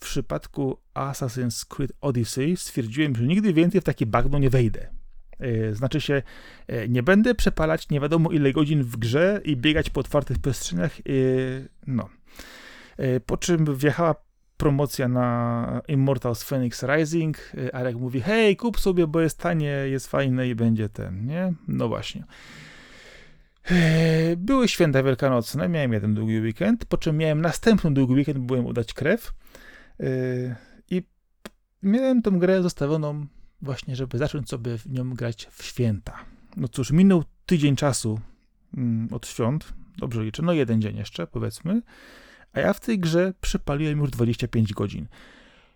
w 0.00 0.04
przypadku 0.04 0.78
Assassin's 0.94 1.66
Creed 1.68 1.92
Odyssey 2.00 2.56
stwierdziłem, 2.56 3.16
że 3.16 3.24
nigdy 3.24 3.52
więcej 3.52 3.80
w 3.80 3.84
takie 3.84 4.06
bagno 4.06 4.38
nie 4.38 4.50
wejdę. 4.50 4.88
E, 5.40 5.74
znaczy 5.74 6.00
się, 6.00 6.22
e, 6.66 6.88
nie 6.88 7.02
będę 7.02 7.34
przepalać 7.34 7.88
nie 7.90 8.00
wiadomo 8.00 8.30
ile 8.30 8.52
godzin 8.52 8.82
w 8.82 8.96
grze 8.96 9.40
i 9.44 9.56
biegać 9.56 9.90
po 9.90 10.00
otwartych 10.00 10.38
przestrzeniach. 10.38 11.00
E, 11.00 11.02
no. 11.86 12.08
Po 13.26 13.36
czym 13.36 13.76
wjechała 13.76 14.14
promocja 14.56 15.08
na 15.08 15.82
Immortals 15.88 16.42
Phoenix 16.42 16.82
Rising. 16.82 17.52
Arek 17.72 17.96
mówi: 17.96 18.20
Hej, 18.20 18.56
kup 18.56 18.80
sobie, 18.80 19.06
bo 19.06 19.20
jest 19.20 19.38
tanie, 19.38 19.70
jest 19.70 20.06
fajne 20.06 20.48
i 20.48 20.54
będzie 20.54 20.88
ten, 20.88 21.26
nie? 21.26 21.52
No 21.68 21.88
właśnie. 21.88 22.24
Były 24.36 24.68
święta 24.68 25.02
wielkanocne, 25.02 25.68
miałem 25.68 25.92
jeden 25.92 26.14
długi 26.14 26.40
weekend, 26.40 26.84
po 26.84 26.96
czym 26.96 27.16
miałem 27.16 27.40
następny 27.40 27.94
długi 27.94 28.14
weekend, 28.14 28.38
byłem 28.38 28.66
udać 28.66 28.94
krew. 28.94 29.32
Yy, 29.98 30.54
I 30.90 31.02
miałem 31.82 32.22
tą 32.22 32.38
grę 32.38 32.62
zostawioną 32.62 33.26
właśnie, 33.62 33.96
żeby 33.96 34.18
zacząć 34.18 34.48
sobie 34.48 34.78
w 34.78 34.90
nią 34.90 35.14
grać 35.14 35.48
w 35.50 35.64
święta. 35.64 36.24
No 36.56 36.68
cóż, 36.68 36.90
minął 36.90 37.24
tydzień 37.46 37.76
czasu 37.76 38.20
mm, 38.76 39.08
od 39.12 39.26
świąt, 39.26 39.74
dobrze 39.96 40.24
liczę, 40.24 40.42
no 40.42 40.52
jeden 40.52 40.82
dzień 40.82 40.96
jeszcze, 40.96 41.26
powiedzmy, 41.26 41.82
a 42.52 42.60
ja 42.60 42.72
w 42.72 42.80
tej 42.80 42.98
grze 42.98 43.32
przepaliłem 43.40 43.98
już 43.98 44.10
25 44.10 44.72
godzin. 44.72 45.08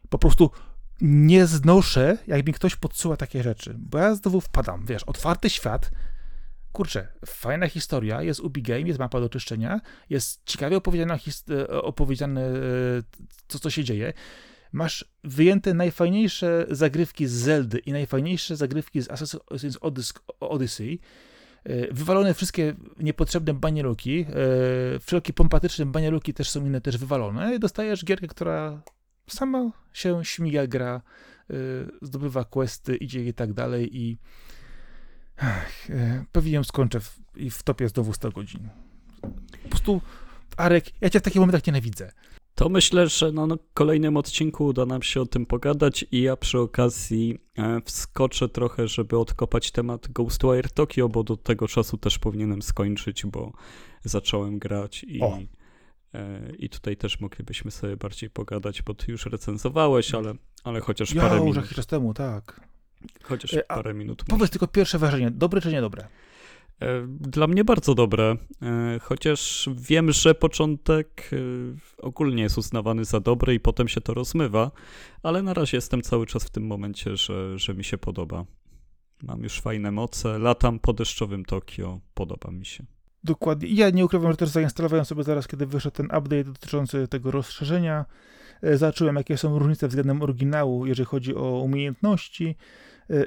Po 0.08 0.18
prostu 0.18 0.50
nie 1.00 1.46
znoszę, 1.46 2.18
jak 2.26 2.46
mi 2.46 2.52
ktoś 2.52 2.76
podsyła 2.76 3.16
takie 3.16 3.42
rzeczy, 3.42 3.76
bo 3.78 3.98
ja 3.98 4.14
znowu 4.14 4.40
wpadam, 4.40 4.86
wiesz, 4.86 5.04
otwarty 5.04 5.50
świat, 5.50 5.90
kurczę, 6.72 7.08
fajna 7.26 7.68
historia, 7.68 8.22
jest 8.22 8.40
Ubi 8.40 8.62
Game, 8.62 8.80
jest 8.80 8.98
mapa 8.98 9.20
do 9.20 9.28
czyszczenia, 9.28 9.80
jest 10.10 10.42
ciekawie 10.44 10.76
opowiedziane, 10.76 11.18
e, 11.50 11.68
opowiedziane 11.68 12.50
co, 13.48 13.58
co 13.58 13.70
się 13.70 13.84
dzieje. 13.84 14.12
Masz 14.72 15.04
wyjęte 15.24 15.74
najfajniejsze 15.74 16.66
zagrywki 16.70 17.26
z 17.26 17.32
Zeldy 17.32 17.78
i 17.78 17.92
najfajniejsze 17.92 18.56
zagrywki 18.56 19.02
z 19.02 19.08
Assassin's 19.08 20.12
Odyssey. 20.40 21.00
E, 21.64 21.94
wywalone 21.94 22.34
wszystkie 22.34 22.74
niepotrzebne 22.98 23.54
banieluki, 23.54 24.20
e, 24.20 24.98
wszelkie 24.98 25.32
pompatyczne 25.32 25.86
banieluki 25.86 26.34
też 26.34 26.50
są 26.50 26.66
inne, 26.66 26.80
też 26.80 26.98
wywalone. 26.98 27.54
I 27.54 27.58
dostajesz 27.58 28.04
gierkę, 28.04 28.26
która 28.26 28.82
sama 29.28 29.70
się 29.92 30.24
śmiga, 30.24 30.66
gra, 30.66 31.02
zdobywa 32.02 32.44
questy, 32.44 32.96
idzie 32.96 33.24
i 33.24 33.34
tak 33.34 33.52
dalej 33.52 33.96
i 33.96 34.18
ach, 35.43 35.88
pewnie 36.32 36.53
ją 36.53 36.64
skończę 36.64 37.01
w, 37.01 37.20
i 37.36 37.51
wtopię 37.51 37.88
znowu 37.88 38.12
100 38.12 38.30
godzin. 38.30 38.68
Po 39.62 39.68
prostu, 39.68 40.01
Arek, 40.57 40.84
ja 41.01 41.11
cię 41.11 41.20
w 41.20 41.22
takich 41.22 41.40
momentach 41.40 41.66
nienawidzę. 41.66 42.12
To 42.55 42.68
myślę, 42.68 43.09
że 43.09 43.32
na 43.32 43.47
kolejnym 43.74 44.16
odcinku 44.16 44.66
uda 44.66 44.86
nam 44.86 45.03
się 45.03 45.20
o 45.20 45.26
tym 45.26 45.47
pogadać 45.47 46.05
i 46.11 46.22
ja 46.22 46.36
przy 46.36 46.59
okazji 46.59 47.38
e, 47.59 47.80
wskoczę 47.84 48.49
trochę, 48.49 48.88
żeby 48.88 49.18
odkopać 49.18 49.70
temat 49.70 50.09
Ghostwire 50.09 50.70
Tokyo, 50.70 51.09
bo 51.09 51.24
do 51.24 51.36
tego 51.36 51.68
czasu 51.68 51.97
też 51.97 52.18
powinienem 52.18 52.62
skończyć, 52.62 53.26
bo 53.26 53.53
zacząłem 54.05 54.59
grać 54.59 55.05
i, 55.05 55.20
e, 56.14 56.53
i 56.59 56.68
tutaj 56.68 56.97
też 56.97 57.20
moglibyśmy 57.20 57.70
sobie 57.70 57.97
bardziej 57.97 58.30
pogadać, 58.30 58.82
bo 58.82 58.95
ty 58.95 59.12
już 59.12 59.26
recenzowałeś, 59.26 60.14
ale, 60.14 60.34
ale 60.64 60.80
chociaż 60.80 61.14
ja, 61.14 61.22
parę 61.22 61.34
już 61.36 61.45
minut. 61.45 61.57
jakiś 61.57 61.76
czas 61.76 61.86
temu, 61.86 62.14
tak. 62.14 62.71
Chociaż 63.22 63.55
E, 63.55 63.62
parę 63.62 63.94
minut. 63.94 64.24
Powiedz 64.28 64.50
tylko 64.50 64.66
pierwsze 64.66 64.98
wrażenie, 64.98 65.30
dobre 65.30 65.61
czy 65.61 65.72
niedobre? 65.72 66.07
E, 66.80 67.07
Dla 67.09 67.46
mnie 67.46 67.64
bardzo 67.64 67.94
dobre, 67.94 68.36
e, 68.62 68.98
chociaż 69.03 69.68
wiem, 69.76 70.12
że 70.12 70.34
początek 70.34 71.30
ogólnie 71.98 72.42
jest 72.42 72.59
uznawany 72.59 73.05
za 73.05 73.20
dobry 73.20 73.55
i 73.55 73.61
potem 73.61 73.88
się 73.88 74.00
to 74.00 74.14
rozmywa, 74.14 74.70
ale 75.22 75.42
na 75.42 75.55
razie 75.55 75.76
jestem 75.76 76.03
cały 76.03 76.26
czas 76.26 76.44
w 76.44 76.50
tym 76.50 76.66
momencie, 76.66 77.16
że, 77.16 77.59
że 77.59 77.74
mi 77.74 77.84
się 77.84 77.98
podoba. 77.98 78.44
Mam 79.22 79.42
już 79.42 79.61
fajne 79.61 79.90
moce, 79.90 80.38
latam 80.38 80.78
po 80.78 80.92
deszczowym 80.92 81.44
Tokio, 81.44 82.00
podoba 82.14 82.50
mi 82.50 82.66
się. 82.66 82.84
Dokładnie. 83.24 83.68
Ja 83.68 83.90
nie 83.90 84.05
ukrywam, 84.05 84.30
że 84.32 84.36
też 84.36 84.48
zainstalowałem 84.48 85.05
sobie 85.05 85.22
zaraz, 85.22 85.48
kiedy 85.48 85.66
wyszedł 85.66 85.96
ten 85.96 86.07
update 86.07 86.44
dotyczący 86.44 87.09
tego 87.09 87.30
rozszerzenia. 87.30 88.05
Zobaczyłem, 88.74 89.16
jakie 89.16 89.36
są 89.36 89.59
różnice 89.59 89.88
względem 89.88 90.22
oryginału, 90.22 90.86
jeżeli 90.86 91.07
chodzi 91.07 91.34
o 91.34 91.61
umiejętności 91.61 92.57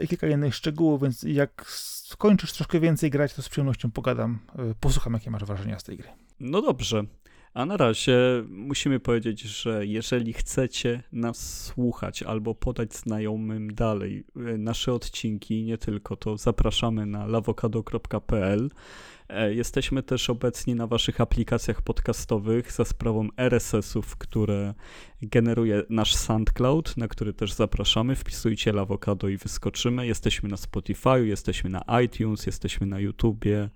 i 0.01 0.07
kilka 0.07 0.27
innych 0.27 0.55
szczegółów, 0.55 1.01
więc 1.01 1.23
jak 1.23 1.65
skończysz 2.05 2.53
troszkę 2.53 2.79
więcej 2.79 3.09
grać, 3.09 3.33
to 3.33 3.41
z 3.41 3.49
przyjemnością 3.49 3.91
pogadam, 3.91 4.39
e, 4.55 4.73
posłucham, 4.79 5.13
jakie 5.13 5.31
masz 5.31 5.45
wrażenia 5.45 5.79
z 5.79 5.83
tej 5.83 5.97
gry. 5.97 6.07
No 6.39 6.61
dobrze. 6.61 7.03
A 7.53 7.65
na 7.65 7.77
razie 7.77 8.17
musimy 8.49 8.99
powiedzieć, 8.99 9.41
że 9.41 9.85
jeżeli 9.85 10.33
chcecie 10.33 11.03
nas 11.11 11.63
słuchać 11.63 12.23
albo 12.23 12.55
podać 12.55 12.95
znajomym 12.95 13.75
dalej 13.75 14.23
e, 14.35 14.39
nasze 14.57 14.93
odcinki, 14.93 15.63
nie 15.63 15.77
tylko, 15.77 16.15
to 16.15 16.37
zapraszamy 16.37 17.05
na 17.05 17.25
lawokado.pl. 17.25 18.69
E, 19.29 19.53
Jesteśmy 19.53 20.03
też 20.03 20.29
obecni 20.29 20.75
na 20.75 20.87
waszych 20.87 21.21
aplikacjach 21.21 21.81
podcastowych 21.81 22.71
za 22.71 22.85
sprawą 22.85 23.27
RSS-ów, 23.37 24.17
które 24.17 24.73
generuje 25.21 25.83
nasz 25.89 26.15
SoundCloud, 26.15 26.97
na 26.97 27.07
który 27.07 27.33
też 27.33 27.53
zapraszamy. 27.53 28.15
Wpisujcie 28.15 28.73
Lawokado 28.73 29.27
i 29.27 29.37
wyskoczymy. 29.37 30.07
Jesteśmy 30.07 30.49
na 30.49 30.57
Spotify, 30.57 31.27
jesteśmy 31.27 31.69
na 31.69 31.83
iTunes, 32.03 32.45
jesteśmy 32.45 32.87
na 32.87 32.99
YouTubie, 32.99 33.69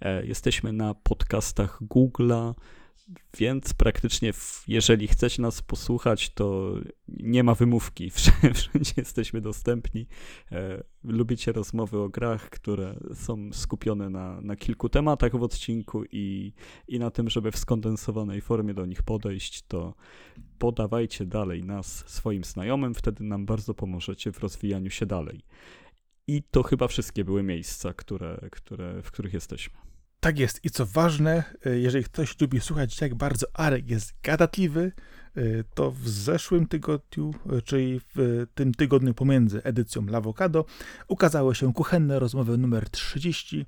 e, 0.00 0.26
jesteśmy 0.26 0.72
na 0.72 0.94
podcastach 0.94 1.82
Google'a. 1.82 2.54
Więc 3.38 3.74
praktycznie, 3.74 4.32
jeżeli 4.68 5.08
chcecie 5.08 5.42
nas 5.42 5.62
posłuchać, 5.62 6.30
to 6.30 6.74
nie 7.08 7.44
ma 7.44 7.54
wymówki. 7.54 8.10
Wszędzie 8.54 8.92
jesteśmy 8.96 9.40
dostępni. 9.40 10.06
E, 10.52 10.82
lubicie 11.04 11.52
rozmowy 11.52 11.98
o 11.98 12.08
grach, 12.08 12.50
które 12.50 13.00
są 13.14 13.52
skupione 13.52 14.10
na, 14.10 14.40
na 14.40 14.56
kilku 14.56 14.88
tematach 14.88 15.36
w 15.36 15.42
odcinku 15.42 16.04
i, 16.12 16.52
i 16.88 16.98
na 16.98 17.10
tym, 17.10 17.30
żeby 17.30 17.52
w 17.52 17.58
skondensowanej 17.58 18.40
formie 18.40 18.74
do 18.74 18.86
nich 18.86 19.02
podejść, 19.02 19.62
to 19.62 19.94
podawajcie 20.58 21.26
dalej 21.26 21.64
nas 21.64 22.04
swoim 22.08 22.44
znajomym, 22.44 22.94
wtedy 22.94 23.24
nam 23.24 23.46
bardzo 23.46 23.74
pomożecie 23.74 24.32
w 24.32 24.38
rozwijaniu 24.38 24.90
się 24.90 25.06
dalej. 25.06 25.44
I 26.26 26.42
to 26.42 26.62
chyba 26.62 26.88
wszystkie 26.88 27.24
były 27.24 27.42
miejsca, 27.42 27.94
które, 27.94 28.48
które, 28.50 29.02
w 29.02 29.10
których 29.10 29.32
jesteśmy. 29.32 29.87
Tak 30.20 30.38
jest. 30.38 30.64
I 30.64 30.70
co 30.70 30.86
ważne, 30.86 31.44
e, 31.66 31.78
jeżeli 31.78 32.04
ktoś 32.04 32.40
lubi 32.40 32.60
słuchać, 32.60 33.00
jak 33.00 33.14
bardzo 33.14 33.46
Arek 33.54 33.90
jest 33.90 34.14
gadatliwy, 34.22 34.92
e, 35.36 35.40
to 35.74 35.90
w 35.90 36.08
zeszłym 36.08 36.66
tygodniu, 36.66 37.34
e, 37.52 37.62
czyli 37.62 38.00
w 38.14 38.46
tym 38.54 38.74
tygodniu 38.74 39.14
pomiędzy 39.14 39.62
edycją 39.62 40.06
Lawokado, 40.06 40.64
ukazały 41.08 41.54
się 41.54 41.74
kuchenne 41.74 42.18
rozmowy 42.18 42.58
numer 42.58 42.90
30, 42.90 43.66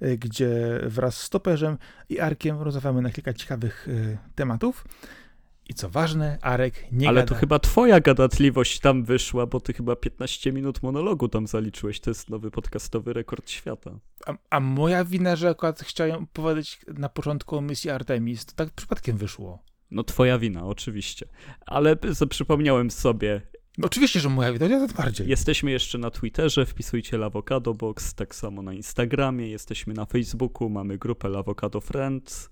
e, 0.00 0.16
gdzie 0.16 0.80
wraz 0.86 1.16
z 1.16 1.22
stoperzem 1.22 1.78
i 2.08 2.20
Arkiem 2.20 2.60
rozmawiamy 2.60 3.02
na 3.02 3.10
kilka 3.10 3.32
ciekawych 3.32 3.88
tematów. 4.34 4.84
I 5.70 5.74
co 5.74 5.88
ważne, 5.90 6.38
Arek 6.42 6.84
nie 6.92 7.08
Ale 7.08 7.20
gada. 7.20 7.34
to 7.34 7.40
chyba 7.40 7.58
twoja 7.58 8.00
gadatliwość 8.00 8.80
tam 8.80 9.04
wyszła, 9.04 9.46
bo 9.46 9.60
ty 9.60 9.72
chyba 9.72 9.96
15 9.96 10.52
minut 10.52 10.82
monologu 10.82 11.28
tam 11.28 11.46
zaliczyłeś. 11.46 12.00
To 12.00 12.10
jest 12.10 12.30
nowy 12.30 12.50
podcastowy 12.50 13.12
rekord 13.12 13.50
świata. 13.50 13.90
A, 14.26 14.34
a 14.50 14.60
moja 14.60 15.04
wina, 15.04 15.36
że 15.36 15.48
akurat 15.48 15.80
chciałem 15.80 16.26
powiedzieć 16.32 16.80
na 16.98 17.08
początku 17.08 17.56
o 17.56 17.60
misji 17.60 17.90
Artemis, 17.90 18.46
to 18.46 18.52
tak 18.56 18.70
przypadkiem 18.70 19.16
wyszło. 19.16 19.62
No 19.90 20.04
twoja 20.04 20.38
wina, 20.38 20.64
oczywiście. 20.66 21.28
Ale 21.66 21.96
przypomniałem 22.30 22.90
sobie, 22.90 23.40
No 23.78 23.86
oczywiście, 23.86 24.20
że 24.20 24.28
moja 24.28 24.52
wina, 24.52 24.66
nie 24.66 24.86
tym 24.88 24.96
bardziej. 24.96 25.28
jesteśmy 25.28 25.70
jeszcze 25.70 25.98
na 25.98 26.10
Twitterze, 26.10 26.66
wpisujcie 26.66 27.18
Lawokado 27.18 27.74
Box, 27.74 28.14
tak 28.14 28.34
samo 28.34 28.62
na 28.62 28.72
Instagramie, 28.74 29.48
jesteśmy 29.48 29.94
na 29.94 30.04
Facebooku, 30.06 30.68
mamy 30.70 30.98
grupę 30.98 31.28
Lawokado 31.28 31.80
Friends. 31.80 32.50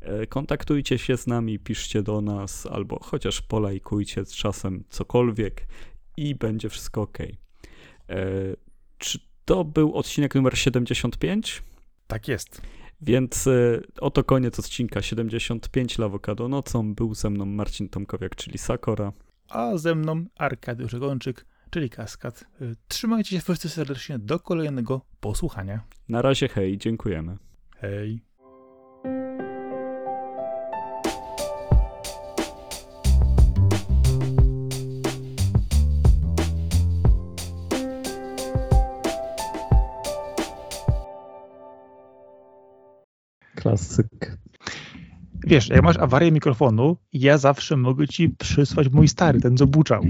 E, 0.00 0.26
Kontaktujcie 0.26 0.98
się 0.98 1.16
z 1.16 1.26
nami, 1.26 1.58
piszcie 1.58 2.02
do 2.02 2.20
nas, 2.20 2.66
albo 2.66 2.98
chociaż 3.02 3.42
polajkujcie 3.42 4.24
z 4.24 4.32
czasem 4.34 4.84
cokolwiek 4.88 5.66
i 6.16 6.34
będzie 6.34 6.68
wszystko 6.68 7.02
ok. 7.02 7.18
Czy 8.98 9.18
to 9.44 9.64
był 9.64 9.94
odcinek 9.94 10.34
numer 10.34 10.58
75? 10.58 11.62
Tak 12.06 12.28
jest. 12.28 12.60
Więc 13.00 13.46
e, 13.46 13.80
oto 14.00 14.24
koniec 14.24 14.58
odcinka 14.58 15.02
75 15.02 15.98
Lawokado 15.98 16.48
nocą. 16.48 16.94
Był 16.94 17.14
ze 17.14 17.30
mną 17.30 17.46
Marcin 17.46 17.88
Tomkowiak, 17.88 18.36
czyli 18.36 18.58
Sakora. 18.58 19.12
a 19.48 19.76
ze 19.76 19.94
mną 19.94 20.24
Arkadiusz 20.36 20.96
Gończyk, 20.96 21.46
czyli 21.70 21.90
Kaskad. 21.90 22.44
Trzymajcie 22.88 23.30
się 23.36 23.42
wszyscy 23.42 23.68
serdecznie 23.68 24.18
do 24.18 24.38
kolejnego 24.40 25.00
posłuchania. 25.20 25.80
Na 26.08 26.22
razie 26.22 26.48
hej, 26.48 26.78
dziękujemy. 26.78 27.36
Hej. 27.76 28.20
Klasyk. 43.66 44.38
Wiesz, 45.46 45.68
jak 45.68 45.82
masz 45.82 45.96
awarię 45.98 46.32
mikrofonu, 46.32 46.96
ja 47.12 47.38
zawsze 47.38 47.76
mogę 47.76 48.08
ci 48.08 48.28
przysłać 48.28 48.88
mój 48.88 49.08
stary, 49.08 49.40
ten 49.40 49.56
co 49.56 49.66
buczał. 49.66 50.02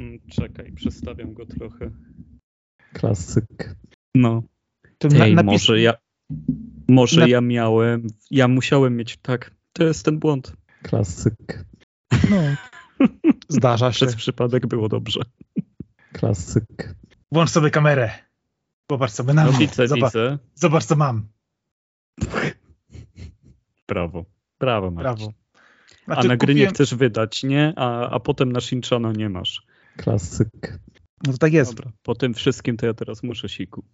Mm, 0.00 0.18
Czekaj, 0.30 0.72
przestawiam 0.72 1.34
go 1.34 1.46
trochę. 1.46 1.90
Klasyk. 2.92 3.76
No. 4.14 4.42
To 4.98 5.08
Ej, 5.08 5.34
napis- 5.36 5.44
może 5.44 5.80
ja. 5.80 5.94
Może 6.88 7.20
na- 7.20 7.26
ja 7.28 7.40
miałem. 7.40 8.06
Ja 8.30 8.48
musiałem 8.48 8.96
mieć. 8.96 9.16
Tak, 9.22 9.50
to 9.72 9.84
jest 9.84 10.04
ten 10.04 10.18
błąd. 10.18 10.52
Klasyk. 10.82 11.64
No, 12.30 12.36
zdarza 13.48 13.92
się. 13.92 14.06
Przez 14.06 14.16
przypadek 14.16 14.66
było 14.66 14.88
dobrze. 14.88 15.20
Klasyk. 16.12 16.94
Włącz 17.32 17.50
sobie 17.50 17.70
kamerę. 17.70 18.10
Zobacz, 18.90 19.12
co 19.12 19.24
my 19.24 19.34
No 19.34 19.44
mam. 19.44 19.58
widzę, 19.58 19.88
zobacz, 19.88 20.12
widzę. 20.12 20.38
zobacz, 20.54 20.84
co 20.84 20.96
mam. 20.96 21.28
Brawo. 23.88 24.24
Brawo, 24.60 24.90
Marcin. 24.90 25.02
Brawo. 25.02 25.32
A 26.06 26.14
Znaczy, 26.14 26.28
na 26.28 26.36
gry 26.36 26.54
nie 26.54 26.60
kupiłem- 26.66 26.74
chcesz 26.74 26.94
wydać, 26.94 27.42
nie? 27.42 27.72
A, 27.76 28.10
a 28.10 28.20
potem 28.20 28.52
na 28.52 28.60
Shinchana 28.60 29.12
nie 29.12 29.28
masz. 29.28 29.66
Klasyk. 29.96 30.78
No 31.26 31.32
to 31.32 31.38
tak 31.38 31.52
jest. 31.52 31.74
Dobra. 31.74 31.92
Po 32.02 32.14
tym 32.14 32.34
wszystkim 32.34 32.76
to 32.76 32.86
ja 32.86 32.94
teraz 32.94 33.22
muszę 33.22 33.48
siku. 33.48 33.84